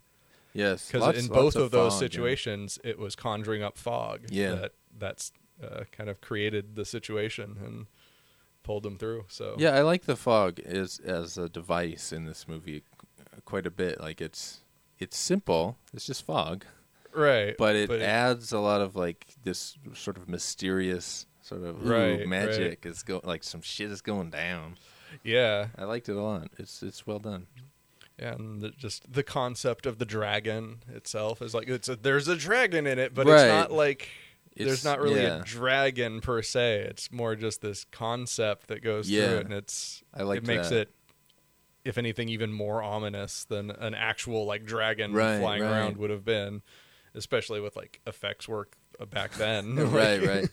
[0.54, 2.06] Yes, because in both of, those fog, yeah.
[2.08, 4.54] situations it was conjuring up fog Yeah.
[4.54, 5.30] that that's
[5.62, 7.86] uh, kind of created the situation and
[8.66, 12.46] pulled them through so Yeah, I like the fog as as a device in this
[12.48, 12.82] movie
[13.44, 14.00] quite a bit.
[14.00, 14.60] Like it's
[14.98, 15.76] it's simple.
[15.94, 16.64] It's just fog,
[17.12, 22.26] right but it adds a lot of like this sort of mysterious sort of Right,
[22.26, 24.76] magic is going like some shit is going down.
[25.22, 26.48] yeah I liked it a lot.
[26.58, 27.46] It's it's well done.
[28.18, 32.26] yeah and the, just the concept of the dragon itself is like it's a, there's
[32.28, 33.34] a dragon in it but Right.
[33.42, 34.08] it's not like
[34.56, 35.40] It's- there's not really yeah.
[35.40, 39.26] a dragon per se it's more just this concept that goes Yeah.
[39.28, 40.80] through it and it's I like it makes that.
[40.88, 40.90] it
[41.84, 45.70] if anything even more ominous than an actual like dragon Right, flying right.
[45.70, 46.62] around would have been
[47.14, 50.48] especially with like effects work uh, back then right, right.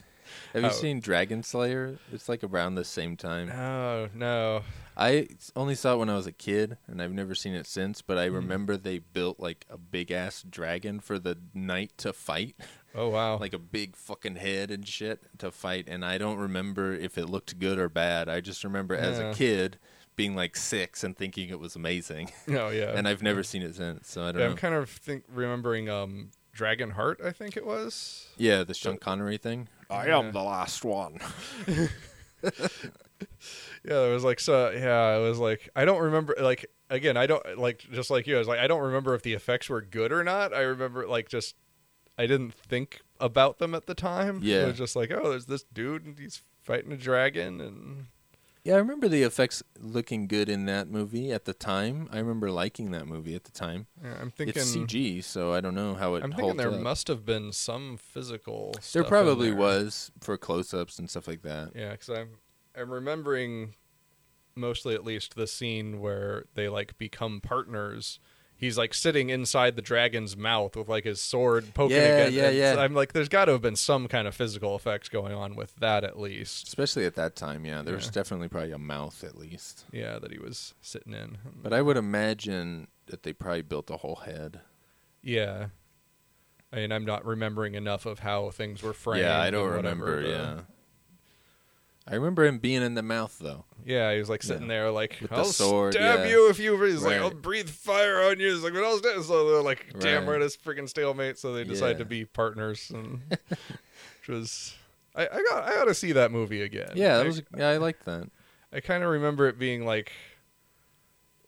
[0.53, 0.71] Have you Oh.
[0.71, 1.97] seen Dragon Slayer?
[2.11, 3.47] It's like around the same time.
[3.49, 4.61] no no
[4.95, 8.01] I only saw it when I was a kid, and I've never seen it since.
[8.03, 8.19] But.
[8.19, 12.55] I remember they built like a big ass dragon for the knight to fight,
[12.93, 15.85] oh wow like a big fucking head and shit to fight.
[15.87, 18.29] And I don't remember if it looked good or bad.
[18.29, 19.77] I just remember as a kid
[20.15, 22.31] being like six and thinking it was amazing.
[22.49, 24.51] oh yeah and I've never seen it since, so I don't Yeah, know.
[24.51, 28.97] I'm kind of think remembering um Dragon Heart I think it was yeah, the Sean
[28.97, 29.69] Connery thing.
[29.89, 31.19] I am the last one.
[33.85, 34.69] Yeah, it was like so.
[34.69, 36.35] Yeah, it was like I don't remember.
[36.39, 38.35] Like again, I don't like just like you.
[38.35, 40.53] I was like I don't remember if the effects were good or not.
[40.53, 41.55] I remember like just
[42.17, 44.39] I didn't think about them at the time.
[44.41, 44.63] Yeah.
[44.63, 48.05] it was just like oh, there's this dude and he's fighting a dragon and
[48.63, 52.07] Yeah, I remember the effects looking good in that movie at the time.
[52.13, 53.87] I remember liking that movie at the time.
[54.01, 56.79] yeah, I'm thinking it's CG, so I don't know how it I'm thinking there up.
[56.79, 58.73] must have been some physical.
[58.93, 59.57] there probably there.
[59.59, 61.71] was for close-ups and stuff like that.
[61.75, 62.37] Yeah, because I'm
[62.75, 63.75] I'm remembering
[64.55, 68.19] mostly at least the scene where they like become partners.
[68.63, 72.49] He's like sitting inside the dragon's mouth with like his sword poking Yeah, against yeah,
[72.73, 72.79] yeah.
[72.79, 75.75] I'm like, there's got to have been some kind of physical effects going on with
[75.77, 76.67] that at least.
[76.67, 77.81] Especially at that time, yeah.
[77.81, 78.11] There was Yeah.
[78.11, 79.85] definitely probably a mouth at least.
[79.91, 81.39] Yeah, that he was sitting in.
[81.61, 84.61] But I would imagine that they probably built a whole head.
[85.21, 85.67] yeah,
[86.71, 89.21] I mean, I'm not remembering enough of how things were framed.
[89.23, 90.59] yeah, I don't whatever, remember, yeah.
[92.05, 93.63] I remember him being in the mouth though.
[93.85, 94.67] Yeah, he was like sitting Yeah.
[94.67, 96.31] there, like With the I'll sword, stab yeah.
[96.31, 96.81] you if you.
[96.83, 97.21] He's like, Right.
[97.21, 98.53] I'll breathe fire on you.
[98.53, 99.23] He's like, but I'll stab.
[99.23, 100.27] So they're like, damn, Right.
[100.27, 101.37] we're this freaking stalemate.
[101.39, 101.97] So they decide Yeah.
[101.99, 104.75] to be partners, and which was,
[105.15, 106.91] I, I got, I got to see that movie again.
[106.95, 108.29] Yeah, I, was yeah, I liked that.
[108.73, 110.11] I kind of remember it being like,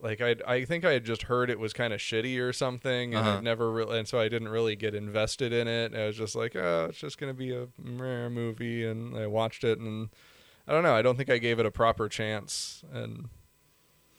[0.00, 3.14] like I, I think I had just heard it was kind of shitty or something,
[3.14, 3.36] and Uh-huh.
[3.38, 5.94] I've never really, and so I didn't really get invested in it.
[5.94, 9.64] I was just like, oh, it's just gonna be a meh movie, and I watched
[9.64, 10.10] it, and
[10.68, 10.94] I don't know.
[10.94, 13.28] I don't think I gave it a proper chance, and.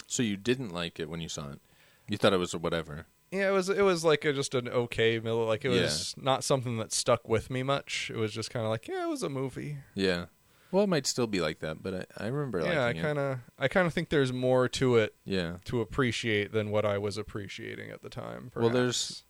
[0.10, 1.60] So you didn't like it when you saw it.
[2.08, 3.08] You thought it was whatever.
[3.30, 5.46] Yeah, it was it was like a, just an okay middle.
[5.46, 8.10] Like it was not something that stuck with me much.
[8.14, 9.80] It was just kind of like yeah, it was a movie.
[9.96, 10.28] Yeah.
[10.72, 13.40] Well, it might still be like that, but I, I remember yeah, I kind of
[13.60, 15.58] I kind of think there's more to it Yeah.
[15.66, 18.52] to appreciate than what I was appreciating at the time.
[18.56, 19.24] Well, there's,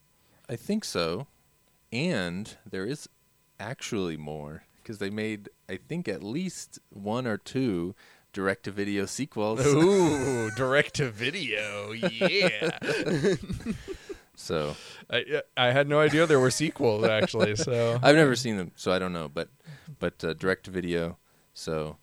[0.47, 1.25] I think so,
[1.91, 3.07] and there is
[3.59, 7.95] actually more because they made, I think, at least one or two
[8.33, 9.65] direct-to-video sequels.
[9.65, 11.91] ooh direct to video.
[11.91, 12.77] Yeah,
[14.35, 14.75] So
[15.09, 17.55] I I had no idea there were sequels actually.
[17.55, 19.27] So I've never seen them, so I don't know.
[19.27, 19.49] But
[19.99, 21.17] but uh, direct-to-video,
[21.53, 21.97] so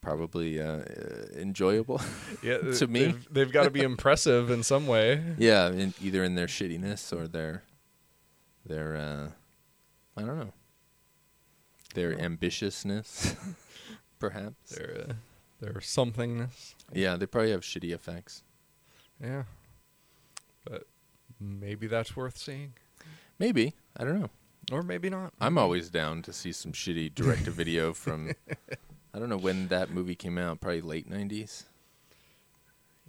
[0.00, 0.84] probably uh, uh,
[1.36, 2.00] enjoyable.
[2.42, 3.04] yeah, to me.
[3.04, 5.22] they've, they've got to be impressive in some way.
[5.38, 7.62] yeah, in, either in their shittiness or their
[8.64, 9.28] their uh,
[10.16, 10.52] I don't know
[11.94, 13.36] their ambitiousness,
[14.18, 14.76] perhaps.
[14.76, 15.12] They're uh,
[15.60, 16.74] they're somethingness.
[16.92, 18.42] Yeah, they probably have shitty effects.
[19.22, 19.44] Yeah,
[20.64, 20.84] but
[21.40, 22.72] maybe that's worth seeing,
[23.38, 24.30] Maybe I don't know.
[24.72, 25.32] or maybe not.
[25.40, 28.32] I'm always down to see some shitty direct to video from.
[29.14, 30.60] I don't know when that movie came out.
[30.60, 31.64] Probably late '90s.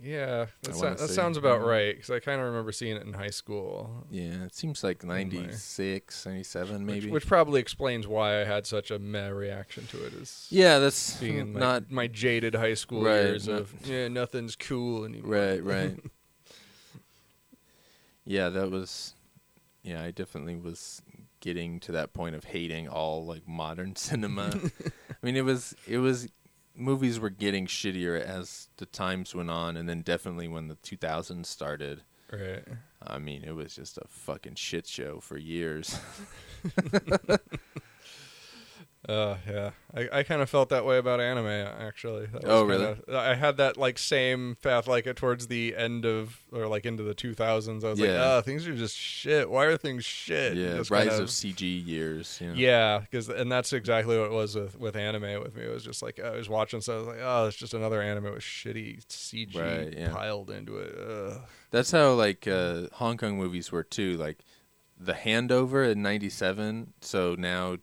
[0.04, 1.68] Yeah, that, I that sounds about mhm.
[1.68, 4.06] right because I kind of remember seeing it in high school.
[4.12, 7.06] Yeah, it seems like my- 96, 97 maybe.
[7.06, 10.14] Which, which probably explains why I had such a meh reaction to it.
[10.14, 13.88] Is yeah, that's being in my, not my jaded high school Right, years not- of
[13.88, 15.32] yeah, nothing's cool anymore.
[15.32, 15.96] right, right.
[18.26, 19.16] yeah, that was.
[19.84, 21.02] Yeah, I definitely was
[21.40, 24.52] getting to that point of hating all like modern cinema.
[24.86, 26.28] I mean, it was it was
[26.76, 31.46] movies were getting shittier as the times went on, and then definitely when the 2000s
[31.46, 32.02] started.
[32.32, 32.64] Right.
[33.02, 36.00] I mean, it was just a fucking shit show for years.
[39.10, 42.26] Uh, yeah, I, I kind of felt that way about anime actually.
[42.28, 42.86] That was Oh, really?
[42.96, 47.04] kinda- I had that like same path, like towards the end of or like into
[47.04, 47.84] the 2000s.
[47.84, 48.36] I was like, Yeah.
[48.38, 49.50] oh, things are just shit.
[49.50, 50.56] Why are things shit?
[50.56, 52.40] Yeah, Just rise kind of CG years.
[52.42, 52.54] You know?
[52.54, 55.64] Yeah, because and that's exactly what it was with with anime with me.
[55.64, 58.02] It was just like I was watching, so I was like, oh, it's just another
[58.02, 60.14] anime with shitty CG Right, yeah.
[60.14, 60.96] piled into it.
[60.98, 61.42] Ugh.
[61.72, 64.16] That's how like uh, Hong Kong movies were too.
[64.16, 64.38] Like
[64.98, 66.94] the handover in '97.
[67.02, 67.80] So now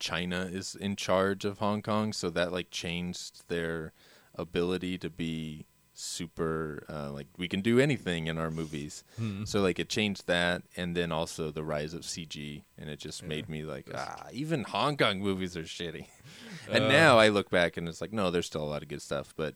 [0.00, 2.12] China is in charge of Hong Kong.
[2.12, 3.92] So that like changed their
[4.34, 9.04] ability to be super uh, like we can do anything in our movies.
[9.44, 13.22] So like it changed that, and then also the rise of CG, and it just
[13.22, 16.06] made me like ah, even Hong Kong movies are shitty.
[16.70, 19.02] and now I look back and it's like no, there's still a lot of good
[19.02, 19.54] stuff, but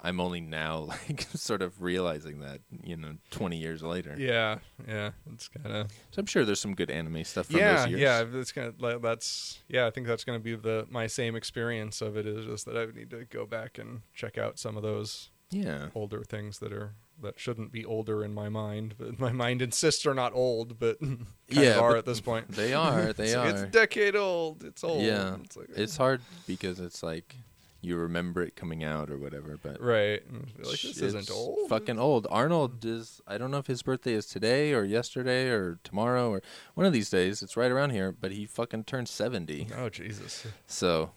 [0.00, 0.78] I'm only now
[1.08, 4.14] like sort of realizing that you know 20 years later.
[4.18, 7.76] Yeah, yeah, it's kind of So I'm sure there's some good anime stuff from yeah,
[7.76, 8.00] those years.
[8.00, 8.24] yeah.
[8.24, 9.86] That's kind of like, that's yeah.
[9.86, 12.76] I think that's going to be the my same experience of it is just that
[12.76, 15.88] I would need to go back and check out some of those yeah.
[15.94, 20.06] older things that are that shouldn't be older in my mind, but my mind insists
[20.06, 20.98] are not old, but
[21.48, 22.50] Yeah, are but at this point.
[22.50, 23.12] They are.
[23.12, 23.48] They it's, are.
[23.48, 24.64] It's a decade old.
[24.64, 25.02] It's old.
[25.02, 25.36] yeah.
[25.44, 26.02] It's like, It's eh.
[26.02, 27.34] hard because it's like
[27.86, 30.20] you remember it coming out or whatever, but right.
[30.58, 31.68] Like this isn't old.
[31.68, 32.26] Fucking old.
[32.28, 33.20] Arnold is.
[33.28, 36.42] I don't know if his birthday is today or yesterday or tomorrow or
[36.74, 37.42] one of these days.
[37.42, 39.68] It's right around here, but he fucking turned 70.
[39.78, 40.46] Oh Jesus.
[40.66, 41.12] So,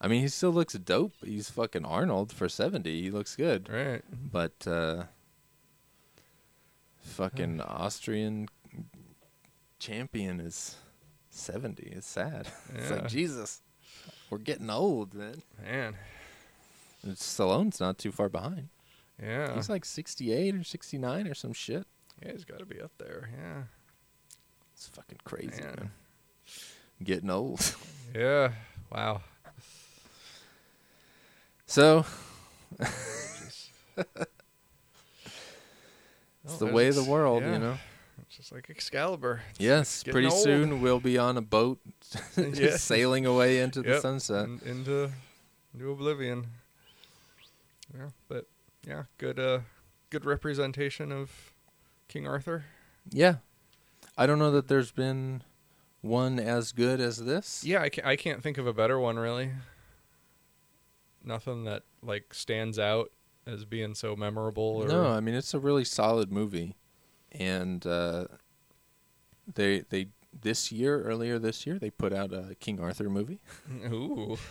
[0.00, 1.14] I mean, he still looks dope.
[1.24, 3.02] He's fucking Arnold for 70.
[3.02, 3.68] He looks good.
[3.68, 4.02] Right.
[4.12, 5.04] But uh
[7.00, 8.48] fucking Austrian
[9.80, 10.76] champion is
[11.30, 11.82] 70.
[11.96, 12.46] It's sad.
[12.76, 13.60] It's like Jesus.
[14.34, 15.42] We're getting old, man.
[15.62, 15.94] Man.
[17.04, 18.68] And Stallone's not too far behind.
[19.22, 19.54] Yeah.
[19.54, 21.86] He's like 68 or 69 or some shit.
[22.20, 23.30] yeah, he's got to be up there.
[23.32, 23.62] Yeah.
[24.74, 25.74] It's fucking crazy, Man.
[25.78, 25.90] man.
[27.04, 27.76] Getting old.
[28.12, 28.50] Yeah.
[28.90, 29.22] Wow.
[31.66, 32.04] so,
[32.80, 33.70] it's
[36.48, 37.52] Oh, the way of the world, yeah.
[37.52, 37.76] you know.
[38.44, 39.40] It's just like Excalibur.
[39.52, 40.42] It's Yes, pretty old.
[40.42, 41.80] soon we'll be on a boat
[42.12, 42.76] just Yeah.
[42.76, 44.44] sailing away into the sunset.
[44.44, 45.10] in- into
[45.72, 46.48] into oblivion.
[47.96, 48.44] Yeah, but
[48.86, 49.60] yeah, good uh
[50.10, 51.54] good representation of
[52.06, 52.66] King Arthur.
[53.10, 53.36] Yeah.
[54.18, 55.42] I don't know that there's been
[56.02, 57.64] one as good as this.
[57.64, 59.52] Yeah, I can't, I can't think of a better one really.
[61.24, 63.10] Nothing that like stands out
[63.46, 66.76] as being so memorable or No, I mean it's a really solid movie.
[67.38, 68.26] And uh
[69.52, 70.08] they they
[70.42, 73.40] this year, earlier this year, they put out a King Arthur movie.
[73.92, 74.36] Ooh.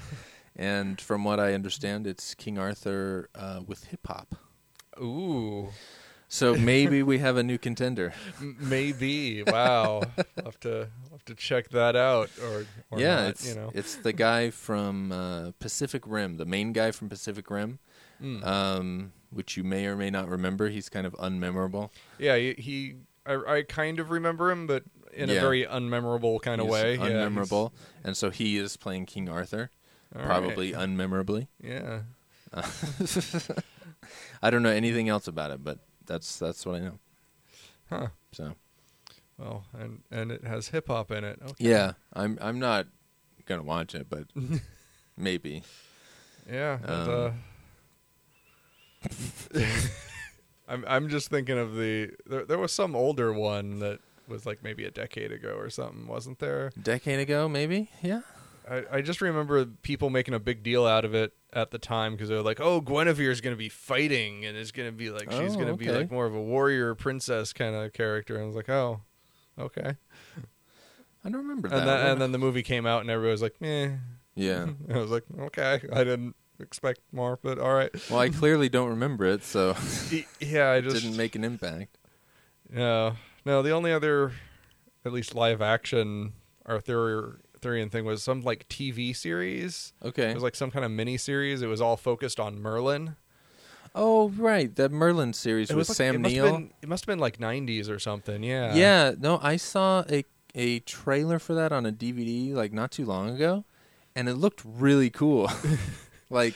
[0.56, 4.36] And from what I understand, it's King Arthur uh, with hip hop.
[5.02, 5.70] Ooh.
[6.30, 8.14] So maybe we have a new contender.
[8.40, 9.42] Maybe.
[9.42, 10.02] Wow.
[10.38, 13.56] I'll have to I'll have to check that out or, or yeah, not, it's you
[13.56, 13.72] know.
[13.74, 17.80] it's the guy from uh, Pacific Rim, the main guy from Pacific Rim,
[18.22, 18.46] Mm.
[18.46, 20.70] um, which you may or may not remember.
[20.70, 21.90] He's kind of unmemorable.
[22.20, 22.96] Yeah, he, he
[23.26, 24.84] I, I kind of remember him, but
[25.14, 26.96] in a very unmemorable kind of He's way.
[26.96, 27.72] Yeah, he's- unmemorable,
[28.04, 29.70] and so he is playing King Arthur,
[30.16, 30.88] all probably right.
[30.90, 31.48] unmemorably.
[31.62, 32.02] Yeah.
[34.42, 37.00] I don't know anything else about it, but that's that's what I know.
[37.90, 38.08] Huh.
[38.32, 38.54] So
[39.38, 41.40] Well, and and it has hip hop in it.
[41.42, 41.54] Okay.
[41.70, 42.88] yeah, I'm I'm not
[43.46, 44.26] gonna watch it, but
[45.18, 45.64] maybe.
[46.52, 46.78] Yeah.
[46.84, 47.32] and, Um, uh,
[50.68, 54.64] I'm I'm just thinking of the there, there was some older one that was like
[54.64, 56.72] maybe a decade ago or something, wasn't there?
[56.82, 57.90] decade ago, maybe.
[58.02, 58.22] Yeah.
[58.70, 62.14] I, I just remember people making a big deal out of it at the time
[62.14, 65.10] because they were like, "Oh, Guinevere's going to be fighting and is going to be
[65.10, 65.98] like she's Oh, going to be okay.
[66.00, 69.02] like more of a warrior princess kind of character." And I was like, "Oh,
[69.60, 69.98] okay."
[71.26, 71.86] I don't remember And that.
[71.86, 72.12] then, one.
[72.14, 73.92] and then the movie came out and everybody was like, "Meh."
[74.36, 74.68] yeah.
[74.94, 78.90] I was like, "Okay, I didn't expect more, but all right." Well, I clearly don't
[78.90, 79.76] remember it, so
[80.40, 81.98] yeah, I just didn't make an impact.
[82.70, 83.14] No,
[83.46, 83.62] no.
[83.62, 84.34] The only other,
[85.06, 86.34] at least live action
[86.66, 89.94] Arthur Arthurian thing was some like TV series.
[90.04, 90.32] Okay.
[90.32, 91.62] It was like some kind of mini series.
[91.62, 93.16] It was all focused on Merlin.
[93.96, 96.52] oh, right, that Merlin series It with like, Sam it Neill.
[96.52, 98.44] Been, it must have been like '90s or something.
[98.44, 98.74] Yeah.
[98.76, 100.26] yeah, no, I saw a
[100.56, 103.66] a trailer for that on a DVD like not too long ago,
[104.16, 105.50] and it looked really cool.
[106.34, 106.56] like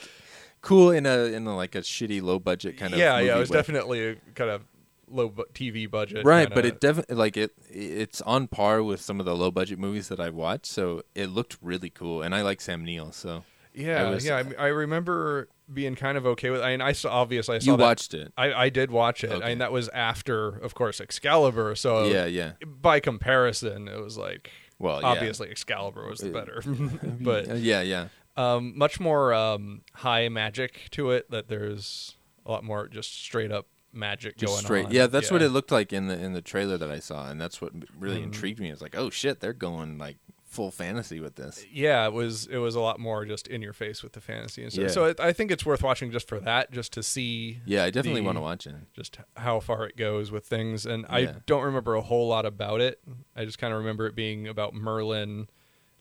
[0.62, 3.36] cool in a in a, like a shitty low budget kind of yeah, yeah.
[3.36, 3.58] It was way.
[3.58, 4.64] definitely a kind of
[5.10, 6.26] low bu- TV budget.
[6.26, 9.52] right, kinda- but it definitely like it it's on par with some of the low
[9.52, 13.12] budget movies that I've watched, so it looked really cool, and I like Sam Neill,
[13.14, 13.44] so
[13.74, 14.44] Yeah, I was- yeah.
[14.58, 16.62] I, I remember being kind of okay with.
[16.62, 18.34] I mean, I saw obviously I saw you that- watched it.
[18.38, 19.52] I, I did watch it, Okay.
[19.52, 21.76] and that was after, of course, Excalibur.
[21.76, 22.54] So yeah, yeah.
[22.66, 24.50] by comparison, it was like
[24.80, 25.08] Well, yeah.
[25.08, 26.62] obviously Excalibur was the better,
[27.22, 28.08] but Uh, yeah, yeah.
[28.38, 31.30] Um, much more um, high magic to it.
[31.32, 32.16] That there's
[32.46, 34.86] a lot more just straight up magic Just going straight.
[34.86, 34.92] on.
[34.92, 37.42] Yeah, that's what it looked like in the in the trailer that I saw, and
[37.42, 38.26] that's what really Mm.
[38.26, 38.70] intrigued me.
[38.72, 41.66] It's like, oh shit, they're going like full fantasy with this.
[41.72, 44.64] Yeah, it was it was a lot more just in your face with the fantasy
[44.64, 44.84] and stuff.
[44.84, 44.88] Yeah.
[44.90, 47.90] So it, I think it's worth watching just for that, just to see Yeah, I
[47.90, 48.76] definitely the- want to watch it.
[48.96, 50.86] just how far it goes with things.
[50.86, 53.02] And I don't remember a whole lot about it.
[53.36, 55.48] I just kind of remember it being about Merlin,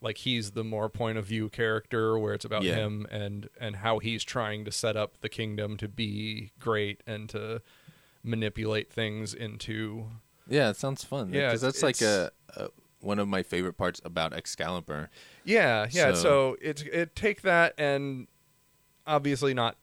[0.01, 2.75] like he's the more point of view character, where it's about Yeah.
[2.77, 7.29] him and and how he's trying to set up the kingdom to be great and
[7.31, 7.63] to
[8.23, 10.07] manipulate things into.
[10.49, 11.33] Yeah, it sounds fun.
[11.33, 12.69] Yeah, because that's like a, a
[13.01, 15.11] one of my favorite parts about Excalibur.
[15.45, 16.13] Yeah, yeah.
[16.13, 18.27] So, So- it's it take that and
[19.07, 19.77] obviously not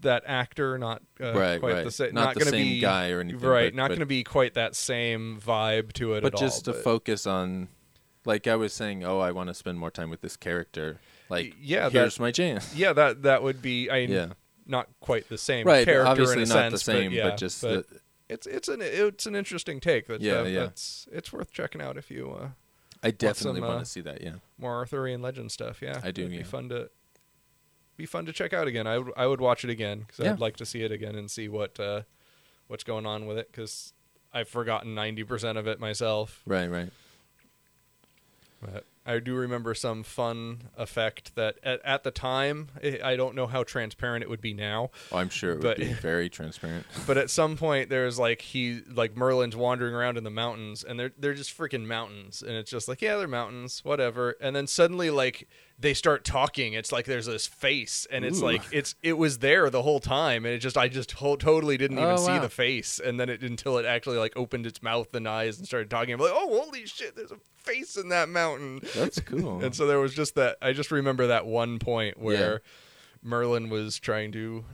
[0.00, 1.84] that actor, not uh, Right, quite right.
[1.84, 3.72] the same, Not not, the gonna same be guy or anything, right?
[3.72, 6.72] but- not going to be quite that same vibe to it but just all.
[6.72, 7.68] to but- focus on,
[8.24, 10.98] like I was saying, oh, I want to spend more time with this character.
[11.28, 12.74] Like, yeah, here's that- my chance.
[12.74, 13.90] Yeah, that that would be.
[13.90, 14.32] I mean, Yeah.
[14.66, 17.28] not quite the same Right, character obviously in a not the sense, same, but, yeah,
[17.30, 20.06] but just but the- it's it's an it's an interesting take.
[20.06, 20.60] That, Yeah, uh, yeah.
[20.60, 22.48] That's it's worth checking out if you uh,
[23.02, 24.22] I definitely some, want uh, to see that.
[24.22, 25.82] Yeah, more Arthurian legend stuff.
[25.82, 26.38] Yeah, I do, It'd yeah.
[26.38, 26.90] be fun to
[27.96, 28.86] be fun to check out again.
[28.86, 30.32] I would I would watch it again because Yeah.
[30.32, 32.02] I'd like to see it again and see what uh,
[32.68, 33.92] what's going on with it because
[34.32, 36.42] I've forgotten ninety percent of it myself.
[36.46, 36.90] right, right.
[38.62, 43.34] But I do remember some fun effect that at, at the time I I don't
[43.34, 44.90] know how transparent it would be now.
[45.10, 46.86] Oh, I'm sure it would be very transparent.
[47.06, 50.98] But at some point, there's like he like Merlin's wandering around in the mountains, and
[50.98, 54.36] they're they're just freaking mountains, and it's just like yeah, they're mountains, whatever.
[54.40, 56.74] And then suddenly, like they start talking.
[56.74, 58.44] It's like there's this face, and it's Ooh.
[58.44, 61.76] like it's it was there the whole time, and it just I just to- totally
[61.76, 62.40] didn't even Oh, see wow.
[62.40, 65.66] the face, and then it until it actually like opened its mouth and eyes and
[65.66, 66.14] started talking.
[66.14, 68.80] I'm like, oh holy shit, there's a face in that mountain.
[68.94, 69.64] That's cool.
[69.64, 70.56] And so there was just that.
[70.62, 72.62] I just remember that one point where
[73.22, 74.64] Merlin was trying to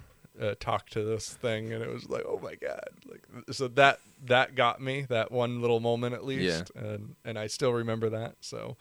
[0.40, 2.88] uh, talk to this thing, and it was like, oh my god!
[3.06, 6.82] Like so that that got me that one little moment at least, yeah.
[6.82, 8.36] and and I still remember that.
[8.40, 8.76] So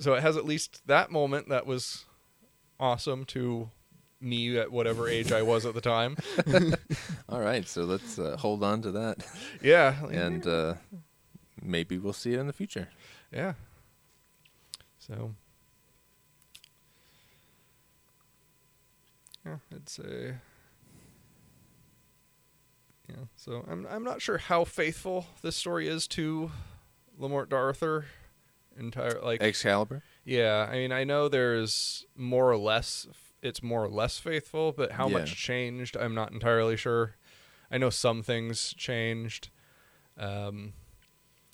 [0.00, 2.04] so it has at least that moment that was
[2.80, 3.70] awesome to
[4.20, 6.16] me at whatever age I was at the time.
[7.28, 9.26] All right, so let's uh, hold on to that,
[9.62, 10.74] Yeah, and uh,
[11.62, 12.88] maybe we'll see it in the future.
[13.32, 13.54] Yeah.
[14.98, 15.34] So.
[19.44, 20.38] Yeah, it's a.
[23.08, 26.52] Yeah, so I'm I'm not sure how faithful this story is to
[27.18, 28.04] Le Morte D'Arthur.
[28.78, 30.02] Entire like Excalibur.
[30.24, 33.06] yeah, I mean I know there's more or less
[33.42, 35.18] it's more or less faithful, but how Yeah.
[35.18, 37.16] much changed I'm not entirely sure.
[37.70, 39.50] I know some things changed.
[40.18, 40.72] Um,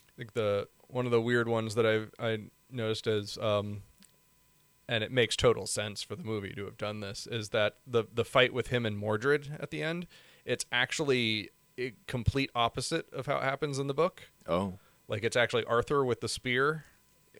[0.09, 2.39] I think the one of the weird ones that I I
[2.71, 3.83] noticed is um,
[4.89, 8.05] and it makes total sense for the movie to have done this is that the
[8.13, 10.07] the fight with him and Mordred at the end,
[10.45, 14.31] it's actually a complete opposite of how it happens in the book.
[14.49, 14.79] Oh,
[15.09, 16.85] Like it's actually Arthur with the spear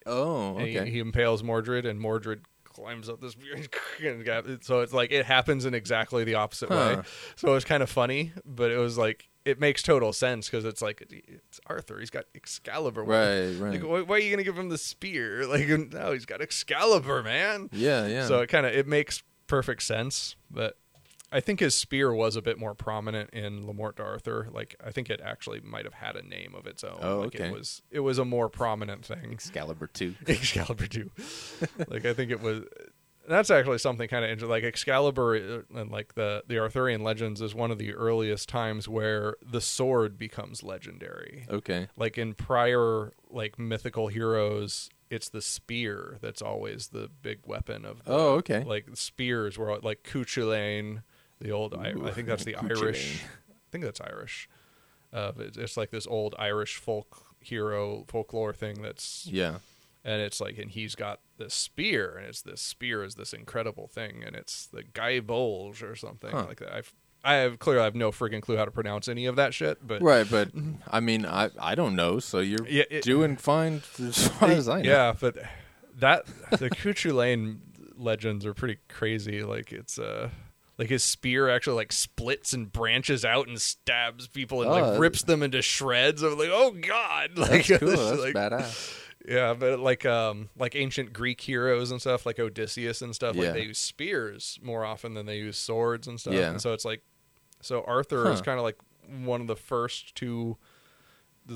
[0.07, 0.91] oh, and he- okay.
[0.91, 3.35] he, impales Mordred, and Mordred climbs up this.
[4.05, 7.01] and got- So it's like it happens in exactly the opposite way.
[7.37, 10.65] So it was kind of funny, but it was like it makes total sense because
[10.65, 12.01] it's like it's Arthur.
[12.01, 13.05] He's got Excalibur.
[13.05, 13.73] Right, right.
[13.81, 15.47] Like, why, why are you gonna give him the spear?
[15.49, 17.69] Like, no, he's got Excalibur, man.
[17.73, 18.27] yeah, yeah.
[18.27, 20.77] So it kind of it makes perfect sense, but.
[21.37, 24.49] I think his spear was a bit more prominent in Le Morte D'Arthur.
[24.51, 26.99] Like I think it actually might have had a name of its own.
[27.03, 27.49] Oh, like okay.
[27.49, 29.33] It was it was a more prominent thing.
[29.33, 30.15] Excalibur two.
[30.27, 31.11] Excalibur 2.
[31.89, 32.65] like I think it was
[33.29, 34.51] that's actually something kind of interesting.
[34.51, 35.37] Like Excalibur
[35.75, 39.61] uh, and like the the Arthurian legends is one of the earliest times where the
[39.61, 41.45] sword becomes legendary.
[41.51, 41.89] Okay.
[41.99, 48.05] Like in prior like mythical heroes, it's the spear that's always the big weapon of.
[48.05, 48.65] The, Oh, okay.
[48.65, 51.03] Like spears were like Cuchulainn,
[51.41, 51.75] the old.
[51.75, 53.23] I, I think that's the Irish.
[53.25, 54.49] I think that's Irish.
[55.13, 59.59] Uh, it's, it's like this old Irish folk hero folklore thing that's Yeah.
[60.05, 63.87] and it's like and he's got this spear and it's this spear is this incredible
[63.87, 66.47] thing and it's the guy bulge or something Huh.
[66.49, 66.93] like that i've
[67.23, 69.87] i have clearly I have no freaking clue how to pronounce any of that shit
[69.87, 70.49] but Right, but
[70.91, 74.69] I mean, I I don't know, so you're Yeah, it- doing fine as far as
[74.69, 74.91] I know.
[74.91, 75.37] yeah but
[75.99, 77.59] that the Cuchulainn
[77.97, 80.31] legends are pretty crazy like it's uh
[80.79, 85.01] like his spear actually like splits and branches out and stabs people and Oh, like
[85.01, 86.23] rips them into shreds.
[86.23, 87.89] I'm like, oh god, like That's cool.
[87.91, 89.03] That's like- badass.
[89.29, 93.45] Yeah, but like um like ancient Greek heroes and stuff, like Odysseus and stuff, Yeah.
[93.47, 96.35] like they use spears more often than they use swords and stuff.
[96.35, 96.51] Yeah.
[96.51, 97.03] And so it's like
[97.61, 98.77] so Arthur is kind of like
[99.25, 100.57] one of the first to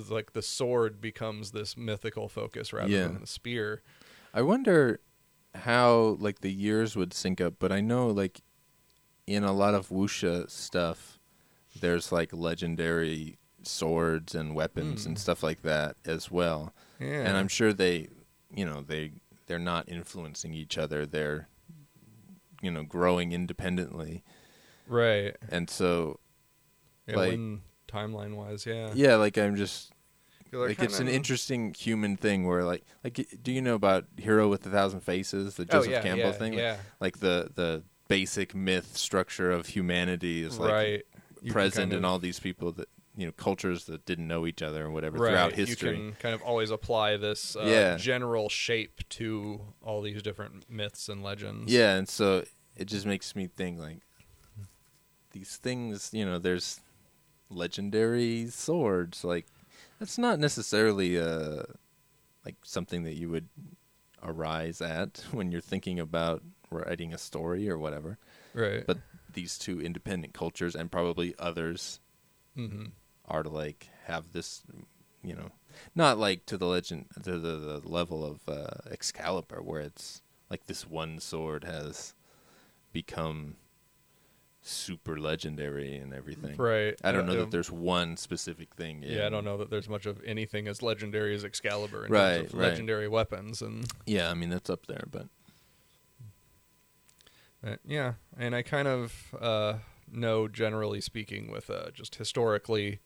[0.08, 3.02] like the sword becomes this mythical focus rather Yeah.
[3.08, 3.82] than the spear.
[4.34, 5.00] I wonder
[5.54, 8.40] how like the years would sync up, but I know like
[9.34, 11.18] in a lot of wuxia stuff,
[11.80, 16.72] there's like legendary swords and weapons and stuff like that as well.
[16.98, 18.08] Yeah, And I'm sure they,
[18.54, 19.12] you know, they
[19.46, 21.06] they're not influencing each other.
[21.06, 21.48] They're
[22.62, 24.22] you know growing independently,
[24.86, 25.34] right.
[25.48, 26.18] and so
[27.06, 27.38] Yeah, like-
[27.88, 29.92] timeline wise, yeah, yeah, like I'm just
[30.52, 34.66] like it's an interesting human thing where like like do you know about Hero with
[34.66, 36.52] a Thousand Faces, the Oh, Joseph yeah, Campbell yeah, thing?
[36.54, 41.02] Yeah, like the the basic myth structure of humanity is like right.
[41.48, 44.84] Present kind in all these people that you know cultures that didn't know each other
[44.84, 45.30] or whatever right.
[45.30, 45.90] throughout history.
[45.90, 47.96] You can kind of always apply this uh, Yeah.
[47.96, 51.72] general shape to all these different myths and legends.
[51.72, 52.44] Yeah, and so
[52.76, 54.00] it just makes me think like
[55.30, 56.80] these things, you know, there's
[57.48, 59.46] legendary swords like
[59.98, 61.62] that's not necessarily uh
[62.44, 63.48] like something that you would
[64.22, 68.18] arise at when you're thinking about writing a story or whatever.
[68.54, 68.86] right.
[68.86, 68.98] But
[69.32, 72.00] these two independent cultures and probably others
[72.56, 72.86] hmm
[73.26, 74.62] are to like have this
[75.22, 75.50] you know
[75.94, 80.20] not like to the legend to the, the level of uh, excalibur where it's
[80.50, 82.12] like this one sword has
[82.92, 83.54] become
[84.62, 86.96] super legendary and everything right.
[87.04, 89.88] i don't know um, that there's one specific thing Yeah, I don't know that there's
[89.88, 92.68] much of anything as legendary as Excalibur in Right, terms of right.
[92.70, 95.28] legendary weapons and yeah i mean that's up there but
[97.64, 99.74] Uh, yeah, and I kind of uh,
[100.10, 103.00] know, generally speaking, with uh, just historically,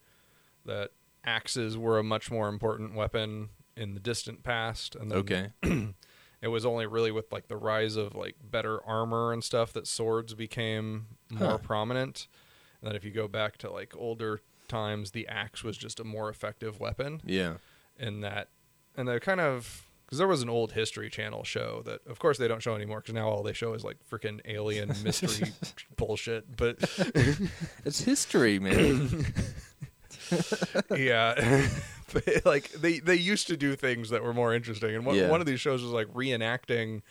[0.64, 0.90] that
[1.24, 4.94] axes were a much more important weapon in the distant past.
[4.94, 5.48] And then okay
[6.42, 9.86] it was only really with like the rise of like better armor and stuff that
[9.86, 11.58] swords became more Huh.
[11.58, 12.28] prominent.
[12.80, 16.04] And that if you go back to like older times, the axe was just a
[16.04, 17.54] more effective weapon yeah
[17.98, 18.48] in that
[18.96, 22.38] and they're kind of because there was an old history channel show that of course
[22.38, 25.52] they don't show anymore because now all they show is like freaking alien mystery
[25.96, 26.76] bullshit but
[27.84, 29.26] it's history man
[30.96, 31.66] yeah
[32.12, 35.28] but, like they they used to do things that were more interesting and one, Yeah.
[35.30, 37.02] one of these shows was like reenacting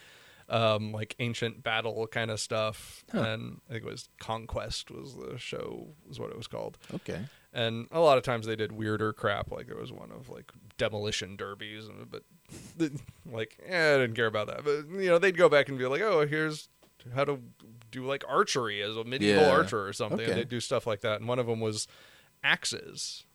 [0.49, 3.19] um like ancient battle kind of stuff Huh.
[3.21, 7.25] and i think it was conquest was the show was what it was called okay
[7.55, 9.51] and a lot of times they did weirder crap.
[9.51, 12.42] Like there was one of like demolition derbies, and- but the,
[13.31, 14.63] like eh, I didn't care about that.
[14.63, 16.69] But you know they'd go back and be like, oh, here's
[17.13, 17.39] how to
[17.91, 19.51] do like archery as a medieval Yeah.
[19.51, 20.21] archer or something.
[20.21, 20.31] Okay.
[20.31, 21.19] And they'd do stuff like that.
[21.19, 21.87] And one of them was
[22.43, 23.25] axes,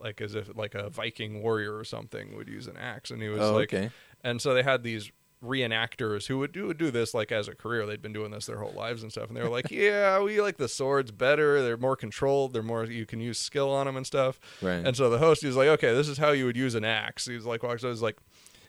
[0.00, 3.28] like as if like a Viking warrior or something would use an axe, and he
[3.28, 3.90] was oh like, okay
[4.24, 5.12] and so they had these
[5.44, 7.86] reenactors who would do, would do this like as a career.
[7.86, 9.28] They'd been doing this their whole lives and stuff.
[9.28, 11.62] And they were like, "Yeah, we like the swords better.
[11.62, 12.52] They're more controlled.
[12.52, 15.44] They're more you can use skill on them and stuff." right And so the host
[15.44, 17.78] was like, "Okay, this is how you would use an axe." He was like, "Well,
[17.78, 18.16] so I was like."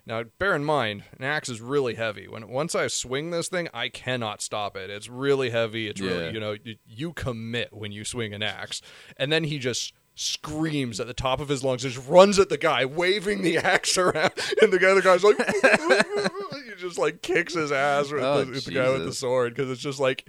[0.09, 2.27] Now, bear in mind, an axe is really heavy.
[2.27, 4.89] When once I swing this thing, I cannot stop it.
[4.89, 5.87] It's really heavy.
[5.87, 6.09] It's Yeah.
[6.09, 8.81] really, you know, you, you commit when you swing an axe.
[9.17, 12.57] And then he just screams at the top of his lungs, just runs at the
[12.57, 14.31] guy, waving the axe around,
[14.63, 15.37] and the guy, the guy's like,
[16.65, 19.53] he just like kicks his ass with, Oh, the, with the guy with the sword
[19.55, 20.27] because it's just like,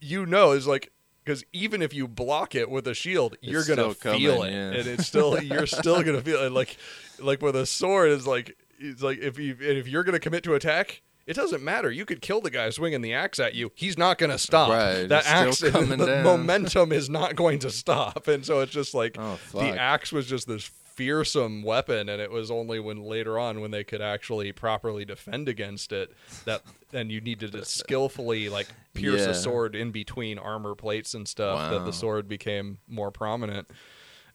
[0.00, 0.92] you know, it's like.
[1.24, 4.70] Because even if you block it with a shield, you're gonna feel coming, it, yeah.
[4.72, 6.50] and it's still you're still gonna feel it.
[6.50, 6.76] Like,
[7.20, 10.42] like with a sword, is like it's like if you and if you're gonna commit
[10.44, 11.90] to attack, it doesn't matter.
[11.90, 13.70] You could kill the guy swinging the axe at you.
[13.74, 14.70] He's not gonna stop.
[14.70, 16.22] Right, That axe, the down.
[16.24, 20.26] momentum is not going to stop, and so it's just like Oh, the axe was
[20.26, 24.52] just this fearsome weapon, and it was only when later on when they could actually
[24.52, 26.12] properly defend against it
[26.44, 29.28] that then you needed to skillfully like pierce Yeah.
[29.30, 33.68] a sword in between armor plates and stuff that the sword became more prominent,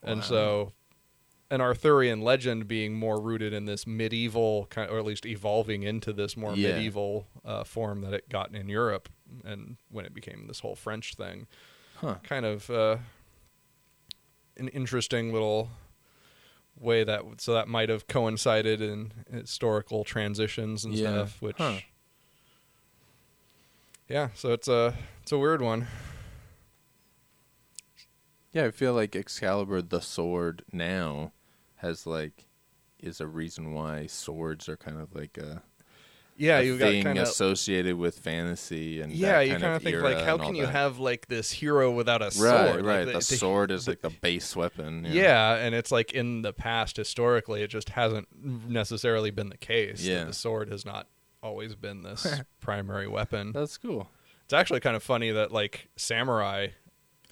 [0.02, 0.26] and Wow.
[0.26, 0.74] so
[1.50, 6.12] an Arthurian legend being more rooted in this medieval kind, or at least evolving into
[6.12, 6.74] this more Yeah.
[6.76, 9.08] medieval uh, form that it got in Europe,
[9.46, 11.48] and when it became this whole French thing,
[11.96, 12.16] Huh.
[12.24, 12.98] kind of uh,
[14.58, 15.70] an interesting little
[16.80, 21.26] way that so that might have coincided in historical transitions and Yeah.
[21.26, 21.42] stuff.
[21.42, 21.80] Which, Huh.
[24.10, 24.94] yeah, so it's a
[25.24, 25.88] it's a weird one.
[28.52, 31.34] Yeah, I feel like Excalibur, the sword now,
[31.78, 32.46] has like
[33.00, 35.62] is a reason why swords are kind of like a,
[36.36, 39.84] Yeah, you got thing kind of associated with fantasy and yeah, that you kind of
[39.84, 40.72] think like how can you that.
[40.72, 42.86] have like this hero without a right, sword?
[42.86, 43.06] right?
[43.08, 45.06] Like, the, sword is like the base weapon.
[45.08, 45.56] Yeah.
[45.56, 50.04] and it's like in the past historically, it just hasn't necessarily been the case.
[50.04, 50.24] that Yeah.
[50.26, 51.08] the sword has not
[51.44, 52.26] always been this
[52.60, 53.52] primary weapon.
[53.52, 54.10] that's cool.
[54.46, 56.68] It's actually kind of funny that like samurai,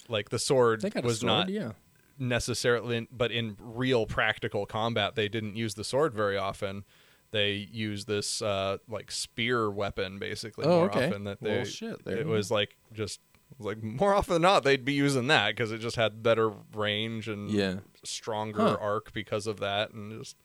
[0.08, 1.72] like the sword was sword, not yeah.
[2.18, 6.84] Necessarily, but in real practical combat, they didn't use the sword very often.
[7.32, 11.06] They used this uh, like spear weapon basically Oh, more okay.
[11.06, 11.24] often.
[11.24, 13.20] That Well, they shit, there it you was like just
[13.58, 17.28] like more often than not they'd be using that because it just had better range
[17.28, 17.76] and Yeah.
[18.04, 18.76] stronger Huh.
[18.80, 20.36] arc because of that, and just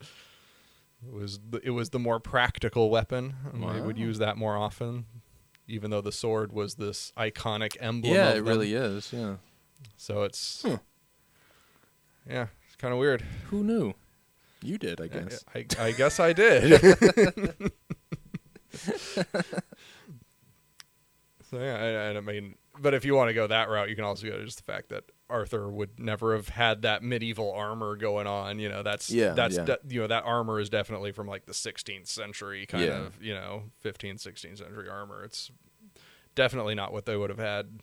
[1.08, 3.36] it was the, it was the more practical weapon.
[3.54, 5.06] And They would use that more often,
[5.68, 8.14] even though the sword was this iconic emblem.
[8.14, 8.48] yeah, it them.
[8.48, 9.12] really is.
[9.14, 9.36] Yeah.
[9.98, 10.78] So it's Huh.
[12.30, 13.22] Yeah, it's kind of weird.
[13.50, 13.94] Who knew?
[14.64, 15.44] You did, I guess.
[15.56, 16.80] I, I guess I did.
[21.50, 24.06] so yeah, I, I mean, but if you want to go that route, you can
[24.06, 27.96] also go to just the fact that Arthur would never have had that medieval armor
[27.96, 28.60] going on.
[28.60, 29.66] You know, that's Yeah, that's yeah.
[29.66, 33.00] de- you know that armor is definitely from like the 16th century kind Yeah.
[33.06, 35.24] of you know 15th 16th century armor.
[35.24, 35.52] It's
[36.36, 37.82] definitely not what they would have had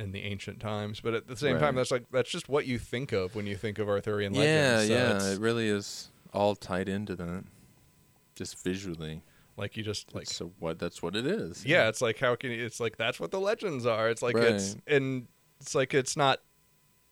[0.00, 1.00] in the ancient times.
[1.00, 3.56] But at the same time, that's like that's just what you think of when you
[3.56, 4.40] think of Arthurian yeah,
[4.78, 4.88] legends.
[4.88, 5.32] so yeah.
[5.34, 7.44] It really is all tied into that,
[8.34, 9.22] just visually.
[9.56, 10.78] like you just like so, what?
[10.78, 11.66] That's what it is.
[11.66, 14.36] yeah it's like how can you, it's like that's what the legends are it's like
[14.36, 15.26] it's and
[15.60, 16.38] it's like it's not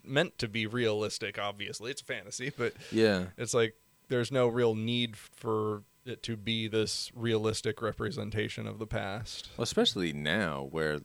[0.05, 3.24] meant to be realistic obviously it's a fantasy but Yeah.
[3.36, 3.74] it's like
[4.09, 9.65] there's no real need for it to be this realistic representation of the past Well,
[9.65, 11.01] especially now where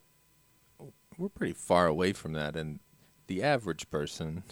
[1.18, 2.80] we're pretty far away from that, and
[3.26, 4.42] the average person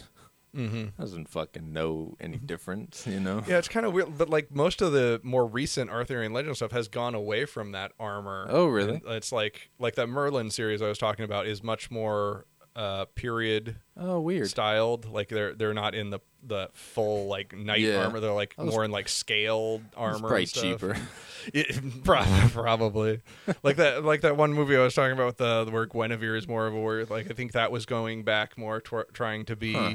[0.55, 0.85] mm-hmm.
[0.99, 3.43] doesn't fucking know any difference, you know?
[3.47, 6.71] yeah it's kind of weird but like most of the more recent arthurian legend stuff
[6.71, 8.95] has gone away from that armor Oh, really?
[8.95, 12.45] And it's like like that merlin series i was talking about is much more
[12.75, 14.49] uh period Oh, weird.
[14.49, 15.05] styled.
[15.11, 18.03] Like they're they're not in the the full like knight Yeah.
[18.05, 18.19] armor.
[18.19, 20.19] They're like was- more in like scaled armor.
[20.27, 20.95] probably cheaper.
[21.53, 23.19] It, prob- probably
[23.63, 26.47] like that like that one movie I was talking about with the where Guinevere is
[26.47, 27.09] more of a word.
[27.09, 29.93] Like I think that was going back more toward trying to be Huh.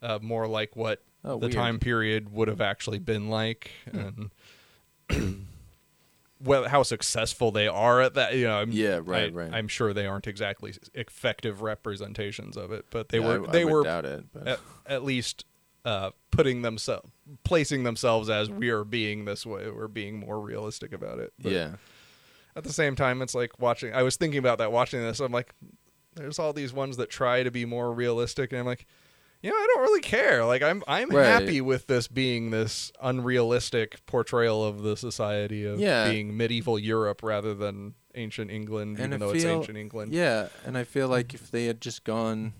[0.00, 1.52] uh, more like what Oh, the weird.
[1.52, 3.70] time period would have actually been like.
[3.92, 4.30] And
[6.40, 8.58] well, how successful they are at that, you know.
[8.58, 9.52] I'm, Yeah, right, I- right.
[9.52, 13.62] I'm sure they aren't exactly effective representations of it, but they Yeah, were I, they
[13.62, 15.44] I were it, at, at least
[15.84, 17.08] uh, putting themselves
[17.44, 21.52] placing themselves as we are being this way we're being more realistic about it But
[21.52, 21.70] yeah.
[22.56, 25.32] at the same time it's like watching i was thinking about that watching this i'm
[25.32, 25.54] like
[26.14, 28.86] there's all these ones that try to be more realistic and i'm like
[29.42, 31.26] you know i don't really care like i'm i'm Right.
[31.26, 36.10] happy with this being this unrealistic portrayal of the society of Yeah.
[36.10, 40.48] being medieval europe rather than ancient england And even I though it's ancient england Yeah,
[40.64, 42.54] and I feel like if they had just gone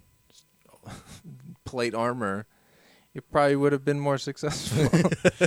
[1.64, 2.46] plate armor,
[3.14, 4.84] it probably would have been more successful.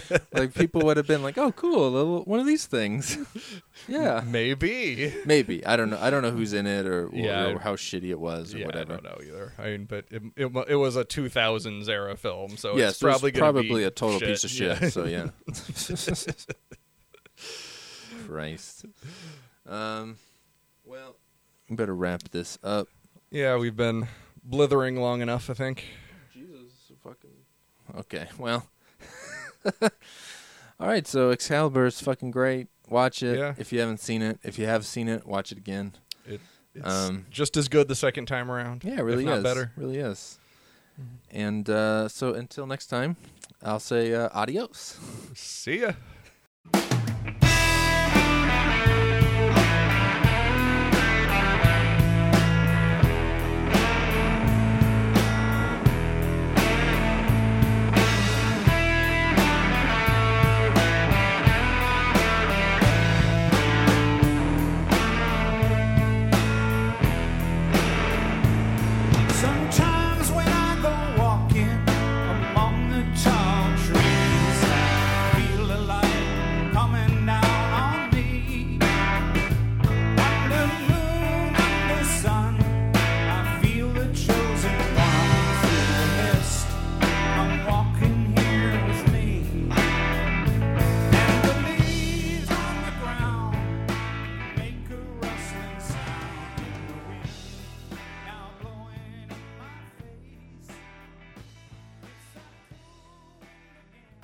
[0.33, 3.17] like people would have been like, "Oh, cool, a little, one of these things."
[3.87, 5.65] yeah, maybe maybe.
[5.65, 5.99] I don't know.
[6.01, 7.45] I don't know who's in it or, or, Yeah.
[7.47, 8.93] or how shitty it was or yeah, whatever.
[8.93, 9.53] I don't know either.
[9.57, 13.31] I mean, but it, it, it was a 2000s era film, so yes, it's probably
[13.31, 14.27] probably a total shit.
[14.29, 14.81] piece of shit.
[14.81, 14.89] Yeah.
[14.89, 15.29] So yeah.
[18.27, 18.85] Christ.
[19.67, 20.17] Um.
[20.83, 21.15] Well,
[21.69, 22.87] we better wrap this up.
[23.29, 24.07] yeah, we've been
[24.43, 25.85] blithering long enough, I think.
[27.99, 28.67] Okay, well.
[30.79, 32.67] All right, so Excalibur is fucking great.
[32.89, 33.53] Watch it Yeah.
[33.57, 34.39] if you haven't seen it.
[34.43, 35.93] If you have seen it, watch it again.
[36.25, 36.41] It,
[36.73, 38.83] it's Um, just as good the second time around.
[38.83, 39.43] Yeah, it really if not is.
[39.43, 39.71] better.
[39.77, 40.39] Really is.
[41.31, 43.15] And uh, so until next time,
[43.63, 44.97] I'll say uh, adios.
[45.35, 45.93] See ya.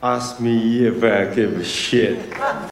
[0.07, 2.17] Ask me if I give a shit.